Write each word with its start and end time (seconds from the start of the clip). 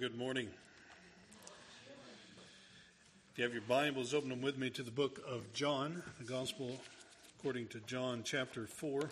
Good 0.00 0.16
morning. 0.16 0.46
If 3.32 3.38
you 3.38 3.42
have 3.42 3.52
your 3.52 3.62
Bibles, 3.62 4.14
open 4.14 4.28
them 4.28 4.40
with 4.40 4.56
me 4.56 4.70
to 4.70 4.84
the 4.84 4.92
book 4.92 5.20
of 5.26 5.52
John, 5.52 6.04
the 6.20 6.24
Gospel 6.24 6.78
according 7.36 7.66
to 7.68 7.80
John 7.80 8.22
chapter 8.24 8.68
4. 8.68 9.10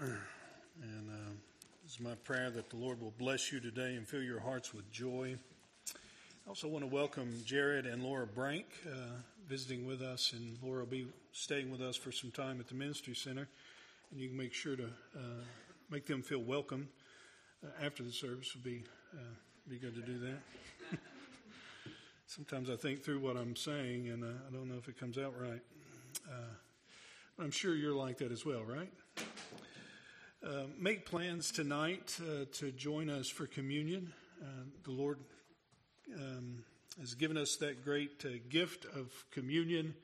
And 0.00 0.10
uh, 0.82 1.30
it's 1.84 2.00
my 2.00 2.16
prayer 2.24 2.50
that 2.50 2.68
the 2.68 2.76
Lord 2.76 3.00
will 3.00 3.14
bless 3.16 3.52
you 3.52 3.60
today 3.60 3.94
and 3.94 4.04
fill 4.04 4.22
your 4.22 4.40
hearts 4.40 4.74
with 4.74 4.90
joy. 4.90 5.36
I 5.94 6.48
also 6.48 6.66
want 6.66 6.82
to 6.82 6.92
welcome 6.92 7.42
Jared 7.44 7.86
and 7.86 8.02
Laura 8.02 8.26
Brank 8.26 8.66
uh, 8.88 9.20
visiting 9.48 9.86
with 9.86 10.02
us, 10.02 10.32
and 10.32 10.58
Laura 10.64 10.80
will 10.80 10.86
be 10.86 11.06
staying 11.30 11.70
with 11.70 11.80
us 11.80 11.96
for 11.96 12.10
some 12.10 12.32
time 12.32 12.58
at 12.58 12.66
the 12.66 12.74
Ministry 12.74 13.14
Center. 13.14 13.46
And 14.10 14.20
you 14.20 14.26
can 14.26 14.36
make 14.36 14.52
sure 14.52 14.74
to 14.74 14.86
uh, 15.14 15.44
make 15.90 16.06
them 16.06 16.22
feel 16.22 16.42
welcome 16.42 16.88
after 17.82 18.02
the 18.02 18.12
service 18.12 18.54
would 18.54 18.64
be 18.64 18.84
uh, 19.14 19.34
be 19.68 19.78
good 19.78 19.94
to 19.94 20.00
do 20.00 20.18
that. 20.18 20.98
Sometimes 22.26 22.70
I 22.70 22.76
think 22.76 23.02
through 23.02 23.20
what 23.20 23.36
I'm 23.36 23.56
saying, 23.56 24.08
and 24.08 24.24
uh, 24.24 24.28
I 24.48 24.52
don't 24.52 24.68
know 24.68 24.76
if 24.78 24.88
it 24.88 24.98
comes 24.98 25.18
out 25.18 25.34
right. 25.40 25.60
Uh, 26.28 27.42
I'm 27.42 27.50
sure 27.50 27.74
you're 27.74 27.94
like 27.94 28.18
that 28.18 28.32
as 28.32 28.44
well, 28.44 28.64
right? 28.64 28.92
Uh, 30.44 30.64
make 30.78 31.04
plans 31.04 31.50
tonight 31.50 32.18
uh, 32.22 32.44
to 32.52 32.70
join 32.72 33.10
us 33.10 33.28
for 33.28 33.46
communion. 33.46 34.12
the 34.84 34.90
Lord 34.90 35.18
um, 36.14 36.64
has 37.00 37.14
given 37.14 37.36
us 37.36 37.56
that 37.56 37.84
great 37.84 38.48
gift 38.48 38.84
of 38.86 39.12
communion 39.30 39.94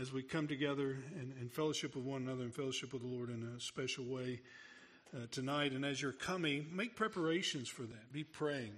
as 0.00 0.12
we 0.12 0.22
come 0.22 0.46
together 0.46 0.96
and, 1.18 1.32
and, 1.40 1.50
fellowship 1.50 1.94
with 1.94 2.04
one 2.04 2.22
another 2.22 2.42
and 2.42 2.54
fellowship 2.54 2.92
with 2.92 3.02
the 3.02 3.08
Lord 3.08 3.30
in 3.30 3.42
a 3.56 3.60
special 3.60 4.04
way 4.04 4.40
uh, 5.14 5.26
tonight. 5.30 5.72
And 5.72 5.84
as 5.84 6.00
you're 6.00 6.12
coming, 6.12 6.66
make 6.72 6.96
preparations 6.96 7.68
for 7.68 7.82
that. 7.82 8.12
Be 8.12 8.24
praying. 8.24 8.74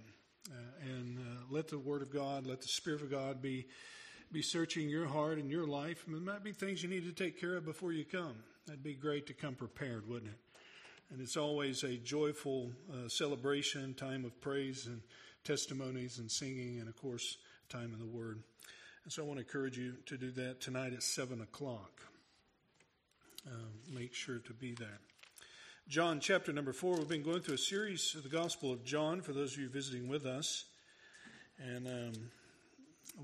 Uh, 0.50 0.54
and 0.82 1.18
uh, 1.18 1.44
let 1.50 1.68
the 1.68 1.78
Word 1.78 2.02
of 2.02 2.12
God, 2.12 2.46
let 2.46 2.60
the 2.60 2.68
Spirit 2.68 3.02
of 3.02 3.10
God 3.10 3.40
be 3.40 3.66
be 4.32 4.42
searching 4.42 4.88
your 4.88 5.06
heart 5.06 5.38
and 5.38 5.50
your 5.50 5.66
life. 5.66 6.04
There 6.06 6.20
might 6.20 6.44
be 6.44 6.52
things 6.52 6.82
you 6.82 6.88
need 6.88 7.04
to 7.04 7.12
take 7.12 7.40
care 7.40 7.56
of 7.56 7.64
before 7.64 7.92
you 7.92 8.04
come. 8.04 8.36
That'd 8.66 8.82
be 8.82 8.94
great 8.94 9.26
to 9.26 9.32
come 9.32 9.54
prepared, 9.54 10.08
wouldn't 10.08 10.30
it? 10.30 10.38
And 11.10 11.20
it's 11.20 11.36
always 11.36 11.82
a 11.82 11.96
joyful 11.96 12.70
uh, 12.92 13.08
celebration, 13.08 13.94
time 13.94 14.24
of 14.24 14.40
praise 14.40 14.86
and 14.86 15.00
testimonies 15.42 16.18
and 16.18 16.30
singing, 16.30 16.78
and 16.78 16.88
of 16.88 16.96
course, 16.96 17.38
time 17.68 17.92
in 17.92 17.98
the 17.98 18.06
Word. 18.06 18.40
And 19.02 19.12
so 19.12 19.24
I 19.24 19.26
want 19.26 19.38
to 19.38 19.44
encourage 19.44 19.76
you 19.76 19.94
to 20.06 20.16
do 20.16 20.30
that 20.32 20.60
tonight 20.60 20.92
at 20.92 21.02
7 21.02 21.40
o'clock. 21.40 22.02
Uh, 23.46 23.54
make 23.92 24.14
sure 24.14 24.38
to 24.38 24.52
be 24.52 24.74
there. 24.74 25.00
John 25.90 26.20
chapter 26.20 26.52
number 26.52 26.72
four. 26.72 26.94
We've 26.94 27.08
been 27.08 27.24
going 27.24 27.40
through 27.40 27.56
a 27.56 27.58
series 27.58 28.14
of 28.14 28.22
the 28.22 28.28
Gospel 28.28 28.72
of 28.72 28.84
John 28.84 29.22
for 29.22 29.32
those 29.32 29.54
of 29.54 29.58
you 29.58 29.68
visiting 29.68 30.06
with 30.06 30.24
us. 30.24 30.66
And 31.58 31.88
um, 31.88 32.12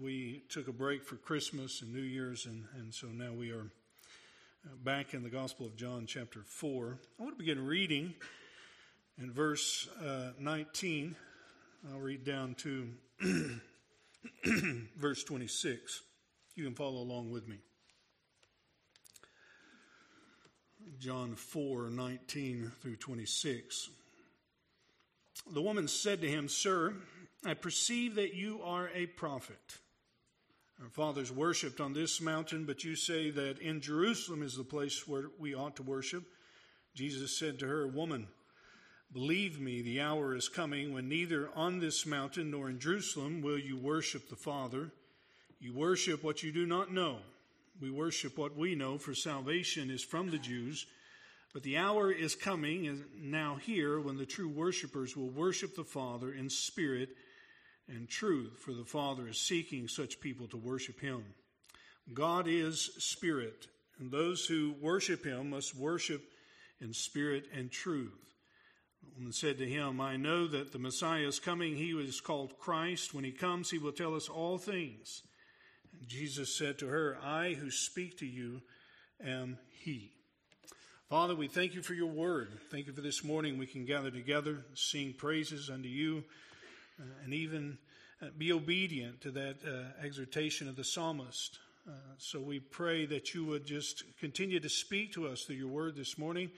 we 0.02 0.42
took 0.48 0.66
a 0.66 0.72
break 0.72 1.04
for 1.04 1.14
Christmas 1.14 1.80
and 1.80 1.94
New 1.94 2.02
Year's, 2.02 2.44
and, 2.44 2.64
and 2.74 2.92
so 2.92 3.06
now 3.06 3.32
we 3.32 3.52
are 3.52 3.70
uh, 4.66 4.70
back 4.82 5.14
in 5.14 5.22
the 5.22 5.30
Gospel 5.30 5.64
of 5.64 5.76
John 5.76 6.06
chapter 6.08 6.40
4. 6.44 6.98
I 7.20 7.22
want 7.22 7.36
to 7.36 7.38
begin 7.38 7.64
reading 7.64 8.14
in 9.22 9.30
verse 9.30 9.88
uh, 10.04 10.30
19. 10.40 11.14
I'll 11.92 12.00
read 12.00 12.24
down 12.24 12.56
to 12.56 12.88
verse 14.98 15.22
26. 15.22 16.02
You 16.56 16.64
can 16.64 16.74
follow 16.74 17.00
along 17.00 17.30
with 17.30 17.46
me. 17.46 17.58
John 21.00 21.34
4 21.34 21.90
19 21.90 22.72
through 22.80 22.96
26. 22.96 23.90
The 25.52 25.62
woman 25.62 25.88
said 25.88 26.20
to 26.20 26.28
him, 26.28 26.48
Sir, 26.48 26.94
I 27.44 27.54
perceive 27.54 28.14
that 28.16 28.34
you 28.34 28.60
are 28.62 28.90
a 28.94 29.06
prophet. 29.06 29.78
Our 30.82 30.88
fathers 30.88 31.32
worshipped 31.32 31.80
on 31.80 31.92
this 31.92 32.20
mountain, 32.20 32.64
but 32.64 32.84
you 32.84 32.96
say 32.96 33.30
that 33.30 33.58
in 33.60 33.80
Jerusalem 33.80 34.42
is 34.42 34.56
the 34.56 34.64
place 34.64 35.06
where 35.08 35.24
we 35.38 35.54
ought 35.54 35.76
to 35.76 35.82
worship. 35.82 36.24
Jesus 36.94 37.36
said 37.36 37.58
to 37.58 37.66
her, 37.66 37.86
Woman, 37.86 38.28
believe 39.12 39.60
me, 39.60 39.82
the 39.82 40.00
hour 40.00 40.34
is 40.34 40.48
coming 40.48 40.92
when 40.92 41.08
neither 41.08 41.50
on 41.54 41.80
this 41.80 42.06
mountain 42.06 42.50
nor 42.50 42.68
in 42.68 42.78
Jerusalem 42.78 43.42
will 43.42 43.58
you 43.58 43.76
worship 43.76 44.28
the 44.28 44.36
Father. 44.36 44.90
You 45.60 45.72
worship 45.72 46.22
what 46.22 46.42
you 46.42 46.52
do 46.52 46.66
not 46.66 46.92
know. 46.92 47.18
We 47.80 47.90
worship 47.90 48.38
what 48.38 48.56
we 48.56 48.74
know, 48.74 48.98
for 48.98 49.14
salvation 49.14 49.90
is 49.90 50.02
from 50.02 50.30
the 50.30 50.38
Jews. 50.38 50.86
But 51.52 51.62
the 51.62 51.78
hour 51.78 52.10
is 52.10 52.34
coming, 52.34 52.86
and 52.86 53.04
now 53.18 53.56
here, 53.56 54.00
when 54.00 54.16
the 54.16 54.26
true 54.26 54.48
worshippers 54.48 55.16
will 55.16 55.30
worship 55.30 55.74
the 55.74 55.84
Father 55.84 56.32
in 56.32 56.50
spirit 56.50 57.10
and 57.88 58.08
truth, 58.08 58.58
for 58.58 58.72
the 58.72 58.84
Father 58.84 59.28
is 59.28 59.38
seeking 59.38 59.88
such 59.88 60.20
people 60.20 60.48
to 60.48 60.56
worship 60.56 61.00
him. 61.00 61.24
God 62.12 62.46
is 62.46 62.90
spirit, 62.98 63.68
and 63.98 64.10
those 64.10 64.46
who 64.46 64.74
worship 64.80 65.24
him 65.24 65.50
must 65.50 65.74
worship 65.74 66.22
in 66.80 66.92
spirit 66.92 67.46
and 67.54 67.70
truth. 67.70 68.34
The 69.02 69.14
woman 69.16 69.32
said 69.32 69.58
to 69.58 69.68
him, 69.68 70.00
I 70.00 70.16
know 70.16 70.46
that 70.46 70.72
the 70.72 70.78
Messiah 70.78 71.26
is 71.26 71.38
coming. 71.38 71.76
He 71.76 71.90
is 71.90 72.20
called 72.20 72.58
Christ. 72.58 73.14
When 73.14 73.24
he 73.24 73.32
comes, 73.32 73.70
he 73.70 73.78
will 73.78 73.92
tell 73.92 74.14
us 74.14 74.28
all 74.28 74.58
things. 74.58 75.22
Jesus 76.06 76.54
said 76.56 76.78
to 76.78 76.86
her, 76.88 77.18
I 77.22 77.54
who 77.54 77.70
speak 77.70 78.18
to 78.18 78.26
you 78.26 78.62
am 79.24 79.58
he. 79.82 80.12
Father, 81.08 81.36
we 81.36 81.46
thank 81.46 81.74
you 81.74 81.82
for 81.82 81.94
your 81.94 82.10
word. 82.10 82.50
Thank 82.70 82.88
you 82.88 82.92
for 82.92 83.00
this 83.00 83.22
morning 83.22 83.58
we 83.58 83.66
can 83.66 83.84
gather 83.84 84.10
together, 84.10 84.64
sing 84.74 85.14
praises 85.16 85.70
unto 85.70 85.88
you, 85.88 86.24
uh, 87.00 87.04
and 87.24 87.32
even 87.32 87.78
uh, 88.20 88.26
be 88.36 88.52
obedient 88.52 89.20
to 89.20 89.30
that 89.30 89.56
uh, 89.64 90.04
exhortation 90.04 90.68
of 90.68 90.74
the 90.74 90.82
psalmist. 90.82 91.58
Uh, 91.88 91.92
so 92.18 92.40
we 92.40 92.58
pray 92.58 93.06
that 93.06 93.34
you 93.34 93.44
would 93.44 93.64
just 93.64 94.02
continue 94.18 94.58
to 94.58 94.68
speak 94.68 95.12
to 95.12 95.28
us 95.28 95.42
through 95.42 95.56
your 95.56 95.68
word 95.68 95.94
this 95.94 96.18
morning, 96.18 96.50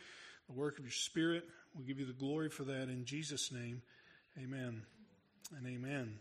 the 0.49 0.55
work 0.55 0.79
of 0.79 0.85
your 0.85 0.93
spirit. 0.93 1.45
We 1.79 1.85
give 1.85 1.99
you 1.99 2.07
the 2.07 2.13
glory 2.13 2.49
for 2.49 2.65
that 2.65 2.85
in 2.85 3.05
Jesus' 3.05 3.53
name. 3.53 3.83
Amen 4.39 4.83
and 5.57 5.67
amen. 5.67 6.19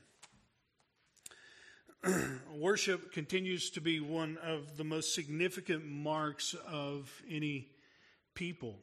worship 2.55 3.11
continues 3.11 3.71
to 3.71 3.81
be 3.81 3.99
one 3.99 4.37
of 4.43 4.77
the 4.77 4.83
most 4.83 5.15
significant 5.15 5.85
marks 5.85 6.55
of 6.67 7.11
any 7.29 7.67
people. 8.35 8.75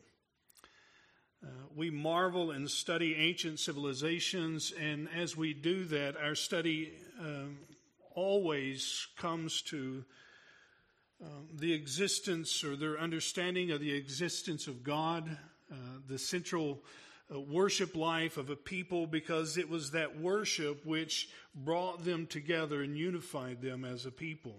Uh, 1.43 1.49
we 1.77 1.91
marvel 1.91 2.51
and 2.51 2.69
study 2.69 3.15
ancient 3.15 3.61
civilizations, 3.61 4.73
and 4.81 5.09
as 5.15 5.37
we 5.37 5.55
do 5.55 5.85
that, 5.85 6.17
our 6.17 6.35
study 6.35 6.93
um, 7.21 7.59
always 8.15 9.07
comes 9.17 9.63
to 9.63 10.05
um, 11.23 11.49
the 11.55 11.73
existence 11.73 12.65
or 12.65 12.75
their 12.75 12.99
understanding 12.99 13.71
of 13.71 13.81
the 13.81 13.93
existence 13.93 14.67
of 14.67 14.83
God, 14.83 15.39
uh, 15.71 15.77
the 16.09 16.19
central 16.19 16.81
uh, 16.83 16.89
worship 17.31 17.97
life 17.97 18.37
of 18.37 18.51
a 18.51 18.57
people 18.57 19.07
because 19.07 19.57
it 19.57 19.69
was 19.69 19.93
that 19.93 20.21
worship 20.21 20.85
which 20.85 21.29
brought 21.55 22.05
them 22.05 22.27
together 22.27 22.83
and 22.83 22.97
unified 22.97 23.63
them 23.63 23.85
as 23.85 24.07
a 24.07 24.11
people. 24.11 24.57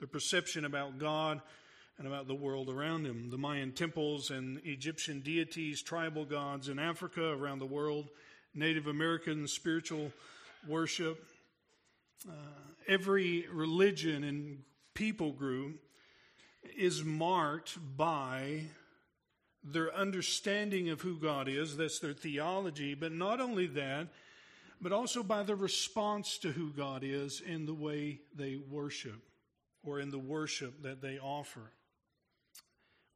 The 0.00 0.06
perception 0.06 0.64
about 0.64 0.98
God 0.98 1.40
and 1.98 2.06
about 2.06 2.26
the 2.26 2.34
world 2.34 2.68
around 2.68 3.04
them. 3.04 3.30
The 3.30 3.38
Mayan 3.38 3.72
temples 3.72 4.30
and 4.30 4.60
Egyptian 4.64 5.20
deities, 5.20 5.82
tribal 5.82 6.24
gods 6.24 6.68
in 6.68 6.78
Africa, 6.78 7.22
around 7.22 7.58
the 7.58 7.66
world, 7.66 8.08
Native 8.54 8.86
American 8.86 9.46
spiritual 9.46 10.12
worship. 10.66 11.24
Uh, 12.28 12.32
every 12.88 13.46
religion 13.52 14.24
and 14.24 14.62
people 14.94 15.32
group 15.32 15.80
is 16.76 17.04
marked 17.04 17.78
by 17.96 18.62
their 19.64 19.94
understanding 19.94 20.88
of 20.88 21.00
who 21.00 21.18
God 21.18 21.48
is, 21.48 21.76
that's 21.76 22.00
their 22.00 22.14
theology, 22.14 22.94
but 22.94 23.12
not 23.12 23.40
only 23.40 23.66
that, 23.68 24.08
but 24.80 24.92
also 24.92 25.22
by 25.22 25.44
the 25.44 25.54
response 25.54 26.38
to 26.38 26.50
who 26.50 26.70
God 26.70 27.02
is 27.04 27.40
in 27.40 27.66
the 27.66 27.74
way 27.74 28.20
they 28.34 28.56
worship 28.56 29.22
or 29.84 30.00
in 30.00 30.10
the 30.10 30.18
worship 30.18 30.82
that 30.82 31.00
they 31.00 31.18
offer. 31.18 31.70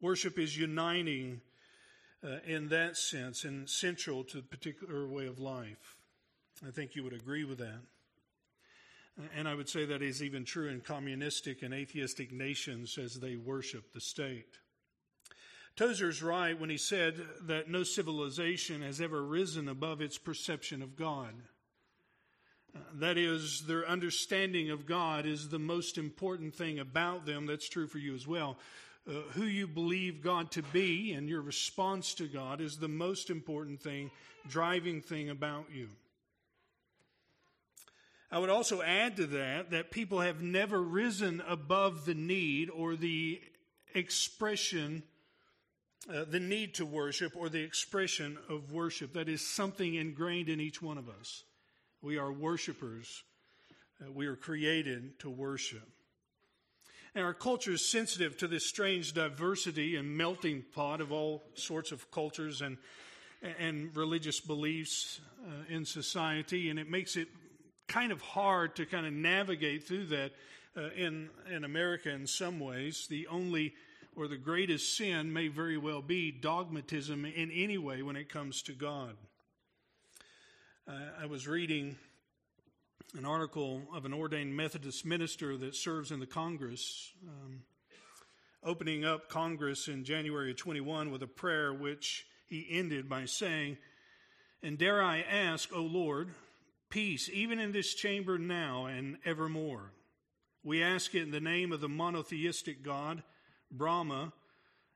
Worship 0.00 0.38
is 0.38 0.56
uniting 0.56 1.40
uh, 2.24 2.38
in 2.46 2.68
that 2.68 2.96
sense 2.96 3.44
and 3.44 3.68
central 3.68 4.22
to 4.24 4.36
the 4.38 4.42
particular 4.42 5.06
way 5.06 5.26
of 5.26 5.40
life. 5.40 5.96
I 6.66 6.70
think 6.70 6.94
you 6.94 7.02
would 7.04 7.12
agree 7.12 7.44
with 7.44 7.58
that. 7.58 7.80
And 9.34 9.48
I 9.48 9.54
would 9.54 9.68
say 9.68 9.86
that 9.86 10.02
is 10.02 10.22
even 10.22 10.44
true 10.44 10.68
in 10.68 10.80
communistic 10.82 11.62
and 11.62 11.72
atheistic 11.72 12.32
nations 12.32 12.98
as 12.98 13.14
they 13.14 13.36
worship 13.36 13.92
the 13.92 14.00
state. 14.00 14.58
Tozer's 15.76 16.22
right 16.22 16.58
when 16.58 16.70
he 16.70 16.78
said 16.78 17.20
that 17.42 17.68
no 17.68 17.82
civilization 17.82 18.80
has 18.80 19.00
ever 19.00 19.22
risen 19.22 19.68
above 19.68 20.00
its 20.00 20.16
perception 20.16 20.82
of 20.82 20.96
God. 20.96 21.34
Uh, 22.74 22.80
that 22.94 23.18
is, 23.18 23.64
their 23.66 23.86
understanding 23.86 24.70
of 24.70 24.86
God 24.86 25.26
is 25.26 25.50
the 25.50 25.58
most 25.58 25.98
important 25.98 26.54
thing 26.54 26.78
about 26.78 27.26
them. 27.26 27.44
That's 27.44 27.68
true 27.68 27.86
for 27.86 27.98
you 27.98 28.14
as 28.14 28.26
well. 28.26 28.56
uh, 29.08 29.12
who 29.34 29.44
you 29.44 29.66
believe 29.66 30.22
God 30.22 30.50
to 30.52 30.62
be 30.62 31.12
and 31.12 31.28
your 31.28 31.40
response 31.40 32.14
to 32.14 32.26
God 32.26 32.60
is 32.60 32.78
the 32.78 32.88
most 32.88 33.30
important 33.30 33.80
thing, 33.80 34.10
driving 34.48 35.00
thing 35.00 35.30
about 35.30 35.66
you. 35.72 35.88
I 38.30 38.40
would 38.40 38.50
also 38.50 38.82
add 38.82 39.16
to 39.18 39.26
that 39.26 39.70
that 39.70 39.92
people 39.92 40.20
have 40.20 40.42
never 40.42 40.82
risen 40.82 41.40
above 41.46 42.04
the 42.04 42.14
need 42.14 42.68
or 42.70 42.96
the 42.96 43.40
expression, 43.94 45.04
uh, 46.12 46.24
the 46.28 46.40
need 46.40 46.74
to 46.74 46.86
worship 46.86 47.32
or 47.36 47.48
the 47.48 47.62
expression 47.62 48.38
of 48.48 48.72
worship. 48.72 49.12
That 49.14 49.28
is 49.28 49.46
something 49.46 49.94
ingrained 49.94 50.48
in 50.48 50.60
each 50.60 50.80
one 50.80 50.98
of 50.98 51.08
us. 51.08 51.44
We 52.02 52.18
are 52.18 52.32
worshipers, 52.32 53.24
uh, 54.00 54.12
we 54.12 54.26
are 54.26 54.36
created 54.36 55.18
to 55.20 55.30
worship. 55.30 55.88
And 57.14 57.24
our 57.24 57.34
culture 57.34 57.72
is 57.72 57.90
sensitive 57.90 58.36
to 58.38 58.46
this 58.46 58.66
strange 58.66 59.14
diversity 59.14 59.96
and 59.96 60.16
melting 60.16 60.64
pot 60.74 61.00
of 61.00 61.12
all 61.12 61.42
sorts 61.54 61.90
of 61.90 62.10
cultures 62.10 62.60
and, 62.60 62.76
and 63.58 63.96
religious 63.96 64.38
beliefs 64.38 65.20
uh, 65.42 65.74
in 65.74 65.86
society, 65.86 66.68
and 66.68 66.78
it 66.78 66.90
makes 66.90 67.16
it 67.16 67.28
kind 67.88 68.12
of 68.12 68.20
hard 68.20 68.76
to 68.76 68.84
kind 68.84 69.06
of 69.06 69.14
navigate 69.14 69.84
through 69.84 70.06
that 70.06 70.32
uh, 70.76 70.90
in, 70.90 71.30
in 71.50 71.64
America 71.64 72.10
in 72.10 72.26
some 72.26 72.60
ways. 72.60 73.06
The 73.08 73.26
only 73.28 73.72
or 74.16 74.26
the 74.26 74.36
greatest 74.36 74.96
sin 74.96 75.32
may 75.32 75.48
very 75.48 75.76
well 75.76 76.00
be 76.00 76.32
dogmatism 76.32 77.24
in 77.26 77.50
any 77.50 77.76
way 77.76 78.02
when 78.02 78.16
it 78.16 78.30
comes 78.30 78.62
to 78.62 78.72
God. 78.72 79.14
Uh, 80.88 80.94
I 81.20 81.26
was 81.26 81.46
reading 81.46 81.96
an 83.16 83.26
article 83.26 83.82
of 83.94 84.04
an 84.04 84.14
ordained 84.14 84.56
Methodist 84.56 85.04
minister 85.04 85.56
that 85.58 85.74
serves 85.74 86.10
in 86.10 86.20
the 86.20 86.26
Congress, 86.26 87.12
um, 87.28 87.62
opening 88.64 89.04
up 89.04 89.28
Congress 89.28 89.86
in 89.86 90.04
January 90.04 90.50
of 90.50 90.56
21 90.56 91.10
with 91.10 91.22
a 91.22 91.26
prayer 91.26 91.74
which 91.74 92.26
he 92.46 92.66
ended 92.70 93.08
by 93.08 93.26
saying, 93.26 93.76
And 94.62 94.78
dare 94.78 95.02
I 95.02 95.20
ask, 95.20 95.70
O 95.74 95.82
Lord, 95.82 96.30
peace 96.88 97.28
even 97.32 97.58
in 97.58 97.72
this 97.72 97.94
chamber 97.94 98.38
now 98.38 98.86
and 98.86 99.18
evermore. 99.24 99.92
We 100.64 100.82
ask 100.82 101.14
it 101.14 101.22
in 101.22 101.30
the 101.30 101.40
name 101.40 101.70
of 101.72 101.80
the 101.80 101.88
monotheistic 101.88 102.82
God, 102.82 103.22
Brahma, 103.70 104.32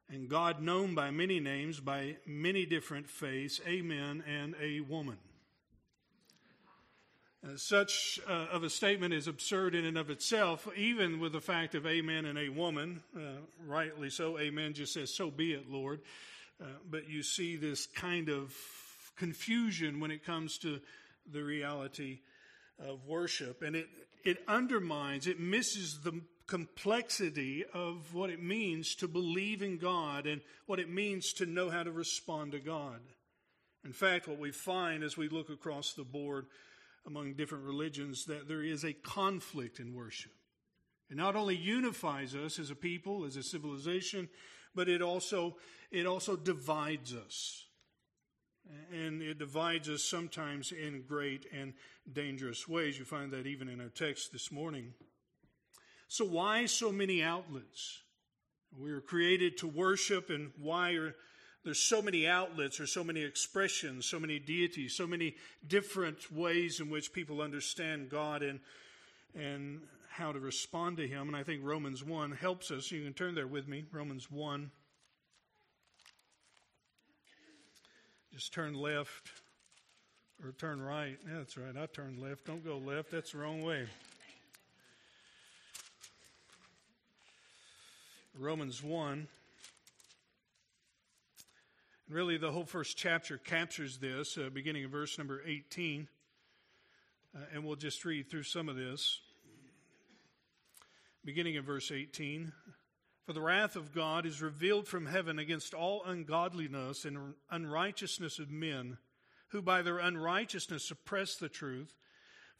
and 0.08 0.28
God 0.28 0.60
known 0.60 0.94
by 0.94 1.10
many 1.10 1.40
names, 1.40 1.80
by 1.80 2.16
many 2.26 2.66
different 2.66 3.08
faiths, 3.08 3.60
Amen, 3.66 4.24
and 4.26 4.54
a 4.60 4.80
woman. 4.80 5.18
Uh, 7.42 7.56
such 7.56 8.20
uh, 8.28 8.48
of 8.52 8.64
a 8.64 8.68
statement 8.68 9.14
is 9.14 9.26
absurd 9.26 9.74
in 9.74 9.86
and 9.86 9.96
of 9.96 10.10
itself, 10.10 10.68
even 10.76 11.20
with 11.20 11.32
the 11.32 11.40
fact 11.40 11.74
of 11.74 11.86
amen 11.86 12.26
and 12.26 12.38
a 12.38 12.50
woman. 12.50 13.02
Uh, 13.16 13.20
rightly 13.66 14.10
so, 14.10 14.38
amen 14.38 14.74
just 14.74 14.92
says, 14.92 15.16
so 15.16 15.30
be 15.30 15.54
it, 15.54 15.70
Lord. 15.70 16.00
Uh, 16.60 16.66
but 16.90 17.08
you 17.08 17.22
see 17.22 17.56
this 17.56 17.86
kind 17.86 18.28
of 18.28 18.54
confusion 19.16 20.00
when 20.00 20.10
it 20.10 20.22
comes 20.22 20.58
to 20.58 20.80
the 21.32 21.42
reality 21.42 22.18
of 22.78 23.06
worship. 23.06 23.62
And 23.62 23.74
it, 23.74 23.86
it 24.22 24.36
undermines, 24.46 25.26
it 25.26 25.40
misses 25.40 26.00
the 26.04 26.20
complexity 26.50 27.64
of 27.72 28.12
what 28.12 28.28
it 28.28 28.42
means 28.42 28.96
to 28.96 29.06
believe 29.06 29.62
in 29.62 29.78
God 29.78 30.26
and 30.26 30.40
what 30.66 30.80
it 30.80 30.90
means 30.90 31.32
to 31.34 31.46
know 31.46 31.70
how 31.70 31.84
to 31.84 31.92
respond 31.92 32.52
to 32.52 32.58
God. 32.58 32.98
In 33.84 33.92
fact, 33.92 34.26
what 34.26 34.40
we 34.40 34.50
find 34.50 35.04
as 35.04 35.16
we 35.16 35.28
look 35.28 35.48
across 35.48 35.92
the 35.92 36.02
board 36.02 36.46
among 37.06 37.34
different 37.34 37.64
religions 37.64 38.24
that 38.24 38.48
there 38.48 38.64
is 38.64 38.84
a 38.84 38.92
conflict 38.92 39.78
in 39.78 39.94
worship. 39.94 40.32
It 41.08 41.16
not 41.16 41.36
only 41.36 41.54
unifies 41.54 42.34
us 42.34 42.58
as 42.58 42.70
a 42.70 42.74
people, 42.74 43.24
as 43.24 43.36
a 43.36 43.44
civilization, 43.44 44.28
but 44.74 44.88
it 44.88 45.02
also 45.02 45.56
it 45.92 46.04
also 46.04 46.34
divides 46.34 47.14
us. 47.14 47.64
And 48.92 49.22
it 49.22 49.38
divides 49.38 49.88
us 49.88 50.02
sometimes 50.02 50.72
in 50.72 51.04
great 51.06 51.46
and 51.52 51.74
dangerous 52.12 52.66
ways. 52.66 52.98
You 52.98 53.04
find 53.04 53.30
that 53.32 53.46
even 53.46 53.68
in 53.68 53.80
our 53.80 53.88
text 53.88 54.32
this 54.32 54.50
morning. 54.50 54.94
So 56.10 56.24
why 56.24 56.66
so 56.66 56.90
many 56.90 57.22
outlets? 57.22 58.02
We 58.76 58.90
are 58.90 59.00
created 59.00 59.58
to 59.58 59.68
worship, 59.68 60.28
and 60.28 60.50
why 60.60 60.94
are 60.94 61.14
there's 61.64 61.78
so 61.78 62.02
many 62.02 62.26
outlets 62.26 62.80
or 62.80 62.88
so 62.88 63.04
many 63.04 63.22
expressions, 63.22 64.06
so 64.06 64.18
many 64.18 64.40
deities, 64.40 64.96
so 64.96 65.06
many 65.06 65.36
different 65.64 66.32
ways 66.32 66.80
in 66.80 66.90
which 66.90 67.12
people 67.12 67.40
understand 67.40 68.10
God 68.10 68.42
and 68.42 68.58
and 69.38 69.82
how 70.10 70.32
to 70.32 70.40
respond 70.40 70.96
to 70.96 71.06
him. 71.06 71.28
And 71.28 71.36
I 71.36 71.44
think 71.44 71.60
Romans 71.62 72.02
1 72.02 72.32
helps 72.32 72.72
us. 72.72 72.90
You 72.90 73.04
can 73.04 73.12
turn 73.12 73.36
there 73.36 73.46
with 73.46 73.68
me. 73.68 73.84
Romans 73.92 74.28
1. 74.32 74.68
Just 78.34 78.52
turn 78.52 78.74
left 78.74 79.30
or 80.42 80.50
turn 80.58 80.82
right. 80.82 81.16
Yeah, 81.24 81.38
that's 81.38 81.56
right. 81.56 81.76
I 81.80 81.86
turned 81.86 82.18
left. 82.18 82.46
Don't 82.46 82.64
go 82.64 82.78
left. 82.78 83.12
That's 83.12 83.30
the 83.30 83.38
wrong 83.38 83.62
way. 83.62 83.86
Romans 88.38 88.82
1. 88.82 89.12
And 89.12 89.28
really, 92.08 92.36
the 92.36 92.52
whole 92.52 92.64
first 92.64 92.96
chapter 92.96 93.38
captures 93.38 93.98
this, 93.98 94.38
uh, 94.38 94.50
beginning 94.52 94.84
in 94.84 94.90
verse 94.90 95.18
number 95.18 95.42
18. 95.44 96.08
Uh, 97.34 97.38
and 97.52 97.64
we'll 97.64 97.76
just 97.76 98.04
read 98.04 98.30
through 98.30 98.44
some 98.44 98.68
of 98.68 98.76
this. 98.76 99.20
Beginning 101.24 101.56
in 101.56 101.64
verse 101.64 101.90
18. 101.90 102.52
For 103.26 103.32
the 103.32 103.42
wrath 103.42 103.76
of 103.76 103.94
God 103.94 104.26
is 104.26 104.40
revealed 104.40 104.88
from 104.88 105.06
heaven 105.06 105.38
against 105.38 105.74
all 105.74 106.02
ungodliness 106.04 107.04
and 107.04 107.34
unrighteousness 107.50 108.38
of 108.38 108.50
men, 108.50 108.98
who 109.48 109.60
by 109.60 109.82
their 109.82 109.98
unrighteousness 109.98 110.84
suppress 110.84 111.36
the 111.36 111.48
truth. 111.48 111.94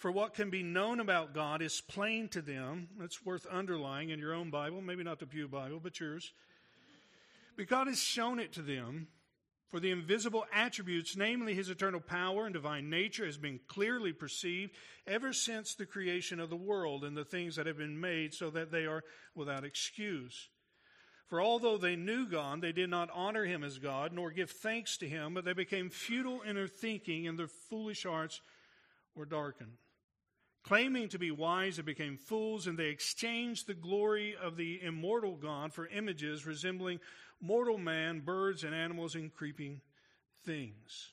For 0.00 0.11
what 0.11 0.32
can 0.32 0.49
be 0.49 0.62
known 0.62 0.99
about 0.99 1.35
God 1.35 1.61
is 1.61 1.82
plain 1.82 2.29
to 2.29 2.41
them. 2.41 2.88
That's 2.99 3.23
worth 3.23 3.47
underlining 3.50 4.08
in 4.08 4.19
your 4.19 4.32
own 4.32 4.49
Bible, 4.49 4.81
maybe 4.81 5.05
not 5.05 5.19
the 5.19 5.26
Pew 5.26 5.47
Bible, 5.47 5.79
but 5.79 6.00
yours. 6.00 6.32
But 7.55 7.69
God 7.69 7.87
has 7.87 8.00
shown 8.00 8.41
it 8.41 8.55
to 8.55 8.62
them 8.62 9.08
for 9.69 9.79
the 9.79 9.91
invisible 9.91 10.47
attributes, 10.55 11.19
namely 11.19 11.55
his 11.55 11.69
eternal 11.69 12.00
power 12.00 12.47
and 12.47 12.55
divine 12.55 12.88
nature, 12.88 13.26
has 13.26 13.37
been 13.37 13.61
clearly 13.69 14.14
perceived 14.14 14.73
ever 15.06 15.35
since 15.35 15.75
the 15.75 15.85
creation 15.85 16.41
of 16.41 16.49
the 16.49 16.56
world 16.56 17.05
and 17.05 17.14
the 17.14 17.23
things 17.23 17.56
that 17.56 17.67
have 17.67 17.76
been 17.76 18.00
made, 18.00 18.32
so 18.32 18.49
that 18.49 18.73
they 18.73 18.87
are 18.87 19.05
without 19.35 19.64
excuse. 19.64 20.49
For 21.26 21.43
although 21.43 21.76
they 21.76 21.94
knew 21.94 22.26
God, 22.26 22.62
they 22.62 22.73
did 22.73 22.88
not 22.88 23.11
honor 23.12 23.44
him 23.44 23.62
as 23.62 23.76
God, 23.76 24.14
nor 24.14 24.31
give 24.31 24.50
thanks 24.50 24.96
to 24.96 25.06
him, 25.06 25.34
but 25.34 25.44
they 25.44 25.53
became 25.53 25.91
futile 25.91 26.41
in 26.41 26.56
their 26.56 26.69
thinking, 26.69 27.29
and 27.29 27.39
their 27.39 27.48
foolish 27.48 28.05
hearts 28.05 28.41
were 29.15 29.27
darkened. 29.27 29.77
Claiming 30.62 31.08
to 31.08 31.19
be 31.19 31.31
wise, 31.31 31.76
they 31.76 31.82
became 31.82 32.19
fools, 32.19 32.67
and 32.67 32.79
they 32.79 32.88
exchanged 32.88 33.67
the 33.67 33.74
glory 33.74 34.36
of 34.40 34.56
the 34.56 34.81
immortal 34.82 35.36
God 35.36 35.72
for 35.72 35.86
images 35.86 36.46
resembling 36.46 37.00
mortal 37.40 37.79
man, 37.79 38.20
birds 38.20 38.64
and 38.64 38.74
animals, 38.74 39.14
and 39.14 39.34
creeping 39.34 39.81
things. 40.44 41.12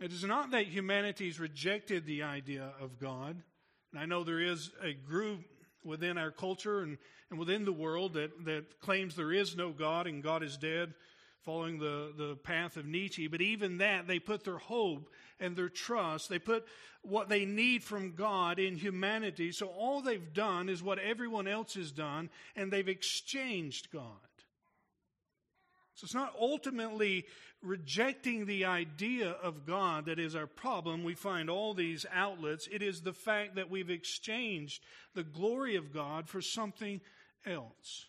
It 0.00 0.12
is 0.12 0.24
not 0.24 0.52
that 0.52 0.66
humanity's 0.66 1.38
rejected 1.38 2.06
the 2.06 2.22
idea 2.22 2.72
of 2.80 2.98
God. 2.98 3.42
And 3.92 4.00
I 4.00 4.06
know 4.06 4.24
there 4.24 4.40
is 4.40 4.70
a 4.82 4.94
group 4.94 5.40
within 5.84 6.16
our 6.16 6.30
culture 6.30 6.80
and, 6.80 6.96
and 7.30 7.38
within 7.38 7.66
the 7.66 7.72
world 7.72 8.14
that, 8.14 8.44
that 8.46 8.80
claims 8.80 9.14
there 9.14 9.32
is 9.32 9.56
no 9.56 9.70
God 9.70 10.06
and 10.06 10.22
God 10.22 10.42
is 10.42 10.56
dead, 10.56 10.94
following 11.42 11.78
the, 11.78 12.12
the 12.16 12.36
path 12.36 12.78
of 12.78 12.86
Nietzsche. 12.86 13.26
But 13.26 13.42
even 13.42 13.78
that, 13.78 14.06
they 14.06 14.18
put 14.18 14.44
their 14.44 14.58
hope 14.58 15.10
and 15.40 15.56
their 15.56 15.68
trust, 15.68 16.28
they 16.28 16.38
put 16.38 16.66
what 17.02 17.28
they 17.28 17.44
need 17.44 17.82
from 17.82 18.12
God 18.12 18.58
in 18.58 18.76
humanity. 18.76 19.52
So 19.52 19.66
all 19.66 20.02
they've 20.02 20.32
done 20.32 20.68
is 20.68 20.82
what 20.82 20.98
everyone 20.98 21.48
else 21.48 21.74
has 21.74 21.90
done, 21.90 22.30
and 22.54 22.70
they've 22.70 22.88
exchanged 22.88 23.90
God. 23.90 24.02
So 25.94 26.04
it's 26.04 26.14
not 26.14 26.34
ultimately 26.38 27.26
rejecting 27.62 28.46
the 28.46 28.64
idea 28.64 29.30
of 29.42 29.66
God 29.66 30.06
that 30.06 30.18
is 30.18 30.34
our 30.34 30.46
problem. 30.46 31.04
We 31.04 31.14
find 31.14 31.50
all 31.50 31.74
these 31.74 32.06
outlets. 32.12 32.68
It 32.72 32.82
is 32.82 33.02
the 33.02 33.12
fact 33.12 33.56
that 33.56 33.70
we've 33.70 33.90
exchanged 33.90 34.82
the 35.14 35.22
glory 35.22 35.76
of 35.76 35.92
God 35.92 36.28
for 36.28 36.40
something 36.40 37.00
else. 37.44 38.06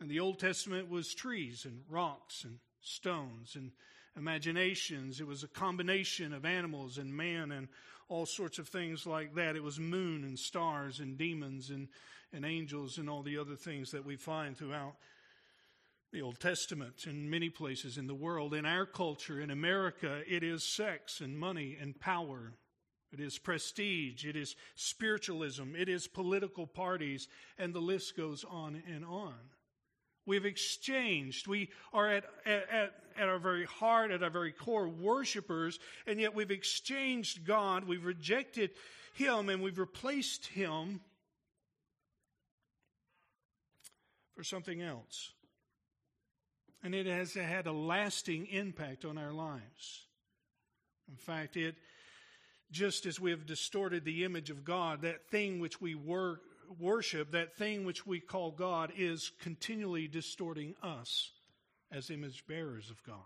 And 0.00 0.10
the 0.10 0.20
Old 0.20 0.38
Testament 0.40 0.88
was 0.88 1.14
trees 1.14 1.64
and 1.64 1.82
rocks 1.88 2.42
and 2.42 2.58
stones 2.80 3.54
and 3.54 3.70
imaginations. 4.16 5.20
It 5.20 5.26
was 5.26 5.42
a 5.42 5.48
combination 5.48 6.32
of 6.32 6.44
animals 6.44 6.98
and 6.98 7.14
man 7.14 7.52
and 7.52 7.68
all 8.08 8.26
sorts 8.26 8.58
of 8.58 8.68
things 8.68 9.06
like 9.06 9.34
that. 9.34 9.56
It 9.56 9.62
was 9.62 9.78
moon 9.78 10.24
and 10.24 10.38
stars 10.38 11.00
and 11.00 11.16
demons 11.16 11.70
and, 11.70 11.88
and 12.32 12.44
angels 12.44 12.98
and 12.98 13.08
all 13.08 13.22
the 13.22 13.38
other 13.38 13.56
things 13.56 13.92
that 13.92 14.04
we 14.04 14.16
find 14.16 14.56
throughout 14.56 14.94
the 16.12 16.22
Old 16.22 16.40
Testament 16.40 17.04
in 17.06 17.30
many 17.30 17.50
places 17.50 17.96
in 17.96 18.08
the 18.08 18.14
world. 18.14 18.52
In 18.52 18.66
our 18.66 18.84
culture, 18.84 19.40
in 19.40 19.50
America, 19.50 20.22
it 20.28 20.42
is 20.42 20.74
sex 20.74 21.20
and 21.20 21.38
money 21.38 21.78
and 21.80 21.98
power. 22.00 22.52
It 23.12 23.20
is 23.20 23.38
prestige. 23.38 24.24
It 24.24 24.36
is 24.36 24.56
spiritualism. 24.74 25.74
It 25.76 25.88
is 25.88 26.08
political 26.08 26.66
parties. 26.66 27.28
And 27.58 27.72
the 27.72 27.80
list 27.80 28.16
goes 28.16 28.44
on 28.48 28.82
and 28.92 29.04
on. 29.04 29.34
We've 30.26 30.44
exchanged. 30.44 31.46
We 31.46 31.70
are 31.92 32.08
at, 32.10 32.24
at, 32.46 32.92
at 33.18 33.28
our 33.28 33.38
very 33.38 33.64
heart, 33.64 34.10
at 34.10 34.22
our 34.22 34.30
very 34.30 34.52
core, 34.52 34.88
worshipers, 34.88 35.78
and 36.06 36.20
yet 36.20 36.34
we've 36.34 36.50
exchanged 36.50 37.44
God. 37.46 37.84
We've 37.84 38.04
rejected 38.04 38.70
Him 39.14 39.48
and 39.48 39.62
we've 39.62 39.78
replaced 39.78 40.46
Him 40.46 41.00
for 44.34 44.44
something 44.44 44.80
else. 44.80 45.32
And 46.82 46.94
it 46.94 47.06
has 47.06 47.34
had 47.34 47.66
a 47.66 47.72
lasting 47.72 48.46
impact 48.46 49.04
on 49.04 49.18
our 49.18 49.32
lives. 49.32 50.06
In 51.10 51.16
fact, 51.16 51.56
it, 51.56 51.74
just 52.70 53.04
as 53.04 53.20
we 53.20 53.32
have 53.32 53.46
distorted 53.46 54.04
the 54.04 54.24
image 54.24 54.48
of 54.48 54.64
God, 54.64 55.02
that 55.02 55.28
thing 55.28 55.60
which 55.60 55.80
we 55.80 55.94
were, 55.94 56.40
worship, 56.78 57.32
that 57.32 57.56
thing 57.56 57.84
which 57.84 58.06
we 58.06 58.20
call 58.20 58.50
God, 58.50 58.92
is 58.96 59.32
continually 59.40 60.08
distorting 60.08 60.74
us 60.82 61.32
as 61.90 62.10
image 62.10 62.46
bearers 62.46 62.90
of 62.90 63.02
God. 63.02 63.16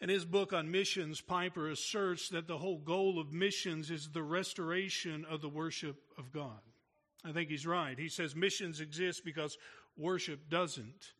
In 0.00 0.08
his 0.08 0.24
book 0.24 0.52
on 0.52 0.70
missions, 0.70 1.20
Piper 1.20 1.70
asserts 1.70 2.28
that 2.28 2.46
the 2.46 2.58
whole 2.58 2.78
goal 2.78 3.18
of 3.18 3.32
missions 3.32 3.90
is 3.90 4.10
the 4.10 4.22
restoration 4.22 5.24
of 5.30 5.40
the 5.40 5.48
worship 5.48 5.96
of 6.18 6.30
God. 6.30 6.60
I 7.24 7.32
think 7.32 7.48
he's 7.48 7.66
right. 7.66 7.98
He 7.98 8.08
says 8.08 8.36
missions 8.36 8.80
exist 8.80 9.24
because 9.24 9.56
worship 9.96 10.50
doesn't. 10.50 11.14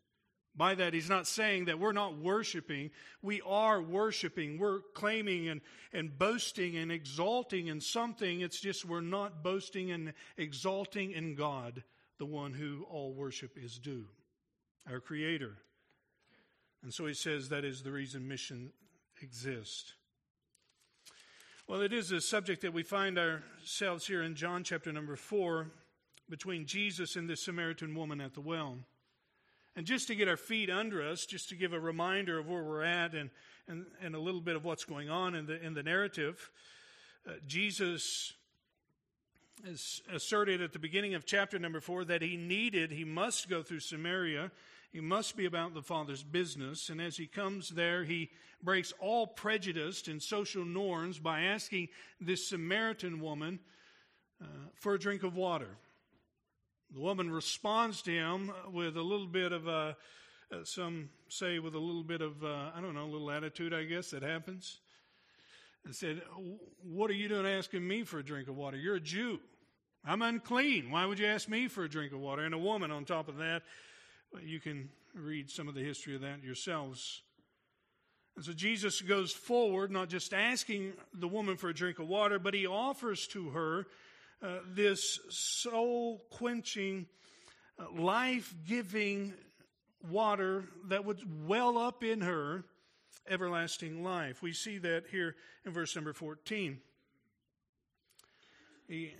By 0.57 0.75
that, 0.75 0.93
he's 0.93 1.09
not 1.09 1.27
saying 1.27 1.65
that 1.65 1.79
we're 1.79 1.91
not 1.91 2.17
worshiping. 2.17 2.91
We 3.21 3.41
are 3.41 3.81
worshiping. 3.81 4.57
We're 4.57 4.79
claiming 4.93 5.49
and, 5.49 5.61
and 5.91 6.17
boasting 6.17 6.77
and 6.77 6.91
exalting 6.91 7.67
in 7.67 7.81
something. 7.81 8.39
It's 8.39 8.61
just 8.61 8.85
we're 8.85 9.01
not 9.01 9.43
boasting 9.43 9.91
and 9.91 10.13
exalting 10.37 11.11
in 11.11 11.35
God, 11.35 11.83
the 12.19 12.25
one 12.25 12.53
who 12.53 12.85
all 12.89 13.13
worship 13.13 13.57
is 13.61 13.77
due, 13.77 14.05
our 14.89 15.01
Creator. 15.01 15.57
And 16.83 16.93
so 16.93 17.05
he 17.05 17.13
says 17.13 17.49
that 17.49 17.65
is 17.65 17.81
the 17.81 17.91
reason 17.91 18.27
mission 18.27 18.71
exists. 19.21 19.93
Well, 21.67 21.81
it 21.81 21.91
is 21.91 22.11
a 22.11 22.21
subject 22.21 22.61
that 22.61 22.73
we 22.73 22.83
find 22.83 23.17
ourselves 23.17 24.07
here 24.07 24.21
in 24.21 24.35
John 24.35 24.63
chapter 24.63 24.93
number 24.93 25.15
4 25.15 25.67
between 26.29 26.65
Jesus 26.65 27.15
and 27.15 27.29
the 27.29 27.35
Samaritan 27.35 27.93
woman 27.95 28.21
at 28.21 28.35
the 28.35 28.41
well. 28.41 28.77
And 29.75 29.85
just 29.85 30.07
to 30.07 30.15
get 30.15 30.27
our 30.27 30.37
feet 30.37 30.69
under 30.69 31.01
us, 31.01 31.25
just 31.25 31.49
to 31.49 31.55
give 31.55 31.73
a 31.73 31.79
reminder 31.79 32.39
of 32.39 32.47
where 32.47 32.63
we're 32.63 32.83
at 32.83 33.13
and, 33.13 33.29
and, 33.67 33.85
and 34.01 34.15
a 34.15 34.19
little 34.19 34.41
bit 34.41 34.55
of 34.55 34.63
what's 34.63 34.85
going 34.85 35.09
on 35.09 35.35
in 35.35 35.45
the, 35.45 35.61
in 35.61 35.73
the 35.73 35.83
narrative, 35.83 36.49
uh, 37.27 37.33
Jesus 37.45 38.33
has 39.65 40.01
asserted 40.13 40.61
at 40.61 40.73
the 40.73 40.79
beginning 40.79 41.13
of 41.13 41.25
chapter 41.25 41.59
number 41.59 41.81
four 41.81 42.05
that 42.05 42.21
he 42.21 42.37
needed, 42.37 42.91
he 42.91 43.03
must 43.03 43.49
go 43.49 43.63
through 43.63 43.79
Samaria. 43.79 44.51
He 44.95 45.01
must 45.01 45.35
be 45.35 45.45
about 45.45 45.73
the 45.73 45.81
Father's 45.81 46.23
business. 46.23 46.87
And 46.87 47.01
as 47.01 47.17
he 47.17 47.27
comes 47.27 47.67
there, 47.67 48.05
he 48.05 48.29
breaks 48.63 48.93
all 49.01 49.27
prejudice 49.27 50.07
and 50.07 50.23
social 50.23 50.63
norms 50.63 51.19
by 51.19 51.41
asking 51.41 51.89
this 52.21 52.47
Samaritan 52.47 53.19
woman 53.19 53.59
uh, 54.41 54.45
for 54.73 54.93
a 54.93 54.99
drink 54.99 55.23
of 55.23 55.35
water. 55.35 55.67
The 56.95 57.01
woman 57.01 57.29
responds 57.29 58.01
to 58.03 58.11
him 58.11 58.53
with 58.71 58.95
a 58.95 59.01
little 59.01 59.27
bit 59.27 59.51
of 59.51 59.67
a, 59.67 59.97
uh, 60.49 60.63
some 60.63 61.09
say 61.27 61.59
with 61.59 61.75
a 61.75 61.79
little 61.79 62.05
bit 62.05 62.21
of, 62.21 62.41
uh, 62.41 62.71
I 62.73 62.79
don't 62.79 62.93
know, 62.93 63.03
a 63.03 63.11
little 63.11 63.29
attitude, 63.29 63.73
I 63.73 63.83
guess, 63.83 64.11
that 64.11 64.23
happens. 64.23 64.79
And 65.83 65.93
said, 65.93 66.21
What 66.81 67.09
are 67.09 67.15
you 67.15 67.27
doing 67.27 67.45
asking 67.45 67.85
me 67.85 68.03
for 68.03 68.19
a 68.19 68.23
drink 68.23 68.47
of 68.47 68.55
water? 68.55 68.77
You're 68.77 68.95
a 68.95 69.01
Jew. 69.01 69.39
I'm 70.05 70.21
unclean. 70.21 70.89
Why 70.89 71.05
would 71.05 71.19
you 71.19 71.25
ask 71.25 71.49
me 71.49 71.67
for 71.67 71.83
a 71.83 71.89
drink 71.89 72.13
of 72.13 72.19
water? 72.21 72.45
And 72.45 72.55
a 72.55 72.57
woman, 72.57 72.91
on 72.91 73.03
top 73.03 73.27
of 73.27 73.37
that, 73.37 73.63
you 74.41 74.61
can 74.61 74.87
read 75.13 75.51
some 75.51 75.67
of 75.67 75.75
the 75.75 75.83
history 75.83 76.15
of 76.15 76.21
that 76.21 76.43
yourselves. 76.43 77.23
And 78.37 78.45
so 78.45 78.53
Jesus 78.53 79.01
goes 79.01 79.33
forward, 79.33 79.91
not 79.91 80.07
just 80.07 80.33
asking 80.33 80.93
the 81.13 81.27
woman 81.27 81.57
for 81.57 81.67
a 81.67 81.73
drink 81.73 81.99
of 81.99 82.07
water, 82.07 82.39
but 82.39 82.53
he 82.53 82.65
offers 82.65 83.27
to 83.27 83.49
her 83.49 83.85
uh, 84.41 84.59
this 84.73 85.19
soul 85.29 86.23
quenching, 86.29 87.07
uh, 87.79 87.85
life 88.01 88.53
giving 88.67 89.33
water 90.09 90.65
that 90.89 91.05
would 91.05 91.19
well 91.47 91.77
up 91.77 92.03
in 92.03 92.21
her 92.21 92.63
everlasting 93.27 94.03
life. 94.03 94.41
We 94.41 94.53
see 94.53 94.77
that 94.79 95.05
here 95.09 95.35
in 95.65 95.73
verse 95.73 95.95
number 95.95 96.13
14. 96.13 96.79
He, 98.87 99.13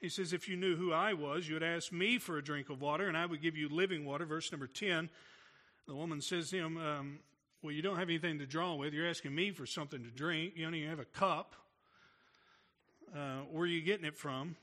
he 0.00 0.08
says, 0.08 0.32
If 0.32 0.48
you 0.48 0.56
knew 0.56 0.76
who 0.76 0.92
I 0.92 1.14
was, 1.14 1.48
you 1.48 1.54
would 1.54 1.62
ask 1.62 1.92
me 1.92 2.18
for 2.18 2.36
a 2.36 2.44
drink 2.44 2.68
of 2.68 2.80
water, 2.80 3.08
and 3.08 3.16
I 3.16 3.26
would 3.26 3.40
give 3.40 3.56
you 3.56 3.68
living 3.68 4.04
water. 4.04 4.26
Verse 4.26 4.52
number 4.52 4.66
10. 4.66 5.08
The 5.86 5.94
woman 5.94 6.20
says 6.20 6.50
to 6.50 6.58
him, 6.58 6.76
um, 6.76 7.18
Well, 7.62 7.72
you 7.72 7.82
don't 7.82 7.98
have 7.98 8.08
anything 8.08 8.38
to 8.40 8.46
draw 8.46 8.74
with. 8.74 8.92
You're 8.92 9.08
asking 9.08 9.34
me 9.34 9.50
for 9.50 9.66
something 9.66 10.02
to 10.02 10.10
drink. 10.10 10.54
You 10.56 10.64
don't 10.64 10.74
even 10.74 10.90
have 10.90 10.98
a 10.98 11.04
cup 11.04 11.56
uh, 13.14 13.40
where 13.50 13.64
are 13.64 13.66
you 13.66 13.82
getting 13.82 14.04
it 14.04 14.16
from? 14.16 14.56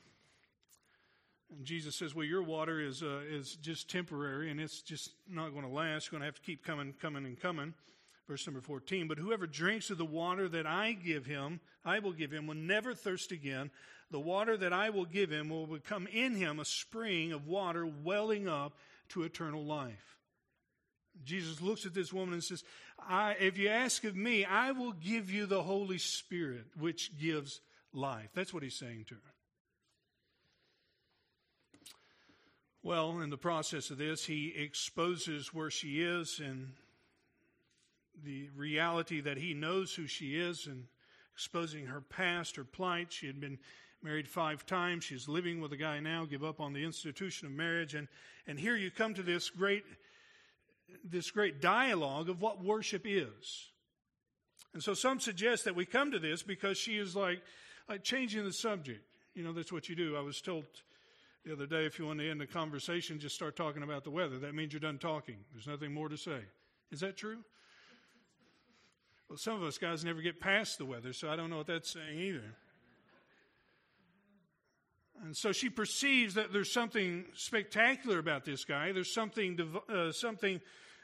And 1.56 1.64
Jesus 1.64 1.96
says, 1.96 2.14
well, 2.14 2.24
your 2.24 2.42
water 2.42 2.80
is, 2.80 3.02
uh, 3.02 3.20
is 3.28 3.56
just 3.56 3.90
temporary 3.90 4.50
and 4.50 4.60
it's 4.60 4.82
just 4.82 5.10
not 5.28 5.50
going 5.50 5.64
to 5.64 5.70
last. 5.70 6.06
You're 6.06 6.18
going 6.18 6.22
to 6.22 6.26
have 6.26 6.36
to 6.36 6.42
keep 6.42 6.64
coming, 6.64 6.94
coming, 7.00 7.26
and 7.26 7.40
coming. 7.40 7.74
Verse 8.28 8.46
number 8.46 8.60
14. 8.60 9.08
But 9.08 9.18
whoever 9.18 9.46
drinks 9.46 9.90
of 9.90 9.98
the 9.98 10.04
water 10.04 10.48
that 10.48 10.66
I 10.66 10.92
give 10.92 11.26
him, 11.26 11.60
I 11.84 11.98
will 11.98 12.12
give 12.12 12.30
him, 12.30 12.46
will 12.46 12.54
never 12.54 12.94
thirst 12.94 13.32
again. 13.32 13.70
The 14.12 14.20
water 14.20 14.56
that 14.56 14.72
I 14.72 14.90
will 14.90 15.04
give 15.04 15.30
him 15.30 15.48
will 15.48 15.66
become 15.66 16.06
in 16.06 16.34
him 16.34 16.60
a 16.60 16.64
spring 16.64 17.32
of 17.32 17.46
water 17.46 17.86
welling 17.86 18.48
up 18.48 18.74
to 19.10 19.24
eternal 19.24 19.64
life. 19.64 20.16
Jesus 21.24 21.60
looks 21.60 21.86
at 21.86 21.94
this 21.94 22.12
woman 22.12 22.34
and 22.34 22.42
says, 22.42 22.62
If 23.10 23.58
you 23.58 23.68
ask 23.68 24.04
of 24.04 24.16
me, 24.16 24.44
I 24.44 24.72
will 24.72 24.92
give 24.92 25.30
you 25.30 25.46
the 25.46 25.62
Holy 25.62 25.98
Spirit, 25.98 26.64
which 26.78 27.18
gives 27.18 27.60
life. 27.92 28.30
That's 28.34 28.54
what 28.54 28.62
he's 28.62 28.76
saying 28.76 29.06
to 29.08 29.14
her. 29.14 29.34
Well, 32.82 33.20
in 33.20 33.28
the 33.28 33.36
process 33.36 33.90
of 33.90 33.98
this, 33.98 34.24
he 34.24 34.54
exposes 34.56 35.52
where 35.52 35.70
she 35.70 36.02
is 36.02 36.40
and 36.42 36.72
the 38.24 38.48
reality 38.56 39.20
that 39.20 39.36
he 39.36 39.52
knows 39.52 39.94
who 39.94 40.06
she 40.06 40.36
is 40.36 40.66
and 40.66 40.84
exposing 41.34 41.86
her 41.86 42.00
past, 42.00 42.56
her 42.56 42.64
plight. 42.64 43.12
She 43.12 43.26
had 43.26 43.40
been 43.40 43.58
married 44.02 44.28
five 44.28 44.64
times. 44.64 45.04
She's 45.04 45.28
living 45.28 45.60
with 45.60 45.72
a 45.72 45.76
guy 45.76 46.00
now, 46.00 46.24
give 46.24 46.42
up 46.42 46.60
on 46.60 46.72
the 46.72 46.84
institution 46.84 47.46
of 47.46 47.52
marriage. 47.52 47.94
And, 47.94 48.08
and 48.46 48.58
here 48.58 48.76
you 48.76 48.90
come 48.90 49.12
to 49.14 49.22
this 49.22 49.50
great, 49.50 49.84
this 51.04 51.30
great 51.30 51.60
dialogue 51.60 52.30
of 52.30 52.40
what 52.40 52.64
worship 52.64 53.02
is. 53.04 53.70
And 54.72 54.82
so 54.82 54.94
some 54.94 55.20
suggest 55.20 55.64
that 55.64 55.76
we 55.76 55.84
come 55.84 56.12
to 56.12 56.18
this 56.18 56.42
because 56.42 56.78
she 56.78 56.96
is 56.96 57.14
like, 57.16 57.42
like 57.90 58.04
changing 58.04 58.44
the 58.44 58.52
subject. 58.52 59.02
You 59.34 59.42
know, 59.42 59.52
that's 59.52 59.72
what 59.72 59.88
you 59.88 59.96
do. 59.96 60.16
I 60.16 60.20
was 60.20 60.40
told 60.40 60.64
the 61.44 61.52
other 61.52 61.66
day 61.66 61.86
if 61.86 61.98
you 61.98 62.06
want 62.06 62.20
to 62.20 62.30
end 62.30 62.40
a 62.40 62.46
conversation, 62.46 63.18
just 63.18 63.34
start 63.34 63.56
talking 63.56 63.82
about 63.82 64.04
the 64.04 64.10
weather. 64.10 64.38
That 64.38 64.54
means 64.54 64.72
you're 64.72 64.80
done 64.80 64.98
talking. 64.98 65.36
There's 65.52 65.66
nothing 65.66 65.92
more 65.92 66.08
to 66.08 66.16
say. 66.16 66.38
Is 66.92 67.00
that 67.00 67.16
true? 67.16 67.38
Well, 69.28 69.38
some 69.38 69.54
of 69.54 69.64
us 69.64 69.76
guys 69.76 70.04
never 70.04 70.22
get 70.22 70.40
past 70.40 70.78
the 70.78 70.84
weather, 70.84 71.12
so 71.12 71.28
I 71.30 71.36
don't 71.36 71.50
know 71.50 71.58
what 71.58 71.66
that's 71.66 71.92
saying 71.92 72.18
either. 72.18 72.54
And 75.24 75.36
so 75.36 75.52
she 75.52 75.68
perceives 75.68 76.34
that 76.34 76.52
there's 76.52 76.72
something 76.72 77.26
spectacular 77.34 78.18
about 78.18 78.44
this 78.44 78.64
guy. 78.64 78.92
There's 78.92 79.12
something, 79.12 79.58
uh, 79.88 80.12
something 80.12 80.60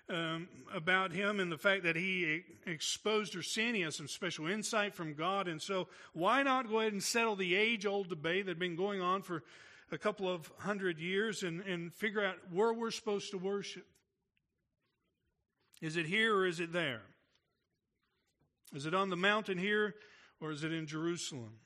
um, 0.08 0.48
about 0.72 1.12
him 1.12 1.40
and 1.40 1.50
the 1.50 1.58
fact 1.58 1.82
that 1.82 1.96
he 1.96 2.42
exposed 2.66 3.34
her 3.34 3.42
sin. 3.42 3.74
He 3.74 3.80
has 3.82 3.96
some 3.96 4.08
special 4.08 4.46
insight 4.46 4.94
from 4.94 5.14
God. 5.14 5.48
And 5.48 5.60
so, 5.60 5.88
why 6.12 6.42
not 6.42 6.68
go 6.68 6.80
ahead 6.80 6.92
and 6.92 7.02
settle 7.02 7.36
the 7.36 7.54
age 7.54 7.86
old 7.86 8.08
debate 8.08 8.46
that 8.46 8.52
had 8.52 8.58
been 8.58 8.76
going 8.76 9.00
on 9.00 9.22
for 9.22 9.42
a 9.90 9.98
couple 9.98 10.28
of 10.28 10.50
hundred 10.58 10.98
years 10.98 11.42
and, 11.42 11.60
and 11.62 11.92
figure 11.94 12.24
out 12.24 12.36
where 12.52 12.72
we're 12.72 12.90
supposed 12.90 13.30
to 13.32 13.38
worship? 13.38 13.86
Is 15.82 15.96
it 15.96 16.06
here 16.06 16.34
or 16.34 16.46
is 16.46 16.60
it 16.60 16.72
there? 16.72 17.02
Is 18.74 18.86
it 18.86 18.94
on 18.94 19.10
the 19.10 19.16
mountain 19.16 19.58
here 19.58 19.94
or 20.40 20.50
is 20.50 20.64
it 20.64 20.72
in 20.72 20.86
Jerusalem? 20.86 21.58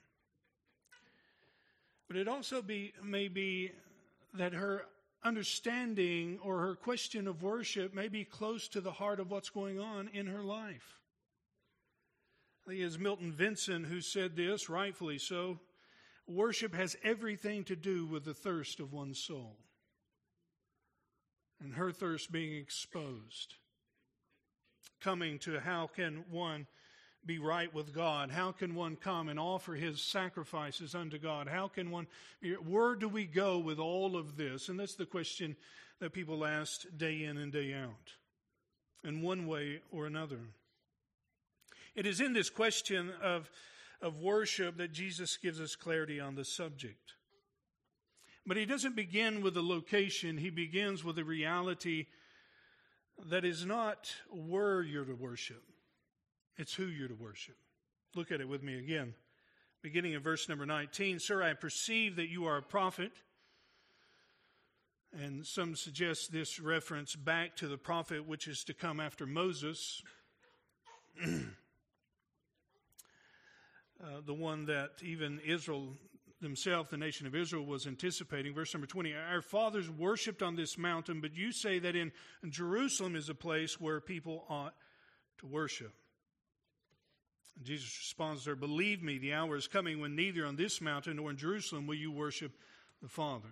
But 2.09 2.17
it 2.17 2.27
also 2.27 2.61
be, 2.61 2.93
may 3.03 3.29
be 3.29 3.71
that 4.35 4.53
her 4.53 4.85
understanding 5.23 6.39
or 6.43 6.61
her 6.61 6.75
question 6.75 7.27
of 7.27 7.43
worship 7.43 7.95
may 7.95 8.09
be 8.09 8.25
close 8.25 8.69
to 8.69 8.81
the 8.81 8.93
heart 8.93 9.21
of 9.21 9.31
what's 9.31 9.51
going 9.51 9.79
on 9.79 10.09
in 10.13 10.27
her 10.27 10.43
life. 10.43 11.01
I 12.67 12.73
think 12.73 13.01
Milton 13.01 13.33
Vincent 13.33 13.87
who 13.87 14.01
said 14.01 14.37
this, 14.37 14.69
rightfully 14.69 15.19
so. 15.19 15.59
Worship 16.27 16.75
has 16.75 16.97
everything 17.03 17.65
to 17.65 17.77
do 17.77 18.07
with 18.07 18.25
the 18.25 18.35
thirst 18.35 18.79
of 18.79 18.93
one's 18.93 19.19
soul. 19.19 19.57
And 21.61 21.75
her 21.75 21.91
thirst 21.91 22.31
being 22.31 22.57
exposed. 22.57 23.57
Coming 25.01 25.39
to 25.41 25.61
how 25.61 25.89
can 25.89 26.25
one 26.31 26.67
be 27.25 27.39
right 27.39 27.73
with 27.75 27.95
God? 27.95 28.31
How 28.31 28.53
can 28.53 28.75
one 28.75 28.97
come 28.97 29.29
and 29.29 29.39
offer 29.39 29.75
his 29.75 30.01
sacrifices 30.01 30.95
unto 30.95 31.19
God? 31.19 31.49
How 31.49 31.69
can 31.69 31.91
one, 31.91 32.07
where 32.67 32.95
do 32.95 33.09
we 33.09 33.27
go 33.27 33.59
with 33.59 33.79
all 33.79 34.17
of 34.17 34.37
this? 34.37 34.69
And 34.69 34.79
that's 34.79 34.95
the 34.95 35.07
question 35.07 35.57
that 36.01 36.13
people 36.13 36.47
ask 36.47 36.83
day 36.97 37.25
in 37.25 37.37
and 37.37 37.53
day 37.53 37.75
out, 37.75 38.15
in 39.05 39.23
one 39.23 39.47
way 39.47 39.81
or 39.93 40.07
another. 40.07 40.41
It 41.95 42.07
is 42.07 42.21
in 42.21 42.33
this 42.33 42.49
question 42.51 43.13
of, 43.23 43.51
of 44.01 44.21
worship 44.21 44.79
that 44.79 44.93
Jesus 44.93 45.37
gives 45.37 45.61
us 45.61 45.77
clarity 45.77 46.21
on 46.21 46.35
the 46.35 46.45
subject. 46.45 47.15
But 48.47 48.57
he 48.57 48.65
doesn't 48.65 48.97
begin 48.97 49.43
with 49.43 49.55
the 49.55 49.63
location, 49.63 50.39
he 50.39 50.51
begins 50.51 51.05
with 51.05 51.17
the 51.17 51.25
reality 51.25 52.07
that 53.27 53.45
is 53.45 53.67
not 53.67 54.15
where 54.31 54.81
you're 54.81 55.05
to 55.05 55.15
worship, 55.15 55.63
it's 56.61 56.75
who 56.75 56.85
you're 56.85 57.09
to 57.09 57.15
worship. 57.15 57.57
Look 58.15 58.31
at 58.31 58.43
it 58.43 58.49
with 58.49 58.63
me 58.63 58.79
again. 58.79 59.15
Beginning 59.83 60.13
in 60.13 60.21
verse 60.21 60.47
number 60.47 60.67
19 60.67 61.19
Sir, 61.19 61.43
I 61.43 61.55
perceive 61.55 62.17
that 62.17 62.29
you 62.29 62.45
are 62.45 62.59
a 62.59 62.63
prophet. 62.63 63.13
And 65.19 65.47
some 65.47 65.75
suggest 65.75 66.31
this 66.31 66.61
reference 66.61 67.17
back 67.17 67.57
to 67.57 67.67
the 67.67 67.79
prophet 67.79 68.29
which 68.29 68.47
is 68.47 68.63
to 68.65 68.75
come 68.75 69.01
after 69.01 69.27
Moses, 69.27 70.03
uh, 71.25 71.37
the 74.25 74.35
one 74.35 74.67
that 74.67 74.91
even 75.03 75.41
Israel 75.41 75.95
themselves, 76.43 76.91
the 76.91 76.99
nation 76.99 77.27
of 77.27 77.35
Israel, 77.35 77.65
was 77.65 77.87
anticipating. 77.87 78.55
Verse 78.55 78.75
number 78.75 78.87
20 78.87 79.15
Our 79.15 79.41
fathers 79.41 79.89
worshipped 79.89 80.43
on 80.43 80.57
this 80.57 80.77
mountain, 80.77 81.23
but 81.23 81.35
you 81.35 81.53
say 81.53 81.79
that 81.79 81.97
in 81.97 82.13
Jerusalem 82.51 83.17
is 83.17 83.31
a 83.31 83.35
place 83.35 83.81
where 83.81 84.01
people 84.01 84.45
ought 84.51 84.75
to 85.39 85.47
worship. 85.47 85.95
Jesus 87.63 87.97
responds 87.99 88.45
there, 88.45 88.57
Believe 88.57 89.03
me, 89.03 89.19
the 89.19 89.35
hour 89.35 89.57
is 89.57 89.69
coming 89.69 90.01
when 90.01 90.17
neither 90.17 90.47
on 90.47 90.57
this 90.57 90.81
mountain 90.81 91.17
nor 91.17 91.31
in 91.31 91.37
Jerusalem 91.37 91.87
will 91.87 91.95
you 91.95 92.11
worship 92.11 92.53
the 93.03 93.09
Father. 93.09 93.49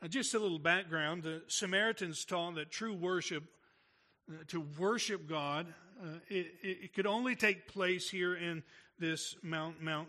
Now, 0.00 0.08
just 0.08 0.34
a 0.34 0.38
little 0.38 0.58
background 0.58 1.22
the 1.22 1.42
Samaritans 1.46 2.24
taught 2.24 2.56
that 2.56 2.70
true 2.70 2.94
worship, 2.94 3.44
uh, 4.28 4.42
to 4.48 4.60
worship 4.78 5.28
God, 5.28 5.66
uh, 6.02 6.18
it, 6.28 6.54
it, 6.62 6.94
could 6.94 7.06
only 7.06 7.36
take 7.36 7.68
place 7.68 8.10
here 8.10 8.34
in 8.34 8.64
this 8.98 9.36
Mount, 9.42 9.80
Mount 9.80 10.08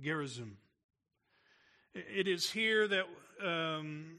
Gerizim. 0.00 0.56
It 1.94 2.26
is 2.26 2.50
here 2.50 2.88
that 2.88 3.04
um, 3.44 4.18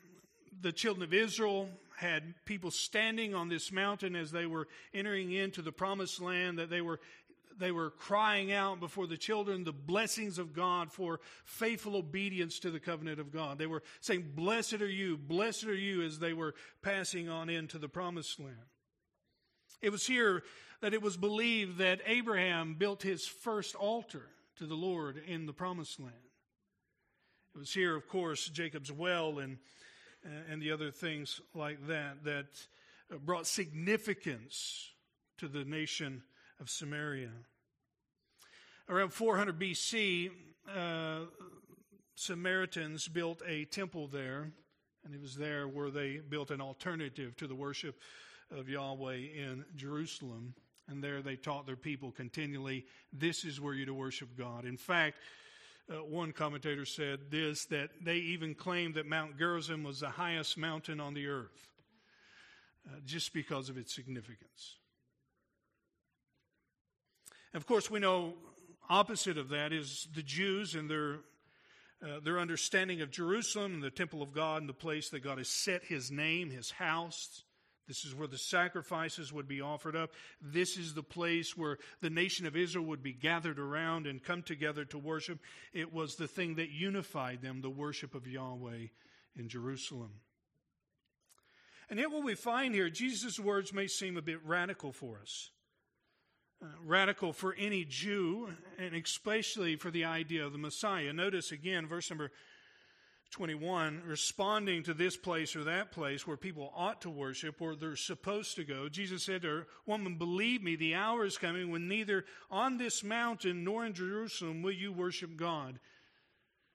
the 0.61 0.71
children 0.71 1.03
of 1.03 1.13
Israel 1.13 1.69
had 1.97 2.33
people 2.45 2.71
standing 2.71 3.35
on 3.35 3.49
this 3.49 3.73
mountain 3.73 4.15
as 4.15 4.31
they 4.31 4.45
were 4.45 4.69
entering 4.93 5.33
into 5.33 5.61
the 5.61 5.71
promised 5.71 6.21
land, 6.21 6.57
that 6.57 6.69
they 6.69 6.79
were 6.79 7.01
they 7.59 7.71
were 7.71 7.91
crying 7.91 8.51
out 8.51 8.79
before 8.79 9.05
the 9.05 9.17
children 9.17 9.63
the 9.63 9.73
blessings 9.73 10.39
of 10.39 10.53
God 10.53 10.91
for 10.91 11.19
faithful 11.43 11.95
obedience 11.95 12.59
to 12.59 12.71
the 12.71 12.79
covenant 12.79 13.19
of 13.19 13.31
God. 13.31 13.57
They 13.57 13.67
were 13.67 13.83
saying, 13.99 14.31
Blessed 14.35 14.81
are 14.81 14.89
you, 14.89 15.17
blessed 15.17 15.65
are 15.65 15.75
you, 15.75 16.01
as 16.01 16.19
they 16.19 16.33
were 16.33 16.55
passing 16.81 17.29
on 17.29 17.49
into 17.49 17.77
the 17.77 17.89
promised 17.89 18.39
land. 18.39 18.55
It 19.81 19.91
was 19.91 20.07
here 20.07 20.43
that 20.81 20.93
it 20.93 21.01
was 21.01 21.17
believed 21.17 21.77
that 21.79 22.01
Abraham 22.05 22.75
built 22.75 23.03
his 23.03 23.27
first 23.27 23.75
altar 23.75 24.27
to 24.57 24.65
the 24.65 24.75
Lord 24.75 25.21
in 25.27 25.45
the 25.45 25.53
promised 25.53 25.99
land. 25.99 26.13
It 27.55 27.59
was 27.59 27.73
here, 27.73 27.95
of 27.95 28.07
course, 28.07 28.47
Jacob's 28.47 28.91
well 28.91 29.39
and, 29.39 29.57
uh, 30.25 30.51
and 30.51 30.61
the 30.61 30.71
other 30.71 30.91
things 30.91 31.41
like 31.53 31.87
that 31.87 32.23
that 32.23 32.45
brought 33.25 33.47
significance 33.47 34.91
to 35.39 35.47
the 35.47 35.65
nation 35.65 36.23
of 36.59 36.69
Samaria. 36.69 37.31
Around 38.89 39.13
400 39.13 39.59
BC, 39.59 40.31
uh, 40.75 41.19
Samaritans 42.15 43.07
built 43.07 43.39
a 43.45 43.65
temple 43.65 44.07
there, 44.07 44.51
and 45.05 45.13
it 45.13 45.21
was 45.21 45.35
there 45.35 45.67
where 45.67 45.91
they 45.91 46.17
built 46.17 46.49
an 46.49 46.59
alternative 46.59 47.37
to 47.37 47.45
the 47.45 47.53
worship 47.53 47.99
of 48.49 48.67
Yahweh 48.67 49.13
in 49.13 49.63
Jerusalem. 49.75 50.55
And 50.87 51.03
there 51.03 51.21
they 51.21 51.35
taught 51.35 51.67
their 51.67 51.75
people 51.75 52.11
continually, 52.11 52.83
this 53.13 53.45
is 53.45 53.61
where 53.61 53.75
you're 53.75 53.85
to 53.85 53.93
worship 53.93 54.29
God. 54.35 54.65
In 54.65 54.75
fact, 54.75 55.19
uh, 55.87 56.03
one 56.03 56.31
commentator 56.31 56.83
said 56.83 57.19
this 57.29 57.65
that 57.65 57.91
they 58.01 58.17
even 58.17 58.55
claimed 58.55 58.95
that 58.95 59.05
Mount 59.05 59.37
Gerizim 59.37 59.83
was 59.83 59.99
the 59.99 60.09
highest 60.09 60.57
mountain 60.57 60.99
on 60.99 61.13
the 61.13 61.27
earth 61.27 61.69
uh, 62.87 62.95
just 63.05 63.35
because 63.35 63.69
of 63.69 63.77
its 63.77 63.93
significance. 63.93 64.77
Of 67.53 67.67
course, 67.67 67.89
we 67.89 67.99
know 67.99 68.33
opposite 68.89 69.37
of 69.37 69.49
that 69.49 69.71
is 69.71 70.07
the 70.15 70.23
Jews 70.23 70.75
and 70.75 70.89
their 70.89 71.19
uh, 72.01 72.19
their 72.23 72.39
understanding 72.39 73.01
of 73.01 73.11
Jerusalem 73.11 73.73
and 73.73 73.83
the 73.83 73.89
temple 73.89 74.21
of 74.21 74.31
God 74.31 74.61
and 74.61 74.69
the 74.69 74.73
place 74.73 75.09
that 75.09 75.21
God 75.21 75.37
has 75.37 75.49
set 75.49 75.83
His 75.83 76.09
name, 76.09 76.49
His 76.49 76.71
house. 76.71 77.43
This 77.89 78.05
is 78.05 78.15
where 78.15 78.27
the 78.27 78.37
sacrifices 78.37 79.33
would 79.33 79.47
be 79.47 79.59
offered 79.61 79.95
up. 79.95 80.11
This 80.39 80.77
is 80.77 80.93
the 80.93 81.03
place 81.03 81.57
where 81.57 81.77
the 82.01 82.09
nation 82.09 82.45
of 82.45 82.55
Israel 82.55 82.85
would 82.85 83.03
be 83.03 83.13
gathered 83.13 83.59
around 83.59 84.07
and 84.07 84.23
come 84.23 84.43
together 84.43 84.85
to 84.85 84.97
worship. 84.97 85.39
It 85.73 85.91
was 85.91 86.15
the 86.15 86.27
thing 86.27 86.55
that 86.55 86.69
unified 86.69 87.41
them, 87.41 87.61
the 87.61 87.69
worship 87.69 88.15
of 88.15 88.27
Yahweh 88.27 88.87
in 89.35 89.49
Jerusalem. 89.49 90.11
And 91.89 91.97
yet, 91.97 92.11
what 92.11 92.23
we 92.23 92.35
find 92.35 92.75
here, 92.75 92.89
Jesus' 92.89 93.39
words 93.39 93.73
may 93.73 93.87
seem 93.87 94.15
a 94.15 94.21
bit 94.21 94.45
radical 94.45 94.93
for 94.93 95.19
us. 95.19 95.49
Uh, 96.61 96.65
radical 96.85 97.31
for 97.31 97.55
any 97.57 97.85
Jew, 97.85 98.49
and 98.77 98.93
especially 98.93 99.77
for 99.77 99.91
the 99.91 100.03
idea 100.03 100.45
of 100.45 100.51
the 100.51 100.57
Messiah. 100.57 101.13
Notice 101.13 101.53
again, 101.53 101.87
verse 101.87 102.09
number 102.09 102.31
21, 103.31 104.03
responding 104.05 104.83
to 104.83 104.93
this 104.93 105.15
place 105.15 105.55
or 105.55 105.63
that 105.63 105.93
place 105.93 106.27
where 106.27 106.35
people 106.35 106.73
ought 106.75 106.99
to 107.03 107.09
worship 107.09 107.61
or 107.61 107.75
they're 107.75 107.95
supposed 107.95 108.57
to 108.57 108.65
go. 108.65 108.89
Jesus 108.89 109.23
said 109.23 109.43
to 109.43 109.47
her, 109.47 109.67
Woman, 109.85 110.17
believe 110.17 110.61
me, 110.61 110.75
the 110.75 110.95
hour 110.95 111.23
is 111.23 111.37
coming 111.37 111.71
when 111.71 111.87
neither 111.87 112.25
on 112.51 112.77
this 112.77 113.05
mountain 113.05 113.63
nor 113.63 113.85
in 113.85 113.93
Jerusalem 113.93 114.61
will 114.61 114.73
you 114.73 114.91
worship 114.91 115.37
God. 115.37 115.79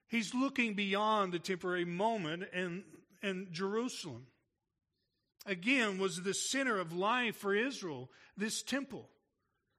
He's 0.08 0.32
looking 0.32 0.72
beyond 0.72 1.32
the 1.32 1.38
temporary 1.38 1.84
moment 1.84 2.44
and, 2.54 2.84
and 3.22 3.52
Jerusalem. 3.52 4.28
Again, 5.44 5.98
was 5.98 6.22
the 6.22 6.32
center 6.32 6.78
of 6.78 6.94
life 6.94 7.36
for 7.36 7.54
Israel, 7.54 8.08
this 8.34 8.62
temple. 8.62 9.10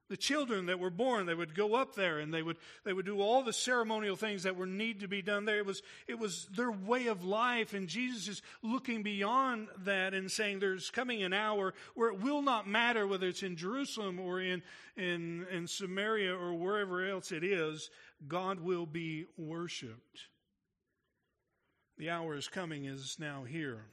The 0.08 0.16
children 0.16 0.66
that 0.66 0.78
were 0.78 0.90
born, 0.90 1.26
they 1.26 1.34
would 1.34 1.54
go 1.54 1.74
up 1.74 1.96
there 1.96 2.18
and 2.20 2.32
they 2.32 2.42
would, 2.42 2.58
they 2.84 2.92
would 2.92 3.06
do 3.06 3.20
all 3.20 3.42
the 3.42 3.52
ceremonial 3.52 4.14
things 4.14 4.44
that 4.44 4.54
were 4.54 4.66
need 4.66 5.00
to 5.00 5.08
be 5.08 5.20
done 5.20 5.46
there. 5.46 5.58
It 5.58 5.66
was, 5.66 5.82
it 6.06 6.16
was 6.16 6.46
their 6.54 6.70
way 6.70 7.08
of 7.08 7.24
life. 7.24 7.74
And 7.74 7.88
Jesus 7.88 8.28
is 8.28 8.42
looking 8.62 9.02
beyond 9.02 9.66
that 9.78 10.14
and 10.14 10.30
saying 10.30 10.60
there's 10.60 10.90
coming 10.90 11.24
an 11.24 11.32
hour 11.32 11.74
where 11.94 12.10
it 12.10 12.20
will 12.20 12.40
not 12.40 12.68
matter 12.68 13.04
whether 13.04 13.26
it's 13.26 13.42
in 13.42 13.56
Jerusalem 13.56 14.20
or 14.20 14.40
in, 14.40 14.62
in, 14.96 15.44
in 15.50 15.66
Samaria 15.66 16.36
or 16.36 16.54
wherever 16.54 17.04
else 17.04 17.32
it 17.32 17.42
is, 17.42 17.90
God 18.28 18.60
will 18.60 18.86
be 18.86 19.26
worshiped. 19.36 20.20
The 21.98 22.10
hour 22.10 22.36
is 22.36 22.46
coming, 22.46 22.84
is 22.84 23.16
now 23.18 23.42
here. 23.42 23.86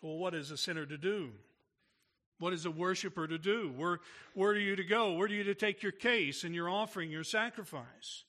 Well, 0.00 0.16
what 0.16 0.34
is 0.34 0.50
a 0.50 0.56
sinner 0.56 0.84
to 0.84 0.98
do? 0.98 1.30
What 2.42 2.52
is 2.52 2.66
a 2.66 2.72
worshiper 2.72 3.28
to 3.28 3.38
do? 3.38 3.72
Where, 3.76 4.00
where 4.34 4.50
are 4.50 4.58
you 4.58 4.74
to 4.74 4.82
go? 4.82 5.12
Where 5.12 5.28
are 5.28 5.30
you 5.30 5.44
to 5.44 5.54
take 5.54 5.80
your 5.80 5.92
case 5.92 6.42
and 6.42 6.52
your 6.52 6.68
offering, 6.68 7.08
your 7.08 7.22
sacrifice? 7.22 8.24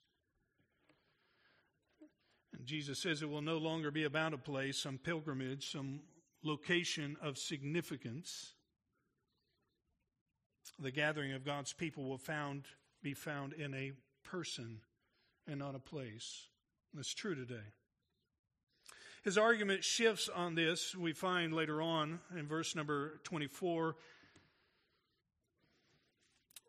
And 2.56 2.64
Jesus 2.64 3.02
says 3.02 3.24
it 3.24 3.30
will 3.32 3.42
no 3.42 3.58
longer 3.58 3.90
be 3.90 4.04
about 4.04 4.36
a 4.36 4.38
place, 4.38 4.78
some 4.78 5.00
pilgrimage, 5.00 5.72
some 5.72 6.02
location 6.44 7.18
of 7.24 7.40
significance. 7.40 8.54
The 10.78 10.92
gathering 10.92 11.34
of 11.34 11.44
God's 11.44 11.74
people 11.74 12.04
will 12.04 12.20
found, 12.20 12.66
be 13.02 13.16
found 13.16 13.54
in 13.54 13.74
a 13.74 13.94
person 14.24 14.82
and 15.48 15.58
not 15.58 15.74
a 15.74 15.80
place. 15.80 16.50
That's 16.94 17.16
true 17.16 17.34
today. 17.34 17.66
His 19.24 19.38
argument 19.38 19.86
shifts 19.86 20.28
on 20.28 20.56
this, 20.56 20.94
we 20.96 21.14
find 21.14 21.54
later 21.54 21.82
on 21.82 22.20
in 22.38 22.46
verse 22.46 22.76
number 22.76 23.22
24, 23.24 23.96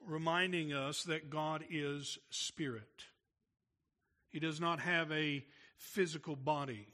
reminding 0.06 0.72
us 0.72 1.02
that 1.02 1.30
God 1.30 1.64
is 1.68 2.16
spirit. 2.30 3.06
He 4.28 4.38
does 4.38 4.60
not 4.60 4.78
have 4.78 5.10
a 5.10 5.44
physical 5.76 6.36
body. 6.36 6.86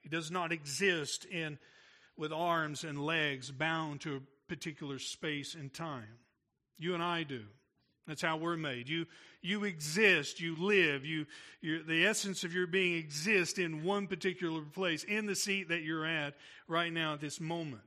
He 0.00 0.10
does 0.10 0.30
not 0.30 0.52
exist 0.52 1.24
in 1.24 1.58
with 2.18 2.30
arms 2.30 2.84
and 2.84 3.02
legs 3.02 3.50
bound 3.50 4.02
to 4.02 4.16
a 4.16 4.20
particular 4.46 4.98
space 4.98 5.54
and 5.54 5.72
time. 5.72 6.18
You 6.76 6.92
and 6.92 7.02
I 7.02 7.22
do. 7.22 7.44
That's 8.06 8.22
how 8.22 8.36
we're 8.36 8.56
made. 8.56 8.88
You, 8.88 9.06
you 9.42 9.64
exist, 9.64 10.40
you 10.40 10.56
live, 10.56 11.04
you, 11.04 11.26
the 11.62 12.04
essence 12.04 12.42
of 12.42 12.52
your 12.52 12.66
being 12.66 12.96
exists 12.96 13.58
in 13.58 13.84
one 13.84 14.08
particular 14.08 14.62
place, 14.62 15.04
in 15.04 15.26
the 15.26 15.36
seat 15.36 15.68
that 15.68 15.82
you're 15.82 16.06
at 16.06 16.34
right 16.66 16.92
now 16.92 17.14
at 17.14 17.20
this 17.20 17.40
moment. 17.40 17.82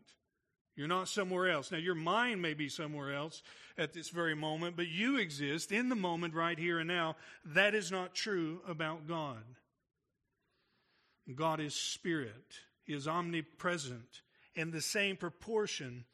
You're 0.75 0.87
not 0.87 1.07
somewhere 1.07 1.49
else. 1.49 1.71
Now, 1.71 1.77
your 1.77 1.95
mind 1.95 2.41
may 2.41 2.53
be 2.53 2.67
somewhere 2.67 3.13
else 3.13 3.41
at 3.77 3.93
this 3.93 4.09
very 4.09 4.35
moment, 4.35 4.75
but 4.75 4.87
you 4.87 5.17
exist 5.17 5.71
in 5.71 5.89
the 5.89 5.95
moment 5.95 6.33
right 6.33 6.57
here 6.57 6.79
and 6.79 6.87
now. 6.87 7.15
That 7.45 7.75
is 7.75 7.91
not 7.91 8.13
true 8.13 8.61
about 8.67 9.07
God. 9.07 9.43
God 11.33 11.59
is 11.59 11.73
spirit, 11.73 12.59
He 12.83 12.93
is 12.93 13.07
omnipresent 13.07 14.21
in 14.53 14.71
the 14.71 14.81
same 14.81 15.17
proportion 15.17 16.05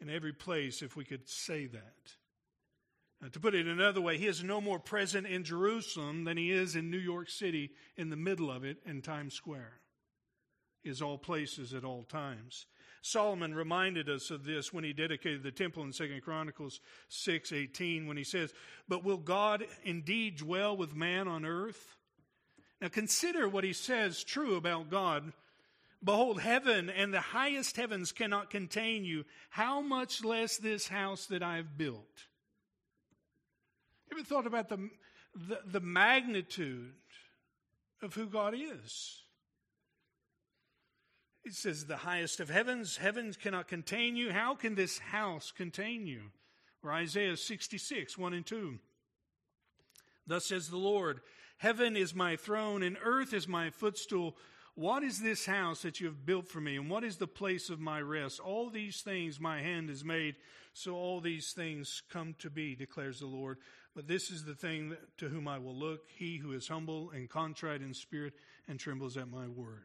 in 0.00 0.08
every 0.08 0.32
place, 0.32 0.80
if 0.80 0.96
we 0.96 1.04
could 1.04 1.28
say 1.28 1.66
that. 1.66 2.16
Now, 3.20 3.28
to 3.28 3.40
put 3.40 3.54
it 3.54 3.66
another 3.66 4.00
way, 4.00 4.16
He 4.16 4.26
is 4.26 4.44
no 4.44 4.60
more 4.60 4.78
present 4.78 5.26
in 5.26 5.44
Jerusalem 5.44 6.24
than 6.24 6.36
He 6.36 6.52
is 6.52 6.76
in 6.76 6.90
New 6.90 6.98
York 6.98 7.28
City 7.28 7.72
in 7.96 8.10
the 8.10 8.16
middle 8.16 8.50
of 8.50 8.64
it 8.64 8.78
in 8.86 9.02
Times 9.02 9.34
Square. 9.34 9.80
He 10.82 10.90
is 10.90 11.02
all 11.02 11.18
places 11.18 11.74
at 11.74 11.84
all 11.84 12.04
times. 12.04 12.66
Solomon 13.02 13.54
reminded 13.54 14.08
us 14.08 14.30
of 14.30 14.44
this 14.44 14.72
when 14.72 14.84
he 14.84 14.92
dedicated 14.92 15.42
the 15.42 15.52
temple 15.52 15.82
in 15.82 15.92
2 15.92 16.20
Chronicles 16.20 16.80
6:18 17.08 18.06
when 18.06 18.16
he 18.16 18.24
says, 18.24 18.52
"But 18.86 19.04
will 19.04 19.18
God 19.18 19.66
indeed 19.82 20.36
dwell 20.36 20.76
with 20.76 20.94
man 20.94 21.28
on 21.28 21.44
earth?" 21.44 21.96
Now 22.80 22.88
consider 22.88 23.48
what 23.48 23.64
he 23.64 23.72
says 23.72 24.24
true 24.24 24.56
about 24.56 24.90
God. 24.90 25.32
Behold, 26.02 26.40
heaven 26.40 26.88
and 26.90 27.12
the 27.12 27.20
highest 27.20 27.76
heavens 27.76 28.12
cannot 28.12 28.50
contain 28.50 29.04
you. 29.04 29.24
How 29.50 29.80
much 29.80 30.22
less 30.22 30.56
this 30.56 30.88
house 30.88 31.26
that 31.26 31.42
I 31.42 31.56
have 31.56 31.76
built? 31.76 32.28
Thought 34.24 34.46
about 34.46 34.68
the, 34.68 34.90
the, 35.34 35.60
the 35.64 35.80
magnitude 35.80 36.92
of 38.02 38.14
who 38.14 38.26
God 38.26 38.54
is? 38.54 39.22
It 41.44 41.54
says, 41.54 41.86
the 41.86 41.96
highest 41.96 42.40
of 42.40 42.50
heavens, 42.50 42.98
heavens 42.98 43.36
cannot 43.36 43.68
contain 43.68 44.16
you. 44.16 44.32
How 44.32 44.54
can 44.54 44.74
this 44.74 44.98
house 44.98 45.52
contain 45.56 46.06
you? 46.06 46.24
Or 46.82 46.92
Isaiah 46.92 47.36
66, 47.36 48.18
1 48.18 48.34
and 48.34 48.44
2. 48.44 48.78
Thus 50.26 50.46
says 50.46 50.68
the 50.68 50.76
Lord, 50.76 51.20
Heaven 51.58 51.96
is 51.96 52.14
my 52.14 52.36
throne, 52.36 52.84
and 52.84 52.96
earth 53.02 53.34
is 53.34 53.48
my 53.48 53.70
footstool. 53.70 54.36
What 54.74 55.02
is 55.02 55.18
this 55.20 55.44
house 55.44 55.82
that 55.82 56.00
you 56.00 56.06
have 56.06 56.24
built 56.24 56.46
for 56.46 56.60
me, 56.60 56.76
and 56.76 56.88
what 56.88 57.02
is 57.02 57.16
the 57.16 57.26
place 57.26 57.68
of 57.68 57.80
my 57.80 58.00
rest? 58.00 58.38
All 58.38 58.70
these 58.70 59.00
things 59.00 59.40
my 59.40 59.60
hand 59.60 59.88
has 59.88 60.04
made, 60.04 60.36
so 60.72 60.94
all 60.94 61.20
these 61.20 61.52
things 61.52 62.02
come 62.12 62.36
to 62.38 62.48
be, 62.48 62.76
declares 62.76 63.18
the 63.18 63.26
Lord. 63.26 63.58
But 63.94 64.06
this 64.06 64.30
is 64.30 64.44
the 64.44 64.54
thing 64.54 64.96
to 65.18 65.28
whom 65.28 65.48
I 65.48 65.58
will 65.58 65.74
look, 65.74 66.02
he 66.16 66.36
who 66.36 66.52
is 66.52 66.68
humble 66.68 67.10
and 67.10 67.28
contrite 67.28 67.82
in 67.82 67.94
spirit 67.94 68.34
and 68.68 68.78
trembles 68.78 69.16
at 69.16 69.28
my 69.28 69.48
word. 69.48 69.84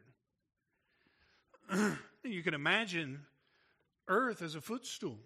you 2.22 2.42
can 2.42 2.54
imagine 2.54 3.20
earth 4.08 4.42
as 4.42 4.54
a 4.54 4.60
footstool. 4.60 5.18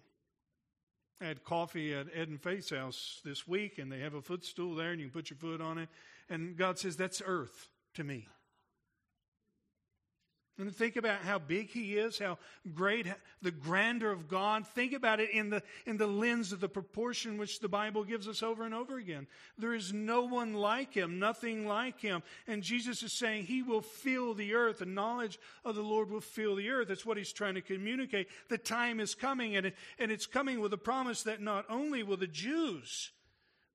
I 1.21 1.25
had 1.25 1.43
coffee 1.43 1.93
at 1.93 2.07
Ed 2.15 2.29
and 2.29 2.41
Faith's 2.41 2.69
house 2.69 3.19
this 3.25 3.45
week, 3.47 3.77
and 3.77 3.91
they 3.91 3.99
have 3.99 4.13
a 4.13 4.21
footstool 4.21 4.75
there, 4.75 4.91
and 4.91 5.01
you 5.01 5.07
can 5.07 5.13
put 5.13 5.29
your 5.29 5.37
foot 5.37 5.59
on 5.61 5.77
it. 5.77 5.89
And 6.29 6.55
God 6.55 6.79
says, 6.79 6.95
That's 6.95 7.21
earth 7.25 7.67
to 7.95 8.03
me. 8.03 8.27
And 10.59 10.75
think 10.75 10.97
about 10.97 11.21
how 11.21 11.39
big 11.39 11.69
he 11.69 11.97
is, 11.97 12.19
how 12.19 12.37
great 12.73 13.07
the 13.41 13.49
grandeur 13.49 14.11
of 14.11 14.27
God. 14.27 14.67
Think 14.67 14.91
about 14.91 15.21
it 15.21 15.29
in 15.29 15.49
the, 15.49 15.63
in 15.85 15.95
the 15.95 16.05
lens 16.05 16.51
of 16.51 16.59
the 16.59 16.67
proportion 16.67 17.37
which 17.37 17.61
the 17.61 17.69
Bible 17.69 18.03
gives 18.03 18.27
us 18.27 18.43
over 18.43 18.65
and 18.65 18.73
over 18.73 18.97
again. 18.97 19.25
There 19.57 19.73
is 19.73 19.93
no 19.93 20.23
one 20.23 20.53
like 20.53 20.93
him, 20.93 21.17
nothing 21.17 21.65
like 21.65 22.01
him. 22.01 22.23
And 22.45 22.61
Jesus 22.61 23.01
is 23.03 23.13
saying 23.13 23.45
he 23.45 23.63
will 23.63 23.81
fill 23.81 24.33
the 24.33 24.53
earth. 24.53 24.79
The 24.79 24.85
knowledge 24.85 25.39
of 25.63 25.75
the 25.75 25.81
Lord 25.81 26.11
will 26.11 26.19
fill 26.19 26.57
the 26.57 26.69
earth. 26.69 26.89
That's 26.89 27.05
what 27.05 27.15
he's 27.15 27.31
trying 27.31 27.55
to 27.55 27.61
communicate. 27.61 28.27
The 28.49 28.57
time 28.57 28.99
is 28.99 29.15
coming, 29.15 29.55
and, 29.55 29.67
it, 29.67 29.75
and 29.97 30.11
it's 30.11 30.25
coming 30.25 30.59
with 30.59 30.73
a 30.73 30.77
promise 30.77 31.23
that 31.23 31.41
not 31.41 31.63
only 31.69 32.03
will 32.03 32.17
the 32.17 32.27
Jews 32.27 33.11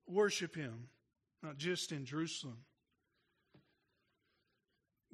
worship 0.07 0.55
him, 0.55 0.89
not 1.41 1.57
just 1.57 1.91
in 1.91 2.05
Jerusalem, 2.05 2.57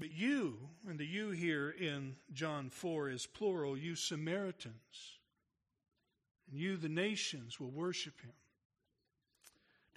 but 0.02 0.12
you, 0.12 0.58
and 0.90 0.98
the 0.98 1.06
you 1.06 1.30
here 1.30 1.70
in 1.70 2.16
John 2.34 2.72
4 2.72 3.12
is 3.12 3.28
plural, 3.28 3.78
you 3.78 3.94
Samaritans, 3.94 5.20
and 6.50 6.60
you, 6.60 6.76
the 6.76 6.90
nations, 6.90 7.60
will 7.60 7.70
worship 7.70 8.20
him. 8.20 8.32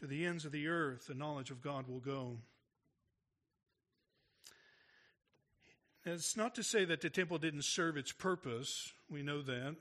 To 0.00 0.06
the 0.06 0.26
ends 0.26 0.44
of 0.44 0.52
the 0.52 0.68
earth, 0.68 1.06
the 1.06 1.14
knowledge 1.14 1.50
of 1.50 1.62
God 1.62 1.88
will 1.88 2.00
go. 2.00 2.36
it's 6.04 6.36
not 6.36 6.54
to 6.56 6.62
say 6.62 6.84
that 6.84 7.00
the 7.00 7.08
temple 7.08 7.38
didn't 7.38 7.64
serve 7.64 7.96
its 7.96 8.12
purpose. 8.12 8.92
We 9.08 9.22
know 9.22 9.40
that. 9.40 9.74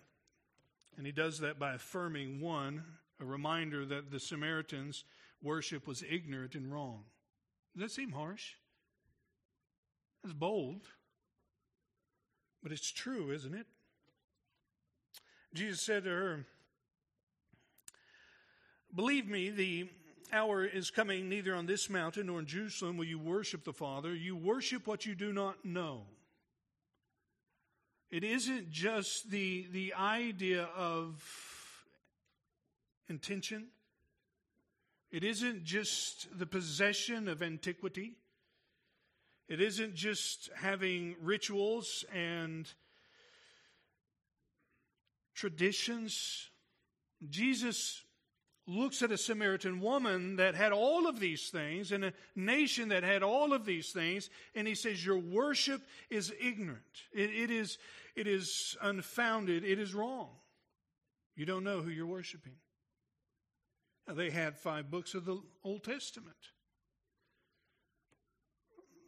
And 0.96 1.06
he 1.06 1.12
does 1.12 1.40
that 1.40 1.60
by 1.60 1.74
affirming 1.74 2.40
one, 2.40 2.86
a 3.20 3.26
reminder 3.26 3.86
that 3.88 4.10
the 4.10 4.22
Samaritans' 4.22 5.04
worship 5.42 5.86
was 5.86 6.02
ignorant 6.10 6.56
and 6.56 6.72
wrong. 6.72 7.04
Does 7.76 7.82
that 7.82 7.92
seem 7.92 8.14
harsh? 8.14 8.54
It's 10.24 10.34
bold, 10.34 10.88
but 12.62 12.72
it's 12.72 12.92
true, 12.92 13.32
isn't 13.32 13.54
it? 13.54 13.68
Jesus 15.54 15.82
said 15.82 16.06
to 16.06 16.10
her, 16.10 16.46
Believe 18.96 19.28
me, 19.28 19.50
the 19.50 19.90
hour 20.32 20.66
is 20.66 20.90
coming 20.90 21.30
neither 21.30 21.56
on 21.56 21.66
this 21.66 21.90
mountain 21.90 22.28
nor 22.28 22.40
in 22.40 22.46
Jerusalem 22.46 22.98
will 22.98 23.06
you 23.06 23.20
worship 23.20 23.64
the 23.64 23.74
Father. 23.74 24.14
You 24.14 24.36
worship 24.36 24.88
what 24.88 25.06
you 25.06 25.16
do 25.16 25.34
not 25.34 25.64
know. 25.66 26.04
It 28.12 28.24
isn't 28.24 28.70
just 28.72 29.32
the, 29.32 29.68
the 29.72 29.94
idea 29.96 30.68
of 30.76 31.24
intention. 33.10 33.68
It 35.12 35.24
isn't 35.24 35.64
just 35.64 36.28
the 36.38 36.46
possession 36.46 37.28
of 37.28 37.42
antiquity. 37.42 38.14
It 39.48 39.62
isn't 39.62 39.96
just 39.96 40.50
having 40.56 41.16
rituals 41.22 42.06
and 42.14 42.72
traditions. 45.36 46.50
Jesus 47.30 48.04
looks 48.66 49.02
at 49.02 49.12
a 49.12 49.18
Samaritan 49.18 49.82
woman 49.82 50.38
that 50.38 50.56
had 50.56 50.72
all 50.72 51.08
of 51.08 51.20
these 51.20 51.50
things 51.50 51.92
and 51.92 52.06
a 52.06 52.14
nation 52.36 52.90
that 52.90 53.04
had 53.04 53.22
all 53.22 53.54
of 53.54 53.66
these 53.66 53.92
things, 53.92 54.30
and 54.56 54.68
he 54.68 54.76
says, 54.76 55.06
Your 55.06 55.18
worship 55.18 55.82
is 56.10 56.34
ignorant. 56.40 56.82
it, 57.14 57.30
it 57.30 57.52
is, 57.52 57.78
it 58.16 58.28
is 58.28 58.78
unfounded. 58.82 59.64
It 59.66 59.80
is 59.80 59.94
wrong. 59.94 60.30
You 61.36 61.46
don't 61.46 61.64
know 61.64 61.82
who 61.82 61.90
you're 61.90 62.06
worshiping. 62.06 62.54
Now, 64.08 64.14
they 64.14 64.30
had 64.30 64.58
five 64.58 64.92
books 64.92 65.14
of 65.14 65.26
the 65.26 65.42
Old 65.64 65.84
Testament 65.84 66.36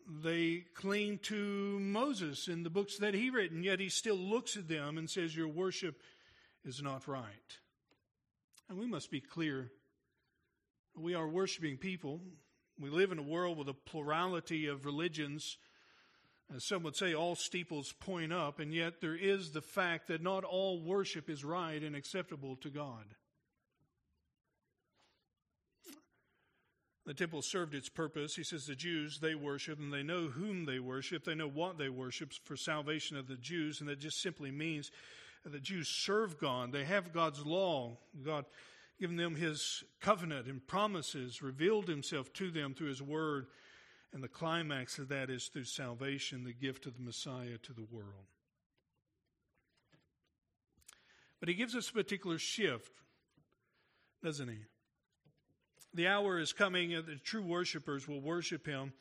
they 0.08 0.66
cling 0.76 1.20
to 1.24 1.80
Moses 1.80 2.48
and 2.48 2.66
the 2.66 2.70
books 2.70 2.98
that 2.98 3.14
he 3.14 3.30
written, 3.30 3.64
yet 3.64 3.80
he 3.80 3.90
still 3.90 4.18
looks 4.18 4.56
at 4.56 4.68
them 4.68 4.98
and 4.98 5.10
says, 5.10 5.36
Your 5.36 5.48
worship 5.48 6.02
is 6.64 6.82
not 6.82 7.08
right. 7.08 7.58
And 8.70 8.78
we 8.78 8.86
must 8.86 9.12
be 9.12 9.22
clear. 9.22 9.72
We 10.96 11.16
are 11.16 11.28
worshiping 11.28 11.78
people. 11.78 12.22
We 12.80 12.90
live 12.90 13.12
in 13.12 13.20
a 13.20 13.24
world 13.24 13.58
with 13.58 13.70
a 13.70 13.74
plurality 13.74 14.68
of 14.68 14.86
religions. 14.86 15.58
As 16.54 16.64
some 16.64 16.84
would 16.84 16.96
say, 16.96 17.14
all 17.14 17.36
steeples 17.36 17.92
point 17.94 18.32
up, 18.32 18.60
and 18.60 18.74
yet 18.74 19.02
there 19.02 19.16
is 19.16 19.52
the 19.52 19.62
fact 19.62 20.08
that 20.08 20.22
not 20.22 20.44
all 20.44 20.80
worship 20.80 21.30
is 21.30 21.44
right 21.44 21.82
and 21.82 21.96
acceptable 21.96 22.56
to 22.58 22.70
God. 22.70 23.06
The 27.06 27.14
temple 27.14 27.44
served 27.44 27.76
its 27.76 27.90
purpose. 27.90 28.36
He 28.36 28.44
says 28.44 28.66
the 28.66 28.76
Jews, 28.76 29.20
they 29.20 29.36
worship 29.36 29.78
and 29.80 29.94
they 29.94 30.02
know 30.02 30.28
whom 30.28 30.66
they 30.66 30.80
worship. 30.80 31.24
They 31.24 31.36
know 31.36 31.48
what 31.48 31.78
they 31.78 31.90
worship 31.90 32.34
for 32.44 32.58
salvation 32.58 33.16
of 33.16 33.28
the 33.28 33.36
Jews. 33.36 33.80
And 33.80 33.90
that 33.90 34.00
just 34.00 34.22
simply 34.22 34.50
means 34.50 34.92
the 35.44 35.60
Jews 35.60 35.88
serve 35.88 36.40
God. 36.40 36.72
They 36.72 36.86
have 36.86 37.14
God's 37.14 37.46
law. 37.46 37.98
God 38.24 38.46
given 39.00 39.18
them 39.18 39.36
his 39.36 39.84
covenant 40.02 40.48
and 40.48 40.66
promises, 40.66 41.42
revealed 41.42 41.88
himself 41.88 42.32
to 42.34 42.50
them 42.50 42.74
through 42.74 42.88
his 42.88 43.02
word. 43.02 43.48
And 44.14 44.24
the 44.24 44.30
climax 44.30 44.98
of 44.98 45.10
that 45.10 45.30
is 45.30 45.48
through 45.48 45.66
salvation, 45.66 46.46
the 46.46 46.54
gift 46.54 46.86
of 46.86 46.96
the 46.96 47.04
Messiah 47.04 47.58
to 47.64 47.74
the 47.74 47.86
world. 47.92 48.28
But 51.40 51.50
he 51.50 51.56
gives 51.56 51.76
us 51.76 51.90
a 51.90 51.94
particular 51.94 52.38
shift, 52.38 52.92
doesn't 54.24 54.48
he? 54.48 54.60
The 55.96 56.08
hour 56.08 56.40
is 56.40 56.54
coming 56.54 56.94
and 56.94 57.06
the 57.06 57.16
true 57.16 57.42
worshipers 57.42 58.08
will 58.08 58.22
worship 58.22 58.66
him. 58.66 58.94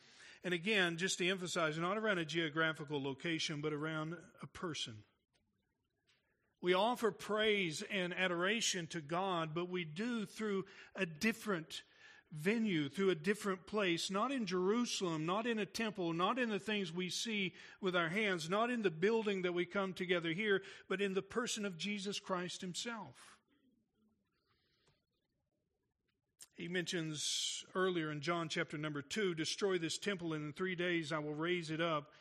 And 0.45 0.55
again, 0.55 0.97
just 0.97 1.19
to 1.19 1.29
emphasize, 1.29 1.79
not 1.79 1.99
around 1.99 2.19
a 2.19 2.25
geographical 2.25 3.03
location, 3.03 3.61
but 3.61 3.73
around 3.73 4.17
a 4.43 4.47
person. 4.47 4.95
We 6.61 6.75
offer 6.75 7.11
praise 7.11 7.83
and 7.91 8.15
adoration 8.15 8.87
to 8.89 9.01
God, 9.01 9.51
but 9.55 9.69
we 9.69 9.85
do 9.85 10.25
through 10.25 10.65
a 10.97 11.05
different 11.05 11.83
venue, 12.33 12.89
through 12.89 13.11
a 13.11 13.15
different 13.15 13.67
place, 13.67 14.11
not 14.11 14.33
in 14.33 14.47
Jerusalem, 14.47 15.27
not 15.27 15.47
in 15.47 15.59
a 15.59 15.67
temple, 15.67 16.13
not 16.13 16.39
in 16.39 16.49
the 16.49 16.59
things 16.59 16.93
we 16.93 17.11
see 17.11 17.53
with 17.81 17.95
our 17.95 18.09
hands, 18.09 18.51
not 18.51 18.71
in 18.71 18.83
the 18.83 18.91
building 18.91 19.43
that 19.43 19.55
we 19.55 19.65
come 19.65 19.93
together 19.93 20.31
here, 20.31 20.63
but 20.89 21.01
in 21.01 21.15
the 21.15 21.23
person 21.23 21.65
of 21.65 21.79
Jesus 21.79 22.19
Christ 22.19 22.61
Himself. 22.61 23.34
He 26.55 26.69
mentions 26.69 27.64
earlier 27.75 28.12
in 28.12 28.21
John 28.21 28.49
chapter 28.49 28.79
number 28.79 29.03
2 29.03 29.35
destroy 29.35 29.77
this 29.77 29.99
temple, 29.99 30.35
and 30.35 30.45
in 30.45 30.53
three 30.53 30.77
days 30.77 31.12
I 31.12 31.19
will 31.19 31.35
raise 31.35 31.71
it 31.71 31.81
up. 31.81 32.12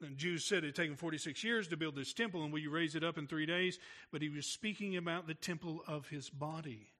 The 0.00 0.08
Jews 0.08 0.44
said 0.44 0.58
it 0.58 0.68
had 0.68 0.74
taken 0.76 0.96
46 0.96 1.42
years 1.44 1.68
to 1.68 1.76
build 1.76 1.96
this 1.96 2.14
temple, 2.14 2.44
and 2.44 2.52
will 2.52 2.60
you 2.60 2.70
raise 2.70 2.94
it 2.94 3.04
up 3.04 3.18
in 3.18 3.26
three 3.26 3.46
days? 3.46 3.78
But 4.12 4.22
he 4.22 4.28
was 4.28 4.46
speaking 4.46 4.96
about 4.96 5.26
the 5.26 5.34
temple 5.34 5.82
of 5.86 6.08
his 6.08 6.30
body. 6.30 6.92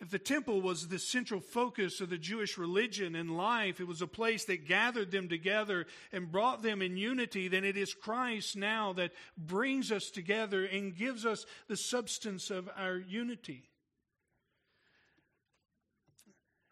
If 0.00 0.10
the 0.10 0.18
temple 0.18 0.60
was 0.60 0.88
the 0.88 0.98
central 0.98 1.38
focus 1.38 2.00
of 2.00 2.10
the 2.10 2.18
Jewish 2.18 2.58
religion 2.58 3.14
and 3.14 3.36
life, 3.36 3.78
it 3.78 3.86
was 3.86 4.02
a 4.02 4.08
place 4.08 4.44
that 4.46 4.66
gathered 4.66 5.12
them 5.12 5.28
together 5.28 5.86
and 6.10 6.32
brought 6.32 6.60
them 6.60 6.82
in 6.82 6.96
unity, 6.96 7.46
then 7.46 7.62
it 7.62 7.76
is 7.76 7.94
Christ 7.94 8.56
now 8.56 8.92
that 8.94 9.12
brings 9.38 9.92
us 9.92 10.10
together 10.10 10.64
and 10.64 10.96
gives 10.96 11.24
us 11.24 11.46
the 11.68 11.76
substance 11.76 12.50
of 12.50 12.68
our 12.76 12.96
unity. 12.96 13.70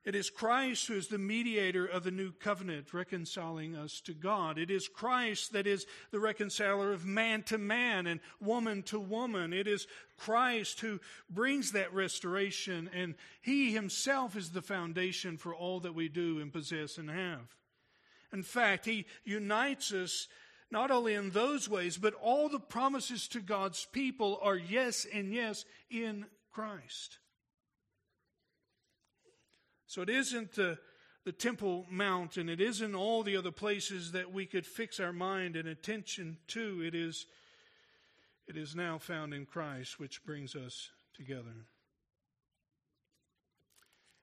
It 0.03 0.15
is 0.15 0.31
Christ 0.31 0.87
who 0.87 0.95
is 0.95 1.09
the 1.09 1.19
mediator 1.19 1.85
of 1.85 2.05
the 2.05 2.11
new 2.11 2.33
covenant, 2.33 2.95
reconciling 2.95 3.77
us 3.77 4.01
to 4.03 4.15
God. 4.15 4.57
It 4.57 4.71
is 4.71 4.89
Christ 4.89 5.53
that 5.53 5.67
is 5.67 5.87
the 6.11 6.21
reconciler 6.21 6.93
of 6.93 7.05
man 7.05 7.43
to 7.45 7.59
man 7.59 8.07
and 8.07 8.21
woman 8.41 8.83
to 8.85 8.99
woman. 8.99 9.53
It 9.53 9.67
is 9.67 9.87
Christ 10.17 10.81
who 10.81 11.01
brings 11.29 11.73
that 11.73 11.93
restoration, 11.93 12.89
and 12.95 13.15
He 13.43 13.73
Himself 13.73 14.37
is 14.37 14.51
the 14.51 14.63
foundation 14.63 15.37
for 15.37 15.55
all 15.55 15.81
that 15.81 15.95
we 15.95 16.09
do 16.09 16.41
and 16.41 16.51
possess 16.51 16.97
and 16.97 17.11
have. 17.11 17.55
In 18.33 18.43
fact, 18.43 18.87
He 18.87 19.05
unites 19.25 19.93
us 19.93 20.29
not 20.71 20.91
only 20.91 21.13
in 21.13 21.31
those 21.31 21.69
ways, 21.69 21.99
but 21.99 22.15
all 22.15 22.49
the 22.49 22.61
promises 22.61 23.29
to 23.29 23.41
God's 23.41 23.87
people 23.93 24.39
are 24.41 24.57
yes 24.57 25.07
and 25.13 25.35
yes 25.35 25.67
in 25.91 26.25
Christ. 26.53 27.19
So 29.91 30.03
it 30.03 30.09
isn't 30.09 30.53
the, 30.53 30.79
the 31.25 31.33
Temple 31.33 31.85
Mount 31.91 32.37
and 32.37 32.49
it 32.49 32.61
isn't 32.61 32.95
all 32.95 33.25
the 33.25 33.37
other 33.37 33.51
places 33.51 34.13
that 34.13 34.33
we 34.33 34.47
could 34.47 34.65
fix 34.65 35.01
our 35.01 35.13
mind 35.13 35.57
and 35.57 35.67
attention 35.67 36.37
to. 36.47 36.81
It 36.87 36.95
is, 36.95 37.27
it 38.47 38.57
is 38.57 38.77
now 38.77 38.99
found 38.99 39.35
in 39.35 39.47
Christ, 39.47 39.99
which 39.99 40.25
brings 40.25 40.55
us 40.55 40.91
together. 41.13 41.67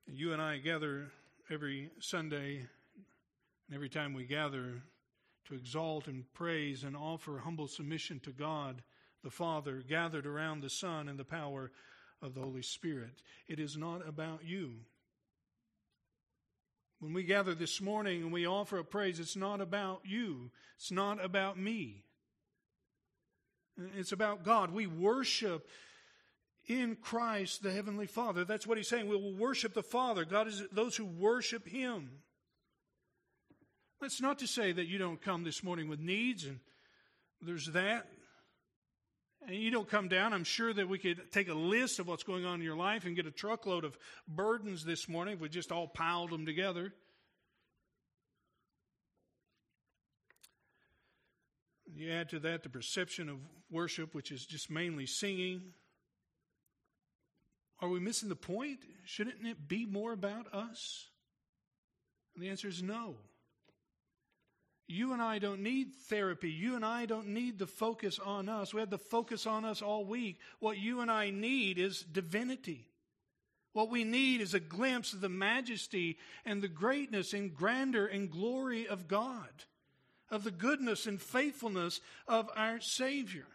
You 0.05 0.31
and 0.31 0.41
I 0.41 0.59
gather 0.59 1.11
every 1.49 1.89
Sunday, 1.99 2.59
and 3.67 3.75
every 3.75 3.89
time 3.89 4.13
we 4.13 4.23
gather 4.23 4.81
to 5.49 5.53
exalt 5.53 6.07
and 6.07 6.23
praise 6.33 6.85
and 6.85 6.95
offer 6.95 7.39
humble 7.39 7.67
submission 7.67 8.21
to 8.21 8.31
God 8.31 8.81
the 9.21 9.29
Father, 9.29 9.83
gathered 9.85 10.25
around 10.25 10.61
the 10.61 10.69
Son 10.69 11.09
and 11.09 11.19
the 11.19 11.25
power 11.25 11.73
of 12.21 12.35
the 12.35 12.41
Holy 12.41 12.61
Spirit. 12.61 13.21
It 13.49 13.59
is 13.59 13.75
not 13.75 14.07
about 14.07 14.45
you. 14.45 14.75
When 16.99 17.13
we 17.13 17.23
gather 17.23 17.53
this 17.53 17.79
morning 17.79 18.23
and 18.23 18.33
we 18.33 18.47
offer 18.47 18.79
a 18.79 18.83
praise, 18.83 19.19
it's 19.19 19.35
not 19.35 19.61
about 19.61 20.01
you. 20.03 20.51
It's 20.77 20.91
not 20.91 21.23
about 21.23 21.57
me. 21.57 22.03
It's 23.95 24.11
about 24.11 24.43
God. 24.43 24.71
We 24.71 24.87
worship 24.87 25.67
in 26.67 26.95
Christ 26.95 27.61
the 27.61 27.71
Heavenly 27.71 28.07
Father. 28.07 28.43
That's 28.43 28.65
what 28.65 28.77
he's 28.77 28.87
saying. 28.87 29.07
We 29.07 29.15
will 29.15 29.35
worship 29.35 29.73
the 29.73 29.83
Father. 29.83 30.25
God 30.25 30.47
is 30.47 30.63
those 30.71 30.95
who 30.95 31.05
worship 31.05 31.67
Him. 31.67 32.09
That's 34.01 34.21
not 34.21 34.39
to 34.39 34.47
say 34.47 34.71
that 34.71 34.87
you 34.87 34.97
don't 34.97 35.21
come 35.21 35.43
this 35.43 35.63
morning 35.63 35.89
with 35.89 35.99
needs 35.99 36.45
and 36.45 36.59
there's 37.41 37.67
that 37.67 38.07
and 39.47 39.55
you 39.55 39.71
don't 39.71 39.89
come 39.89 40.09
down, 40.09 40.33
I'm 40.33 40.43
sure 40.43 40.73
that 40.73 40.89
we 40.89 40.99
could 40.99 41.31
take 41.31 41.47
a 41.47 41.53
list 41.53 41.99
of 41.99 42.07
what's 42.07 42.23
going 42.23 42.45
on 42.45 42.55
in 42.55 42.65
your 42.65 42.75
life 42.75 43.05
and 43.05 43.15
get 43.15 43.25
a 43.25 43.31
truckload 43.31 43.85
of 43.85 43.97
burdens 44.27 44.83
this 44.83 45.07
morning 45.07 45.35
if 45.35 45.39
we 45.39 45.47
just 45.47 45.71
all 45.71 45.87
piled 45.87 46.31
them 46.31 46.45
together. 46.45 46.93
You 51.95 52.11
add 52.11 52.29
to 52.29 52.39
that 52.39 52.63
the 52.63 52.69
perception 52.69 53.29
of 53.29 53.37
worship, 53.71 54.13
which 54.13 54.31
is 54.31 54.45
just 54.45 54.69
mainly 54.69 55.05
singing. 55.05 55.73
Are 57.79 57.87
we 57.87 58.01
missing 58.01 58.27
the 58.27 58.35
point? 58.35 58.79
Shouldn't 59.05 59.47
it 59.47 59.67
be 59.67 59.85
more 59.85 60.11
about 60.11 60.53
us? 60.53 61.07
And 62.35 62.43
the 62.43 62.49
answer 62.49 62.67
is 62.67 62.83
no. 62.83 63.15
You 64.87 65.11
and 65.11 65.21
I 65.21 65.39
don't 65.39 65.61
need 65.61 65.93
therapy. 66.07 66.49
You 66.49 66.75
and 66.75 66.85
I 66.85 67.05
don't 67.05 67.27
need 67.27 67.59
the 67.59 67.67
focus 67.67 68.19
on 68.19 68.47
us. 68.47 68.73
We 68.73 68.79
had 68.79 68.89
the 68.89 68.97
focus 68.97 69.45
on 69.45 69.65
us 69.65 69.81
all 69.81 70.05
week. 70.05 70.39
What 70.59 70.77
you 70.77 71.01
and 71.01 71.11
I 71.11 71.29
need 71.29 71.77
is 71.77 72.03
divinity. 72.03 72.87
What 73.73 73.89
we 73.89 74.05
need 74.05 74.39
is 74.39 74.53
a 74.53 74.59
glimpse 74.59 75.13
of 75.13 75.21
the 75.21 75.29
majesty 75.29 76.17
and 76.45 76.61
the 76.61 76.69
greatness 76.69 77.33
and 77.33 77.53
grandeur 77.53 78.05
and 78.05 78.31
glory 78.31 78.87
of 78.87 79.07
God, 79.07 79.49
of 80.31 80.43
the 80.43 80.51
goodness 80.51 81.05
and 81.05 81.21
faithfulness 81.21 81.99
of 82.27 82.49
our 82.55 82.79
Savior, 82.79 83.45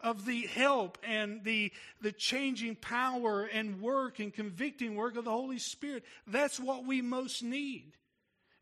of 0.00 0.24
the 0.24 0.46
help 0.46 0.98
and 1.06 1.42
the, 1.42 1.72
the 2.00 2.12
changing 2.12 2.76
power 2.76 3.44
and 3.44 3.82
work 3.82 4.20
and 4.20 4.32
convicting 4.32 4.94
work 4.94 5.16
of 5.16 5.24
the 5.24 5.30
Holy 5.30 5.58
Spirit. 5.58 6.04
That's 6.28 6.60
what 6.60 6.86
we 6.86 7.02
most 7.02 7.42
need. 7.42 7.92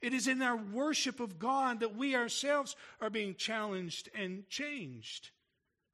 It 0.01 0.13
is 0.13 0.29
in 0.29 0.43
our 0.43 0.57
worship 0.57 1.21
of 1.21 1.39
God 1.39 1.81
that 1.81 1.97
we 1.97 2.15
ourselves 2.15 2.77
are 3.01 3.11
being 3.11 3.35
challenged 3.35 4.09
and 4.15 4.49
changed. 4.49 5.31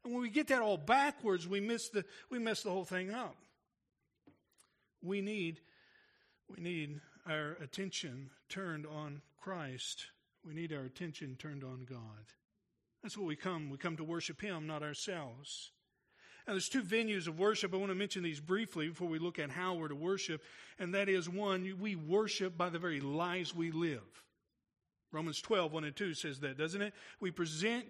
And 0.04 0.12
when 0.12 0.22
we 0.22 0.30
get 0.30 0.48
that 0.48 0.60
all 0.60 0.76
backwards, 0.76 1.48
we 1.48 1.60
miss 1.60 1.88
the, 1.88 2.04
we 2.30 2.38
mess 2.38 2.62
the 2.62 2.70
whole 2.70 2.84
thing 2.84 3.10
up. 3.10 3.36
We 5.02 5.20
need, 5.20 5.60
we 6.54 6.62
need 6.62 7.00
our 7.26 7.56
attention 7.62 8.30
turned 8.48 8.86
on 8.86 9.22
Christ. 9.40 10.06
We 10.46 10.52
need 10.52 10.72
our 10.72 10.84
attention 10.84 11.36
turned 11.38 11.64
on 11.64 11.86
God. 11.88 12.00
That's 13.02 13.16
what 13.16 13.26
we 13.26 13.36
come. 13.36 13.70
We 13.70 13.78
come 13.78 13.96
to 13.96 14.04
worship 14.04 14.40
Him, 14.40 14.66
not 14.66 14.82
ourselves. 14.82 15.70
Now, 16.46 16.52
there's 16.52 16.68
two 16.68 16.82
venues 16.82 17.26
of 17.26 17.38
worship. 17.38 17.72
I 17.72 17.78
want 17.78 17.90
to 17.90 17.94
mention 17.94 18.22
these 18.22 18.40
briefly 18.40 18.88
before 18.88 19.08
we 19.08 19.18
look 19.18 19.38
at 19.38 19.50
how 19.50 19.74
we're 19.74 19.88
to 19.88 19.94
worship. 19.94 20.42
And 20.78 20.94
that 20.94 21.08
is 21.08 21.28
one, 21.28 21.78
we 21.80 21.96
worship 21.96 22.58
by 22.58 22.68
the 22.68 22.78
very 22.78 23.00
lives 23.00 23.54
we 23.54 23.70
live. 23.70 24.02
Romans 25.10 25.40
12, 25.40 25.72
1 25.72 25.84
and 25.84 25.96
2 25.96 26.12
says 26.12 26.40
that, 26.40 26.58
doesn't 26.58 26.82
it? 26.82 26.92
We 27.20 27.30
present 27.30 27.86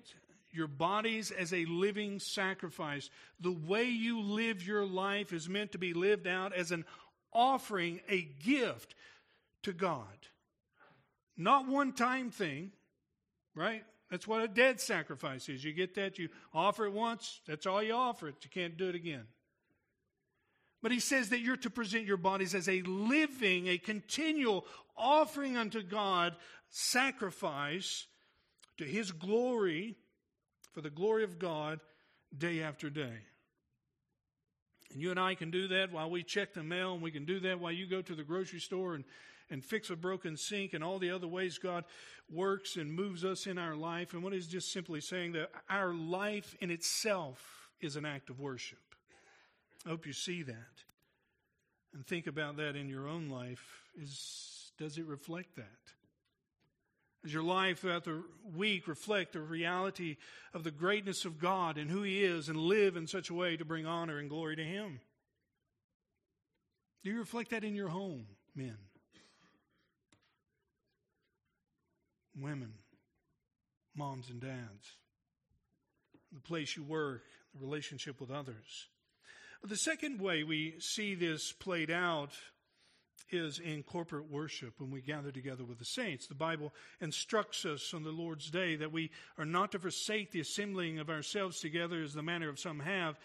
your 0.52 0.68
bodies 0.68 1.32
as 1.32 1.52
a 1.52 1.64
living 1.64 2.20
sacrifice. 2.20 3.10
The 3.40 3.50
way 3.50 3.84
you 3.84 4.20
live 4.20 4.64
your 4.64 4.86
life 4.86 5.32
is 5.32 5.48
meant 5.48 5.72
to 5.72 5.78
be 5.78 5.94
lived 5.94 6.28
out 6.28 6.54
as 6.54 6.70
an 6.70 6.84
offering, 7.32 8.00
a 8.08 8.22
gift 8.44 8.94
to 9.64 9.72
God. 9.72 10.06
Not 11.36 11.66
one 11.66 11.92
time 11.92 12.30
thing, 12.30 12.70
right? 13.56 13.84
That's 14.14 14.28
what 14.28 14.42
a 14.42 14.46
dead 14.46 14.80
sacrifice 14.80 15.48
is. 15.48 15.64
You 15.64 15.72
get 15.72 15.96
that, 15.96 16.20
you 16.20 16.28
offer 16.52 16.86
it 16.86 16.92
once, 16.92 17.40
that's 17.48 17.66
all 17.66 17.82
you 17.82 17.94
offer 17.94 18.28
it. 18.28 18.36
You 18.42 18.48
can't 18.48 18.76
do 18.76 18.88
it 18.88 18.94
again. 18.94 19.24
But 20.84 20.92
he 20.92 21.00
says 21.00 21.30
that 21.30 21.40
you're 21.40 21.56
to 21.56 21.68
present 21.68 22.04
your 22.04 22.16
bodies 22.16 22.54
as 22.54 22.68
a 22.68 22.80
living, 22.82 23.66
a 23.66 23.76
continual 23.76 24.66
offering 24.96 25.56
unto 25.56 25.82
God, 25.82 26.36
sacrifice 26.68 28.06
to 28.78 28.84
his 28.84 29.10
glory, 29.10 29.96
for 30.70 30.80
the 30.80 30.90
glory 30.90 31.24
of 31.24 31.40
God, 31.40 31.80
day 32.38 32.62
after 32.62 32.90
day. 32.90 33.18
And 34.92 35.02
you 35.02 35.10
and 35.10 35.18
I 35.18 35.34
can 35.34 35.50
do 35.50 35.66
that 35.66 35.90
while 35.90 36.08
we 36.08 36.22
check 36.22 36.54
the 36.54 36.62
mail, 36.62 36.92
and 36.92 37.02
we 37.02 37.10
can 37.10 37.24
do 37.24 37.40
that 37.40 37.58
while 37.58 37.72
you 37.72 37.88
go 37.88 38.00
to 38.00 38.14
the 38.14 38.22
grocery 38.22 38.60
store 38.60 38.94
and 38.94 39.04
and 39.50 39.64
fix 39.64 39.90
a 39.90 39.96
broken 39.96 40.36
sink 40.36 40.72
and 40.72 40.82
all 40.82 40.98
the 40.98 41.10
other 41.10 41.28
ways 41.28 41.58
God 41.58 41.84
works 42.30 42.76
and 42.76 42.92
moves 42.92 43.24
us 43.24 43.46
in 43.46 43.58
our 43.58 43.76
life. 43.76 44.14
And 44.14 44.22
what 44.22 44.34
is 44.34 44.46
just 44.46 44.72
simply 44.72 45.00
saying 45.00 45.32
that 45.32 45.50
our 45.68 45.92
life 45.92 46.56
in 46.60 46.70
itself 46.70 47.68
is 47.80 47.96
an 47.96 48.06
act 48.06 48.30
of 48.30 48.40
worship. 48.40 48.78
I 49.86 49.90
hope 49.90 50.06
you 50.06 50.12
see 50.12 50.42
that 50.42 50.82
and 51.92 52.06
think 52.06 52.26
about 52.26 52.56
that 52.56 52.76
in 52.76 52.88
your 52.88 53.08
own 53.08 53.28
life. 53.28 53.82
Is, 54.00 54.72
does 54.78 54.98
it 54.98 55.06
reflect 55.06 55.56
that? 55.56 55.64
Does 57.22 57.32
your 57.32 57.42
life 57.42 57.80
throughout 57.80 58.04
the 58.04 58.22
week 58.54 58.86
reflect 58.86 59.32
the 59.32 59.40
reality 59.40 60.18
of 60.52 60.62
the 60.62 60.70
greatness 60.70 61.24
of 61.24 61.38
God 61.38 61.78
and 61.78 61.90
who 61.90 62.02
He 62.02 62.22
is 62.22 62.50
and 62.50 62.58
live 62.58 62.96
in 62.96 63.06
such 63.06 63.30
a 63.30 63.34
way 63.34 63.56
to 63.56 63.64
bring 63.64 63.86
honor 63.86 64.18
and 64.18 64.28
glory 64.28 64.56
to 64.56 64.64
Him? 64.64 65.00
Do 67.02 67.10
you 67.10 67.18
reflect 67.18 67.50
that 67.50 67.64
in 67.64 67.74
your 67.74 67.88
home, 67.88 68.26
men? 68.54 68.76
Women, 72.38 72.72
moms 73.94 74.30
and 74.30 74.40
dads, 74.40 74.96
the 76.32 76.40
place 76.40 76.76
you 76.76 76.82
work, 76.82 77.22
the 77.54 77.64
relationship 77.64 78.20
with 78.20 78.30
others. 78.30 78.88
But 79.60 79.70
the 79.70 79.76
second 79.76 80.20
way 80.20 80.42
we 80.42 80.74
see 80.78 81.14
this 81.14 81.52
played 81.52 81.90
out 81.90 82.32
is 83.30 83.58
in 83.58 83.82
corporate 83.82 84.30
worship 84.30 84.74
when 84.78 84.90
we 84.90 85.00
gather 85.00 85.30
together 85.30 85.64
with 85.64 85.78
the 85.78 85.84
saints. 85.84 86.26
The 86.26 86.34
Bible 86.34 86.72
instructs 87.00 87.64
us 87.64 87.94
on 87.94 88.02
the 88.02 88.10
Lord's 88.10 88.50
day 88.50 88.76
that 88.76 88.92
we 88.92 89.10
are 89.38 89.46
not 89.46 89.72
to 89.72 89.78
forsake 89.78 90.30
the 90.30 90.40
assembling 90.40 90.98
of 90.98 91.08
ourselves 91.08 91.60
together 91.60 92.02
as 92.02 92.12
the 92.12 92.22
manner 92.22 92.48
of 92.48 92.58
some 92.58 92.80
have. 92.80 93.18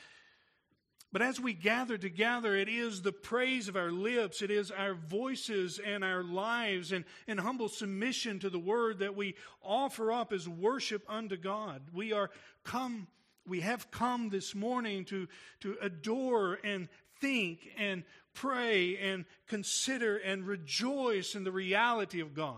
But 1.12 1.24
as 1.24 1.40
we 1.40 1.54
gather 1.54 1.98
together, 1.98 2.56
it 2.56 2.70
is 2.70 3.02
the 3.02 3.12
praise 3.12 3.68
of 3.68 3.76
our 3.76 3.92
lips, 3.92 4.44
it 4.44 4.52
is 4.52 4.70
our 4.70 4.94
voices 4.94 5.80
and 5.84 6.04
our 6.04 6.24
lives 6.24 6.92
and 6.92 7.04
in 7.28 7.40
humble 7.40 7.68
submission 7.68 8.40
to 8.40 8.50
the 8.50 8.60
word 8.60 9.00
that 9.00 9.16
we 9.16 9.36
offer 9.64 10.12
up 10.12 10.32
as 10.32 10.48
worship 10.48 11.04
unto 11.10 11.36
God. 11.36 11.82
We 11.94 12.14
are 12.14 12.30
come, 12.64 13.08
we 13.48 13.62
have 13.62 13.90
come 13.90 14.30
this 14.30 14.54
morning 14.54 15.06
to, 15.06 15.28
to 15.62 15.78
adore 15.82 16.60
and 16.64 16.88
think 17.20 17.68
and 17.76 18.04
pray 18.36 18.98
and 18.98 19.26
consider 19.48 20.18
and 20.18 20.46
rejoice 20.46 21.34
in 21.34 21.44
the 21.44 21.52
reality 21.52 22.20
of 22.20 22.36
God 22.36 22.56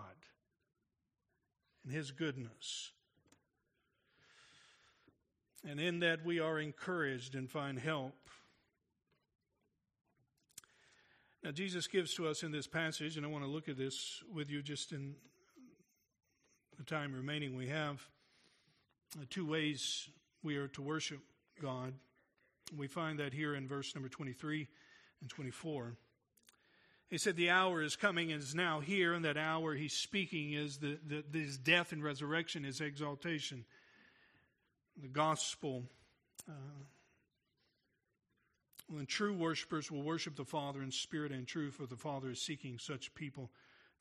and 1.86 1.94
His 1.94 2.12
goodness. 2.12 2.92
And 5.66 5.80
in 5.80 6.00
that 6.00 6.26
we 6.26 6.40
are 6.40 6.60
encouraged 6.60 7.36
and 7.36 7.50
find 7.50 7.80
help. 7.80 8.16
Now, 11.44 11.50
Jesus 11.50 11.88
gives 11.88 12.14
to 12.16 12.28
us 12.28 12.44
in 12.44 12.52
this 12.52 12.68
passage, 12.68 13.18
and 13.18 13.26
I 13.26 13.30
want 13.30 13.44
to 13.44 13.50
look 13.50 13.68
at 13.68 13.76
this 13.76 14.22
with 14.32 14.52
you 14.52 14.62
just 14.62 14.92
in 14.92 15.16
the 16.78 16.84
time 16.84 17.14
remaining 17.14 17.56
we 17.56 17.68
have, 17.68 18.00
uh, 19.20 19.26
two 19.28 19.48
ways 19.48 20.08
we 20.44 20.58
are 20.58 20.68
to 20.70 20.84
worship 20.84 21.20
God. 21.60 21.94
We 22.78 22.88
find 22.88 23.18
that 23.20 23.34
here 23.34 23.56
in 23.56 23.68
verse 23.68 23.96
number 23.96 24.08
23 24.08 24.68
and 25.22 25.30
24. 25.32 25.96
He 27.10 27.18
said, 27.18 27.36
The 27.36 27.50
hour 27.50 27.82
is 27.82 27.96
coming 27.96 28.32
and 28.32 28.42
is 28.42 28.54
now 28.54 28.80
here, 28.80 29.14
and 29.14 29.26
that 29.26 29.36
hour 29.36 29.74
he's 29.74 29.94
speaking 29.94 30.54
is 30.54 30.78
the, 30.78 31.00
the, 31.08 31.24
his 31.34 31.58
death 31.58 31.92
and 31.92 32.04
resurrection, 32.04 32.64
his 32.64 32.82
exaltation. 32.82 33.66
The 35.02 35.08
gospel. 35.08 35.86
Uh, 36.48 36.54
when 38.92 39.06
true 39.06 39.34
worshipers 39.34 39.90
will 39.90 40.04
worship 40.04 40.36
the 40.36 40.46
Father 40.46 40.82
in 40.84 40.92
spirit 40.92 41.32
and 41.32 41.48
truth, 41.48 41.76
for 41.76 41.86
the 41.86 41.96
Father 41.96 42.32
is 42.32 42.42
seeking 42.42 42.78
such 42.78 43.14
people 43.16 43.50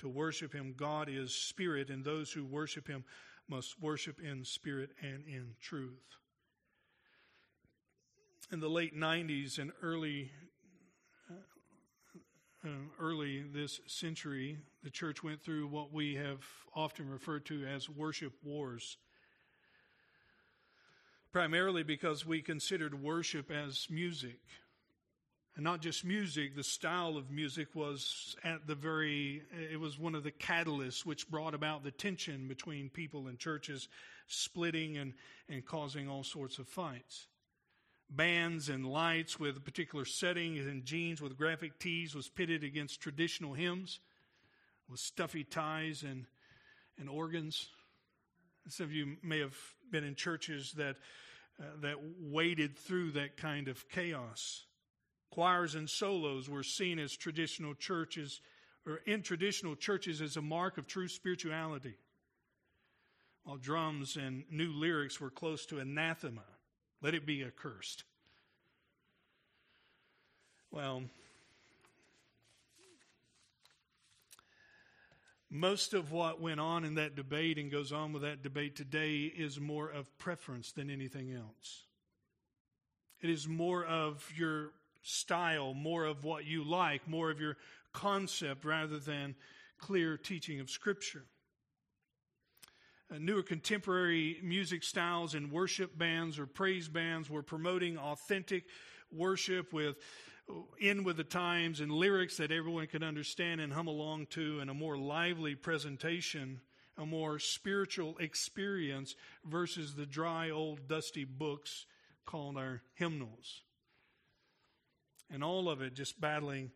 to 0.00 0.08
worship 0.08 0.52
him. 0.52 0.74
God 0.76 1.08
is 1.08 1.32
spirit, 1.32 1.90
and 1.90 2.04
those 2.04 2.32
who 2.32 2.44
worship 2.44 2.88
him 2.88 3.04
must 3.48 3.80
worship 3.80 4.20
in 4.20 4.44
spirit 4.44 4.90
and 5.02 5.24
in 5.26 5.54
truth 5.60 6.16
in 8.52 8.60
the 8.60 8.68
late 8.68 8.98
90s 8.98 9.58
and 9.58 9.72
early 9.82 10.30
uh, 12.62 12.68
early 12.98 13.42
this 13.42 13.80
century, 13.86 14.58
the 14.82 14.90
church 14.90 15.22
went 15.22 15.40
through 15.40 15.66
what 15.68 15.92
we 15.92 16.16
have 16.16 16.44
often 16.74 17.08
referred 17.08 17.46
to 17.46 17.64
as 17.64 17.88
worship 17.88 18.34
wars. 18.44 18.98
Primarily 21.32 21.82
because 21.82 22.26
we 22.26 22.42
considered 22.42 23.02
worship 23.02 23.50
as 23.50 23.86
music. 23.88 24.40
And 25.60 25.64
not 25.66 25.82
just 25.82 26.06
music, 26.06 26.56
the 26.56 26.64
style 26.64 27.18
of 27.18 27.30
music 27.30 27.68
was 27.74 28.34
at 28.42 28.66
the 28.66 28.74
very, 28.74 29.42
it 29.70 29.78
was 29.78 29.98
one 29.98 30.14
of 30.14 30.24
the 30.24 30.30
catalysts 30.30 31.04
which 31.04 31.28
brought 31.28 31.52
about 31.52 31.84
the 31.84 31.90
tension 31.90 32.48
between 32.48 32.88
people 32.88 33.26
and 33.26 33.38
churches, 33.38 33.86
splitting 34.26 34.96
and, 34.96 35.12
and 35.50 35.62
causing 35.66 36.08
all 36.08 36.24
sorts 36.24 36.58
of 36.58 36.66
fights 36.66 37.26
bands 38.08 38.70
and 38.70 38.86
lights 38.86 39.38
with 39.38 39.58
a 39.58 39.60
particular 39.60 40.06
setting 40.06 40.56
and 40.56 40.86
jeans 40.86 41.20
with 41.20 41.36
graphic 41.36 41.78
tees 41.78 42.14
was 42.14 42.26
pitted 42.26 42.64
against 42.64 43.02
traditional 43.02 43.52
hymns 43.52 44.00
with 44.88 44.98
stuffy 44.98 45.44
ties 45.44 46.02
and, 46.02 46.24
and 46.98 47.06
organs. 47.10 47.68
Some 48.68 48.86
of 48.86 48.92
you 48.94 49.18
may 49.22 49.40
have 49.40 49.58
been 49.90 50.04
in 50.04 50.14
churches 50.14 50.72
that, 50.78 50.96
uh, 51.60 51.64
that 51.82 51.96
waded 52.18 52.78
through 52.78 53.10
that 53.10 53.36
kind 53.36 53.68
of 53.68 53.86
chaos. 53.90 54.64
Choirs 55.30 55.74
and 55.74 55.88
solos 55.88 56.48
were 56.48 56.62
seen 56.62 56.98
as 56.98 57.16
traditional 57.16 57.74
churches, 57.74 58.40
or 58.86 58.96
in 59.06 59.22
traditional 59.22 59.76
churches, 59.76 60.20
as 60.20 60.36
a 60.36 60.42
mark 60.42 60.78
of 60.78 60.86
true 60.86 61.08
spirituality, 61.08 61.94
while 63.44 63.56
drums 63.56 64.16
and 64.16 64.44
new 64.50 64.72
lyrics 64.72 65.20
were 65.20 65.30
close 65.30 65.66
to 65.66 65.78
anathema 65.78 66.42
let 67.02 67.14
it 67.14 67.26
be 67.26 67.42
accursed. 67.42 68.04
Well, 70.70 71.02
most 75.48 75.94
of 75.94 76.12
what 76.12 76.40
went 76.40 76.60
on 76.60 76.84
in 76.84 76.94
that 76.94 77.16
debate 77.16 77.58
and 77.58 77.70
goes 77.70 77.90
on 77.92 78.12
with 78.12 78.22
that 78.22 78.42
debate 78.42 78.76
today 78.76 79.22
is 79.24 79.58
more 79.58 79.88
of 79.88 80.16
preference 80.18 80.72
than 80.72 80.90
anything 80.90 81.32
else. 81.32 81.86
It 83.20 83.30
is 83.30 83.48
more 83.48 83.84
of 83.84 84.30
your 84.36 84.70
style, 85.02 85.74
more 85.74 86.04
of 86.04 86.24
what 86.24 86.44
you 86.44 86.64
like, 86.64 87.06
more 87.08 87.30
of 87.30 87.40
your 87.40 87.56
concept 87.92 88.64
rather 88.64 88.98
than 88.98 89.34
clear 89.78 90.16
teaching 90.16 90.60
of 90.60 90.70
Scripture. 90.70 91.24
Uh, 93.12 93.18
newer 93.18 93.42
contemporary 93.42 94.38
music 94.42 94.84
styles 94.84 95.34
and 95.34 95.50
worship 95.50 95.98
bands 95.98 96.38
or 96.38 96.46
praise 96.46 96.88
bands 96.88 97.28
were 97.28 97.42
promoting 97.42 97.98
authentic 97.98 98.64
worship 99.12 99.72
with 99.72 99.96
uh, 100.48 100.54
in 100.78 101.02
with 101.02 101.16
the 101.16 101.24
times 101.24 101.80
and 101.80 101.90
lyrics 101.90 102.36
that 102.36 102.52
everyone 102.52 102.86
could 102.86 103.02
understand 103.02 103.60
and 103.60 103.72
hum 103.72 103.88
along 103.88 104.26
to 104.26 104.60
and 104.60 104.70
a 104.70 104.74
more 104.74 104.96
lively 104.96 105.56
presentation 105.56 106.60
a 106.98 107.06
more 107.06 107.38
spiritual 107.38 108.16
experience 108.18 109.16
versus 109.44 109.94
the 109.94 110.06
dry 110.06 110.50
old 110.50 110.86
dusty 110.86 111.24
books 111.24 111.86
called 112.26 112.56
our 112.56 112.80
hymnals 112.94 113.62
and 115.30 115.44
all 115.44 115.68
of 115.68 115.82
it 115.82 115.94
just 115.94 116.20
battling 116.20 116.70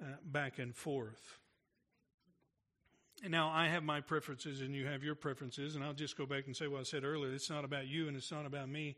uh, 0.00 0.06
back 0.24 0.58
and 0.58 0.74
forth 0.74 1.38
And 3.22 3.30
now, 3.30 3.50
I 3.50 3.68
have 3.68 3.84
my 3.84 4.00
preferences 4.00 4.60
and 4.62 4.74
you 4.74 4.86
have 4.86 5.04
your 5.04 5.14
preferences, 5.14 5.76
and 5.76 5.84
I'll 5.84 5.92
just 5.92 6.16
go 6.16 6.26
back 6.26 6.46
and 6.46 6.56
say 6.56 6.66
what 6.66 6.80
I 6.80 6.82
said 6.82 7.04
earlier. 7.04 7.32
It's 7.32 7.50
not 7.50 7.64
about 7.64 7.86
you 7.86 8.08
and 8.08 8.16
it's 8.16 8.32
not 8.32 8.46
about 8.46 8.68
me. 8.68 8.96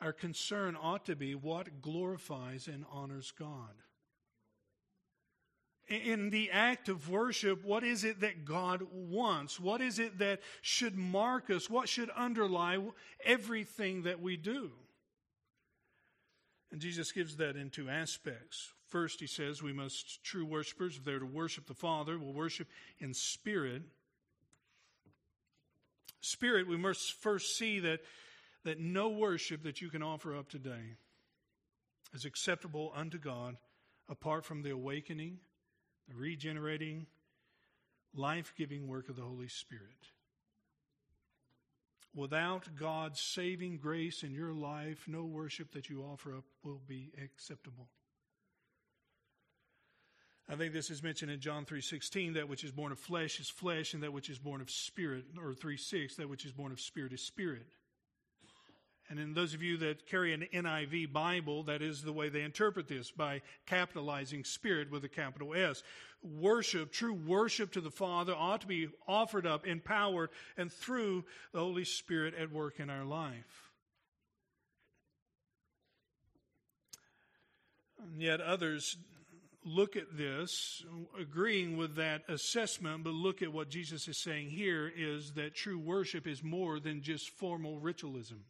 Our 0.00 0.12
concern 0.12 0.76
ought 0.80 1.04
to 1.06 1.16
be 1.16 1.34
what 1.34 1.82
glorifies 1.82 2.68
and 2.68 2.84
honors 2.90 3.32
God. 3.38 3.74
In 5.88 6.30
the 6.30 6.50
act 6.50 6.88
of 6.88 7.10
worship, 7.10 7.62
what 7.64 7.84
is 7.84 8.04
it 8.04 8.20
that 8.20 8.46
God 8.46 8.86
wants? 8.90 9.60
What 9.60 9.82
is 9.82 9.98
it 9.98 10.18
that 10.18 10.40
should 10.62 10.96
mark 10.96 11.50
us? 11.50 11.68
What 11.68 11.90
should 11.90 12.08
underlie 12.10 12.78
everything 13.22 14.04
that 14.04 14.22
we 14.22 14.38
do? 14.38 14.72
And 16.74 16.80
Jesus 16.80 17.12
gives 17.12 17.36
that 17.36 17.54
in 17.54 17.70
two 17.70 17.88
aspects. 17.88 18.72
First, 18.88 19.20
he 19.20 19.28
says 19.28 19.62
we 19.62 19.72
must, 19.72 20.24
true 20.24 20.44
worshipers, 20.44 20.96
if 20.96 21.04
they're 21.04 21.20
to 21.20 21.24
worship 21.24 21.68
the 21.68 21.72
Father, 21.72 22.18
will 22.18 22.32
worship 22.32 22.66
in 22.98 23.14
spirit. 23.14 23.82
Spirit, 26.20 26.66
we 26.66 26.76
must 26.76 27.12
first 27.12 27.56
see 27.56 27.78
that, 27.78 28.00
that 28.64 28.80
no 28.80 29.08
worship 29.10 29.62
that 29.62 29.80
you 29.80 29.88
can 29.88 30.02
offer 30.02 30.36
up 30.36 30.48
today 30.48 30.96
is 32.12 32.24
acceptable 32.24 32.90
unto 32.92 33.18
God 33.18 33.56
apart 34.08 34.44
from 34.44 34.62
the 34.62 34.70
awakening, 34.70 35.38
the 36.08 36.16
regenerating, 36.16 37.06
life 38.16 38.52
giving 38.58 38.88
work 38.88 39.08
of 39.08 39.14
the 39.14 39.22
Holy 39.22 39.46
Spirit. 39.46 40.08
Without 42.14 42.76
God's 42.78 43.20
saving 43.20 43.78
grace 43.78 44.22
in 44.22 44.32
your 44.32 44.52
life, 44.52 45.08
no 45.08 45.24
worship 45.24 45.72
that 45.72 45.88
you 45.88 46.02
offer 46.02 46.36
up 46.36 46.44
will 46.62 46.80
be 46.86 47.10
acceptable. 47.22 47.88
I 50.48 50.56
think 50.56 50.72
this 50.72 50.90
is 50.90 51.02
mentioned 51.02 51.32
in 51.32 51.40
John 51.40 51.64
3:16 51.64 52.34
that 52.34 52.48
which 52.48 52.62
is 52.62 52.70
born 52.70 52.92
of 52.92 52.98
flesh 52.98 53.40
is 53.40 53.48
flesh 53.48 53.94
and 53.94 54.02
that 54.02 54.12
which 54.12 54.30
is 54.30 54.38
born 54.38 54.60
of 54.60 54.70
spirit 54.70 55.24
or 55.38 55.54
3:6 55.54 56.16
that 56.16 56.28
which 56.28 56.44
is 56.44 56.52
born 56.52 56.70
of 56.70 56.80
spirit 56.80 57.12
is 57.12 57.22
spirit. 57.22 57.66
And 59.10 59.18
in 59.18 59.34
those 59.34 59.52
of 59.52 59.62
you 59.62 59.76
that 59.78 60.06
carry 60.06 60.32
an 60.32 60.46
NIV 60.52 61.12
Bible, 61.12 61.64
that 61.64 61.82
is 61.82 62.02
the 62.02 62.12
way 62.12 62.30
they 62.30 62.42
interpret 62.42 62.88
this 62.88 63.10
by 63.10 63.42
capitalizing 63.66 64.44
spirit 64.44 64.90
with 64.90 65.04
a 65.04 65.08
capital 65.08 65.54
S. 65.54 65.82
Worship, 66.22 66.90
true 66.90 67.12
worship 67.12 67.72
to 67.72 67.82
the 67.82 67.90
Father 67.90 68.34
ought 68.34 68.62
to 68.62 68.66
be 68.66 68.88
offered 69.06 69.46
up, 69.46 69.66
empowered, 69.66 70.30
and 70.56 70.72
through 70.72 71.24
the 71.52 71.60
Holy 71.60 71.84
Spirit 71.84 72.34
at 72.34 72.50
work 72.50 72.80
in 72.80 72.88
our 72.88 73.04
life. 73.04 73.70
And 77.98 78.22
yet 78.22 78.40
others 78.40 78.96
look 79.64 79.96
at 79.96 80.16
this, 80.16 80.82
agreeing 81.18 81.76
with 81.76 81.96
that 81.96 82.22
assessment, 82.28 83.04
but 83.04 83.12
look 83.12 83.42
at 83.42 83.52
what 83.52 83.70
Jesus 83.70 84.08
is 84.08 84.22
saying 84.22 84.50
here 84.50 84.90
is 84.94 85.32
that 85.32 85.54
true 85.54 85.78
worship 85.78 86.26
is 86.26 86.42
more 86.42 86.80
than 86.80 87.02
just 87.02 87.30
formal 87.30 87.78
ritualism. 87.78 88.44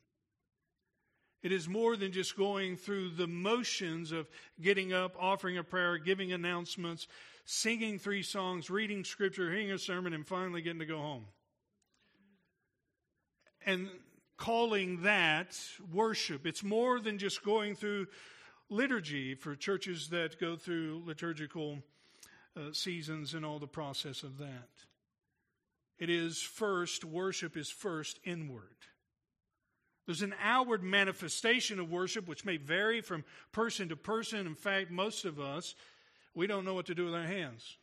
It 1.44 1.52
is 1.52 1.68
more 1.68 1.94
than 1.94 2.10
just 2.10 2.38
going 2.38 2.78
through 2.78 3.10
the 3.10 3.26
motions 3.26 4.12
of 4.12 4.26
getting 4.62 4.94
up, 4.94 5.14
offering 5.20 5.58
a 5.58 5.62
prayer, 5.62 5.98
giving 5.98 6.32
announcements, 6.32 7.06
singing 7.44 7.98
three 7.98 8.22
songs, 8.22 8.70
reading 8.70 9.04
scripture, 9.04 9.50
hearing 9.50 9.70
a 9.70 9.78
sermon, 9.78 10.14
and 10.14 10.26
finally 10.26 10.62
getting 10.62 10.78
to 10.78 10.86
go 10.86 10.96
home. 10.96 11.26
And 13.66 13.90
calling 14.38 15.02
that 15.02 15.54
worship. 15.92 16.46
It's 16.46 16.64
more 16.64 16.98
than 16.98 17.18
just 17.18 17.44
going 17.44 17.76
through 17.76 18.06
liturgy 18.70 19.34
for 19.34 19.54
churches 19.54 20.08
that 20.08 20.40
go 20.40 20.56
through 20.56 21.02
liturgical 21.04 21.82
uh, 22.56 22.72
seasons 22.72 23.34
and 23.34 23.44
all 23.44 23.58
the 23.58 23.66
process 23.66 24.22
of 24.22 24.38
that. 24.38 24.70
It 25.98 26.08
is 26.08 26.40
first, 26.40 27.04
worship 27.04 27.54
is 27.54 27.68
first 27.68 28.18
inward. 28.24 28.76
There's 30.06 30.22
an 30.22 30.34
outward 30.42 30.82
manifestation 30.82 31.80
of 31.80 31.90
worship 31.90 32.28
which 32.28 32.44
may 32.44 32.58
vary 32.58 33.00
from 33.00 33.24
person 33.52 33.88
to 33.88 33.96
person. 33.96 34.46
In 34.46 34.54
fact, 34.54 34.90
most 34.90 35.24
of 35.24 35.40
us, 35.40 35.74
we 36.34 36.46
don't 36.46 36.64
know 36.64 36.74
what 36.74 36.86
to 36.86 36.94
do 36.94 37.06
with 37.06 37.14
our 37.14 37.26
hands. 37.26 37.78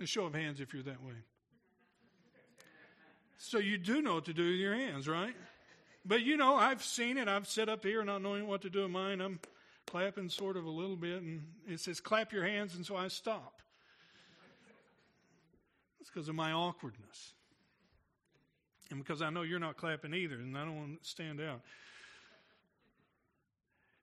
A 0.00 0.06
show 0.06 0.26
of 0.26 0.34
hands 0.34 0.60
if 0.60 0.74
you're 0.74 0.82
that 0.82 1.02
way. 1.02 1.14
So 3.38 3.58
you 3.58 3.78
do 3.78 4.02
know 4.02 4.14
what 4.14 4.26
to 4.26 4.34
do 4.34 4.50
with 4.50 4.60
your 4.60 4.74
hands, 4.74 5.08
right? 5.08 5.34
But 6.04 6.22
you 6.22 6.36
know, 6.36 6.54
I've 6.54 6.82
seen 6.82 7.16
it. 7.18 7.28
I've 7.28 7.48
sat 7.48 7.68
up 7.68 7.84
here 7.84 8.04
not 8.04 8.22
knowing 8.22 8.46
what 8.46 8.62
to 8.62 8.70
do 8.70 8.82
with 8.82 8.90
mine. 8.90 9.20
I'm 9.20 9.40
clapping 9.86 10.28
sort 10.28 10.56
of 10.56 10.66
a 10.66 10.70
little 10.70 10.96
bit, 10.96 11.22
and 11.22 11.42
it 11.66 11.80
says, 11.80 12.00
clap 12.00 12.32
your 12.32 12.44
hands, 12.44 12.74
and 12.74 12.84
so 12.84 12.96
I 12.96 13.08
stop. 13.08 13.62
It's 16.00 16.10
because 16.10 16.28
of 16.28 16.34
my 16.34 16.52
awkwardness. 16.52 17.32
And 18.90 18.98
because 18.98 19.22
I 19.22 19.30
know 19.30 19.42
you're 19.42 19.58
not 19.58 19.76
clapping 19.76 20.14
either, 20.14 20.36
and 20.36 20.56
I 20.56 20.64
don't 20.64 20.76
want 20.76 21.02
to 21.02 21.08
stand 21.08 21.40
out. 21.40 21.60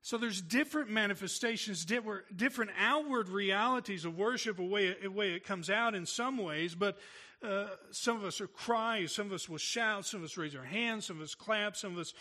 So 0.02 0.18
there's 0.18 0.40
different 0.40 0.88
manifestations, 0.88 1.84
different 1.84 2.70
outward 2.78 3.28
realities 3.28 4.04
of 4.04 4.16
worship, 4.16 4.60
a 4.60 4.64
way, 4.64 4.94
a 5.04 5.08
way 5.08 5.32
it 5.32 5.42
comes 5.42 5.68
out 5.68 5.96
in 5.96 6.06
some 6.06 6.38
ways, 6.38 6.76
but 6.76 6.96
uh, 7.42 7.66
some 7.90 8.16
of 8.16 8.24
us 8.24 8.40
are 8.40 8.46
cry, 8.46 9.06
some 9.06 9.26
of 9.26 9.32
us 9.32 9.48
will 9.48 9.58
shout, 9.58 10.06
some 10.06 10.20
of 10.20 10.24
us 10.24 10.36
raise 10.36 10.54
our 10.54 10.62
hands, 10.62 11.06
some 11.06 11.16
of 11.16 11.22
us 11.22 11.34
clap, 11.34 11.74
some 11.74 11.94
of 11.94 11.98
us 11.98 12.14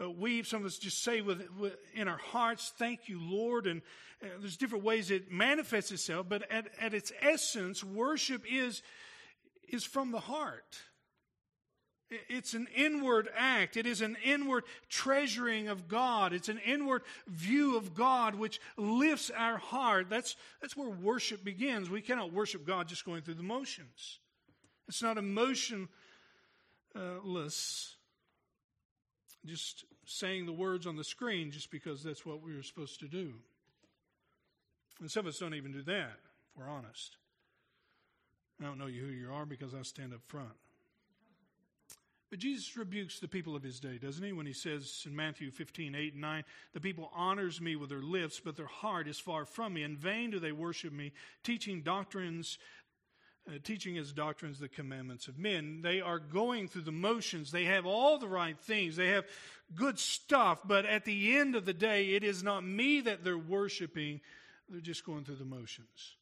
uh, 0.00 0.10
weep, 0.10 0.46
some 0.46 0.60
of 0.60 0.66
us 0.66 0.78
just 0.78 1.02
say 1.02 1.20
with, 1.20 1.46
with, 1.58 1.76
in 1.94 2.08
our 2.08 2.16
hearts, 2.16 2.72
"Thank 2.78 3.08
you, 3.08 3.20
Lord." 3.20 3.66
And 3.66 3.82
uh, 4.22 4.28
there's 4.40 4.56
different 4.56 4.84
ways 4.84 5.10
it 5.10 5.30
manifests 5.30 5.92
itself, 5.92 6.26
but 6.28 6.50
at, 6.50 6.68
at 6.80 6.94
its 6.94 7.12
essence, 7.20 7.84
worship 7.84 8.44
is 8.50 8.82
is 9.68 9.84
from 9.84 10.10
the 10.10 10.20
heart. 10.20 10.78
It's 12.08 12.54
an 12.54 12.68
inward 12.74 13.28
act. 13.36 13.76
It 13.76 13.84
is 13.84 14.00
an 14.00 14.16
inward 14.24 14.62
treasuring 14.88 15.66
of 15.66 15.88
God. 15.88 16.32
It's 16.32 16.48
an 16.48 16.60
inward 16.64 17.02
view 17.26 17.76
of 17.76 17.94
God 17.94 18.36
which 18.36 18.60
lifts 18.76 19.30
our 19.36 19.58
heart. 19.58 20.08
That's, 20.08 20.36
that's 20.60 20.76
where 20.76 20.88
worship 20.88 21.42
begins. 21.42 21.90
We 21.90 22.00
cannot 22.00 22.32
worship 22.32 22.64
God 22.64 22.86
just 22.86 23.04
going 23.04 23.22
through 23.22 23.34
the 23.34 23.42
motions. 23.42 24.20
It's 24.86 25.02
not 25.02 25.18
emotionless, 25.18 25.88
just 29.44 29.84
saying 30.04 30.46
the 30.46 30.52
words 30.52 30.86
on 30.86 30.94
the 30.94 31.02
screen 31.02 31.50
just 31.50 31.72
because 31.72 32.04
that's 32.04 32.24
what 32.24 32.40
we 32.40 32.54
are 32.54 32.62
supposed 32.62 33.00
to 33.00 33.08
do. 33.08 33.32
And 35.00 35.10
some 35.10 35.26
of 35.26 35.30
us 35.30 35.38
don't 35.40 35.54
even 35.54 35.72
do 35.72 35.82
that, 35.82 36.20
if 36.50 36.56
we're 36.56 36.68
honest. 36.68 37.16
I 38.60 38.64
don't 38.64 38.78
know 38.78 38.86
you 38.86 39.02
who 39.02 39.12
you 39.12 39.32
are 39.32 39.44
because 39.44 39.74
I 39.74 39.82
stand 39.82 40.14
up 40.14 40.20
front. 40.24 40.54
But 42.30 42.40
Jesus 42.40 42.76
rebukes 42.76 43.20
the 43.20 43.28
people 43.28 43.54
of 43.54 43.62
his 43.62 43.78
day, 43.78 43.98
doesn't 43.98 44.24
he? 44.24 44.32
When 44.32 44.46
he 44.46 44.52
says 44.52 45.04
in 45.06 45.14
Matthew 45.14 45.50
15, 45.52 45.94
8 45.94 46.12
and 46.12 46.20
9, 46.20 46.44
the 46.74 46.80
people 46.80 47.10
honors 47.14 47.60
me 47.60 47.76
with 47.76 47.88
their 47.88 48.02
lips, 48.02 48.40
but 48.44 48.56
their 48.56 48.66
heart 48.66 49.06
is 49.06 49.18
far 49.18 49.44
from 49.44 49.74
me. 49.74 49.84
In 49.84 49.96
vain 49.96 50.30
do 50.30 50.40
they 50.40 50.52
worship 50.52 50.92
me, 50.92 51.12
teaching 51.44 51.82
doctrines 51.82 52.58
uh, 53.48 53.58
teaching 53.62 53.96
as 53.96 54.12
doctrines 54.12 54.58
the 54.58 54.68
commandments 54.68 55.28
of 55.28 55.38
men. 55.38 55.80
They 55.82 56.00
are 56.00 56.18
going 56.18 56.66
through 56.66 56.82
the 56.82 56.92
motions. 56.92 57.52
They 57.52 57.64
have 57.66 57.86
all 57.86 58.18
the 58.18 58.28
right 58.28 58.58
things. 58.58 58.96
They 58.96 59.10
have 59.10 59.24
good 59.74 60.00
stuff. 60.00 60.60
But 60.64 60.84
at 60.84 61.04
the 61.04 61.36
end 61.36 61.54
of 61.54 61.64
the 61.64 61.72
day, 61.72 62.14
it 62.14 62.24
is 62.24 62.42
not 62.42 62.64
me 62.64 63.02
that 63.02 63.22
they're 63.22 63.38
worshiping. 63.38 64.20
They're 64.68 64.80
just 64.80 65.06
going 65.06 65.24
through 65.24 65.36
the 65.36 65.44
motions. 65.44 66.16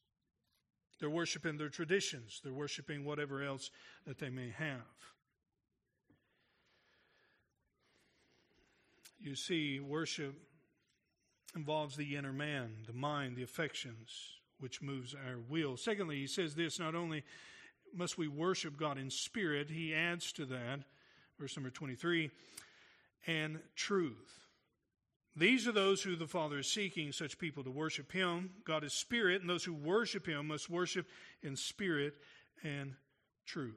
They're 1.01 1.11
worshiping 1.11 1.57
their 1.57 1.71
traditions. 1.71 2.41
They're 2.45 2.53
worshiping 2.53 3.05
whatever 3.05 3.43
else 3.43 3.71
that 4.07 4.19
they 4.19 4.31
may 4.31 4.51
have. 4.51 4.83
You 9.25 9.35
see, 9.35 9.81
worship 9.81 10.35
involves 11.57 11.97
the 11.97 12.15
inner 12.15 12.33
man, 12.33 12.73
the 12.87 12.93
mind, 12.93 13.37
the 13.37 13.43
affections, 13.43 14.11
which 14.61 14.83
moves 14.83 15.15
our 15.15 15.39
will. 15.49 15.79
Secondly, 15.79 16.17
he 16.17 16.27
says 16.27 16.55
this 16.55 16.79
not 16.79 16.95
only 16.95 17.25
must 17.95 18.19
we 18.19 18.29
worship 18.29 18.77
God 18.77 18.99
in 18.99 19.09
spirit, 19.09 19.71
he 19.71 19.95
adds 19.95 20.31
to 20.33 20.45
that, 20.45 20.81
verse 21.41 21.57
number 21.57 21.71
23, 21.71 22.31
and 23.27 23.61
truth. 23.75 24.41
These 25.35 25.67
are 25.67 25.73
those 25.73 26.03
who 26.03 26.17
the 26.17 26.27
Father 26.27 26.59
is 26.59 26.71
seeking, 26.71 27.11
such 27.11 27.39
people 27.39 27.65
to 27.65 27.71
worship 27.71 28.13
him. 28.13 28.51
God 28.67 28.85
is 28.85 28.93
spirit, 28.93 29.41
and 29.41 29.49
those 29.49 29.65
who 29.65 29.73
worship 29.73 30.27
him 30.27 30.49
must 30.49 30.69
worship 30.69 31.07
in 31.43 31.57
spirit 31.57 32.13
and 32.63 32.93
truth. 33.47 33.73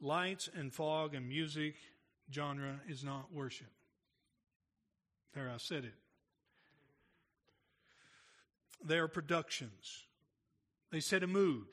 Lights 0.00 0.48
and 0.54 0.72
fog 0.72 1.16
and 1.16 1.28
music 1.28 1.74
genre 2.32 2.80
is 2.88 3.04
not 3.04 3.32
worship. 3.32 3.68
There, 5.34 5.50
I 5.50 5.58
said 5.58 5.84
it. 5.84 5.94
They 8.84 8.98
are 8.98 9.08
productions. 9.08 10.04
They 10.90 11.00
set 11.00 11.22
a 11.22 11.26
mood. 11.26 11.66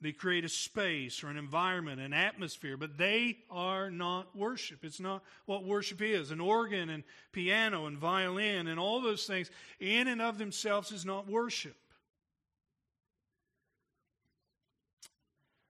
They 0.00 0.12
create 0.12 0.44
a 0.44 0.48
space 0.48 1.22
or 1.22 1.28
an 1.28 1.36
environment, 1.36 2.00
an 2.00 2.12
atmosphere, 2.12 2.76
but 2.76 2.98
they 2.98 3.38
are 3.48 3.88
not 3.88 4.36
worship. 4.36 4.84
It's 4.84 4.98
not 4.98 5.22
what 5.46 5.64
worship 5.64 6.02
is. 6.02 6.32
An 6.32 6.40
organ 6.40 6.90
and 6.90 7.04
piano 7.30 7.86
and 7.86 7.96
violin 7.96 8.66
and 8.66 8.80
all 8.80 9.00
those 9.00 9.26
things, 9.26 9.48
in 9.78 10.08
and 10.08 10.20
of 10.20 10.38
themselves, 10.38 10.90
is 10.90 11.04
not 11.04 11.28
worship. 11.28 11.76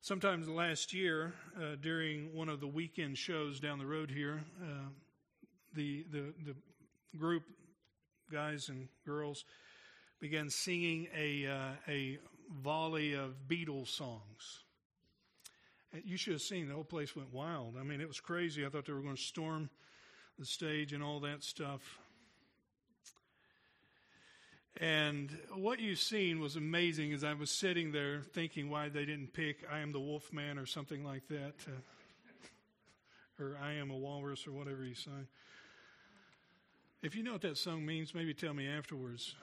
Sometimes 0.05 0.48
last 0.48 0.92
year, 0.92 1.32
uh, 1.57 1.76
during 1.80 2.34
one 2.34 2.48
of 2.48 2.59
the 2.59 2.66
weekend 2.66 3.16
shows 3.16 3.61
down 3.61 3.78
the 3.78 3.86
road 3.86 4.11
here, 4.11 4.42
uh, 4.61 4.88
the, 5.76 6.05
the, 6.11 6.34
the 6.44 6.57
group, 7.16 7.44
guys 8.28 8.68
and 8.68 8.88
girls, 9.07 9.44
began 10.20 10.50
singing 10.50 11.07
a, 11.16 11.46
uh, 11.46 11.70
a 11.86 12.18
volley 12.50 13.12
of 13.12 13.36
Beatles 13.46 13.90
songs. 13.90 14.64
You 16.05 16.16
should 16.16 16.32
have 16.32 16.42
seen 16.42 16.66
the 16.66 16.74
whole 16.74 16.82
place 16.82 17.14
went 17.14 17.32
wild. 17.32 17.76
I 17.78 17.84
mean, 17.84 18.00
it 18.00 18.09
was 18.09 18.18
crazy. 18.18 18.66
I 18.66 18.70
thought 18.70 18.86
they 18.86 18.92
were 18.92 19.03
going 19.03 19.14
to 19.14 19.22
storm 19.22 19.70
the 20.36 20.44
stage 20.44 20.92
and 20.92 21.00
all 21.00 21.20
that 21.20 21.44
stuff. 21.44 22.00
And 24.80 25.30
what 25.54 25.80
you've 25.80 25.98
seen 25.98 26.40
was 26.40 26.56
amazing 26.56 27.12
as 27.12 27.24
I 27.24 27.34
was 27.34 27.50
sitting 27.50 27.92
there 27.92 28.22
thinking 28.22 28.70
why 28.70 28.88
they 28.88 29.04
didn't 29.04 29.32
pick 29.32 29.64
I 29.70 29.80
Am 29.80 29.92
the 29.92 30.00
Wolf 30.00 30.32
Man 30.32 30.58
or 30.58 30.66
something 30.66 31.04
like 31.04 31.28
that, 31.28 31.54
uh, 31.68 33.42
or 33.42 33.56
I 33.62 33.74
Am 33.74 33.90
a 33.90 33.96
Walrus 33.96 34.46
or 34.46 34.52
whatever 34.52 34.82
he 34.82 34.94
sang. 34.94 35.26
If 37.02 37.14
you 37.14 37.22
know 37.22 37.32
what 37.32 37.42
that 37.42 37.58
song 37.58 37.84
means, 37.84 38.14
maybe 38.14 38.32
tell 38.32 38.54
me 38.54 38.66
afterwards. 38.68 39.34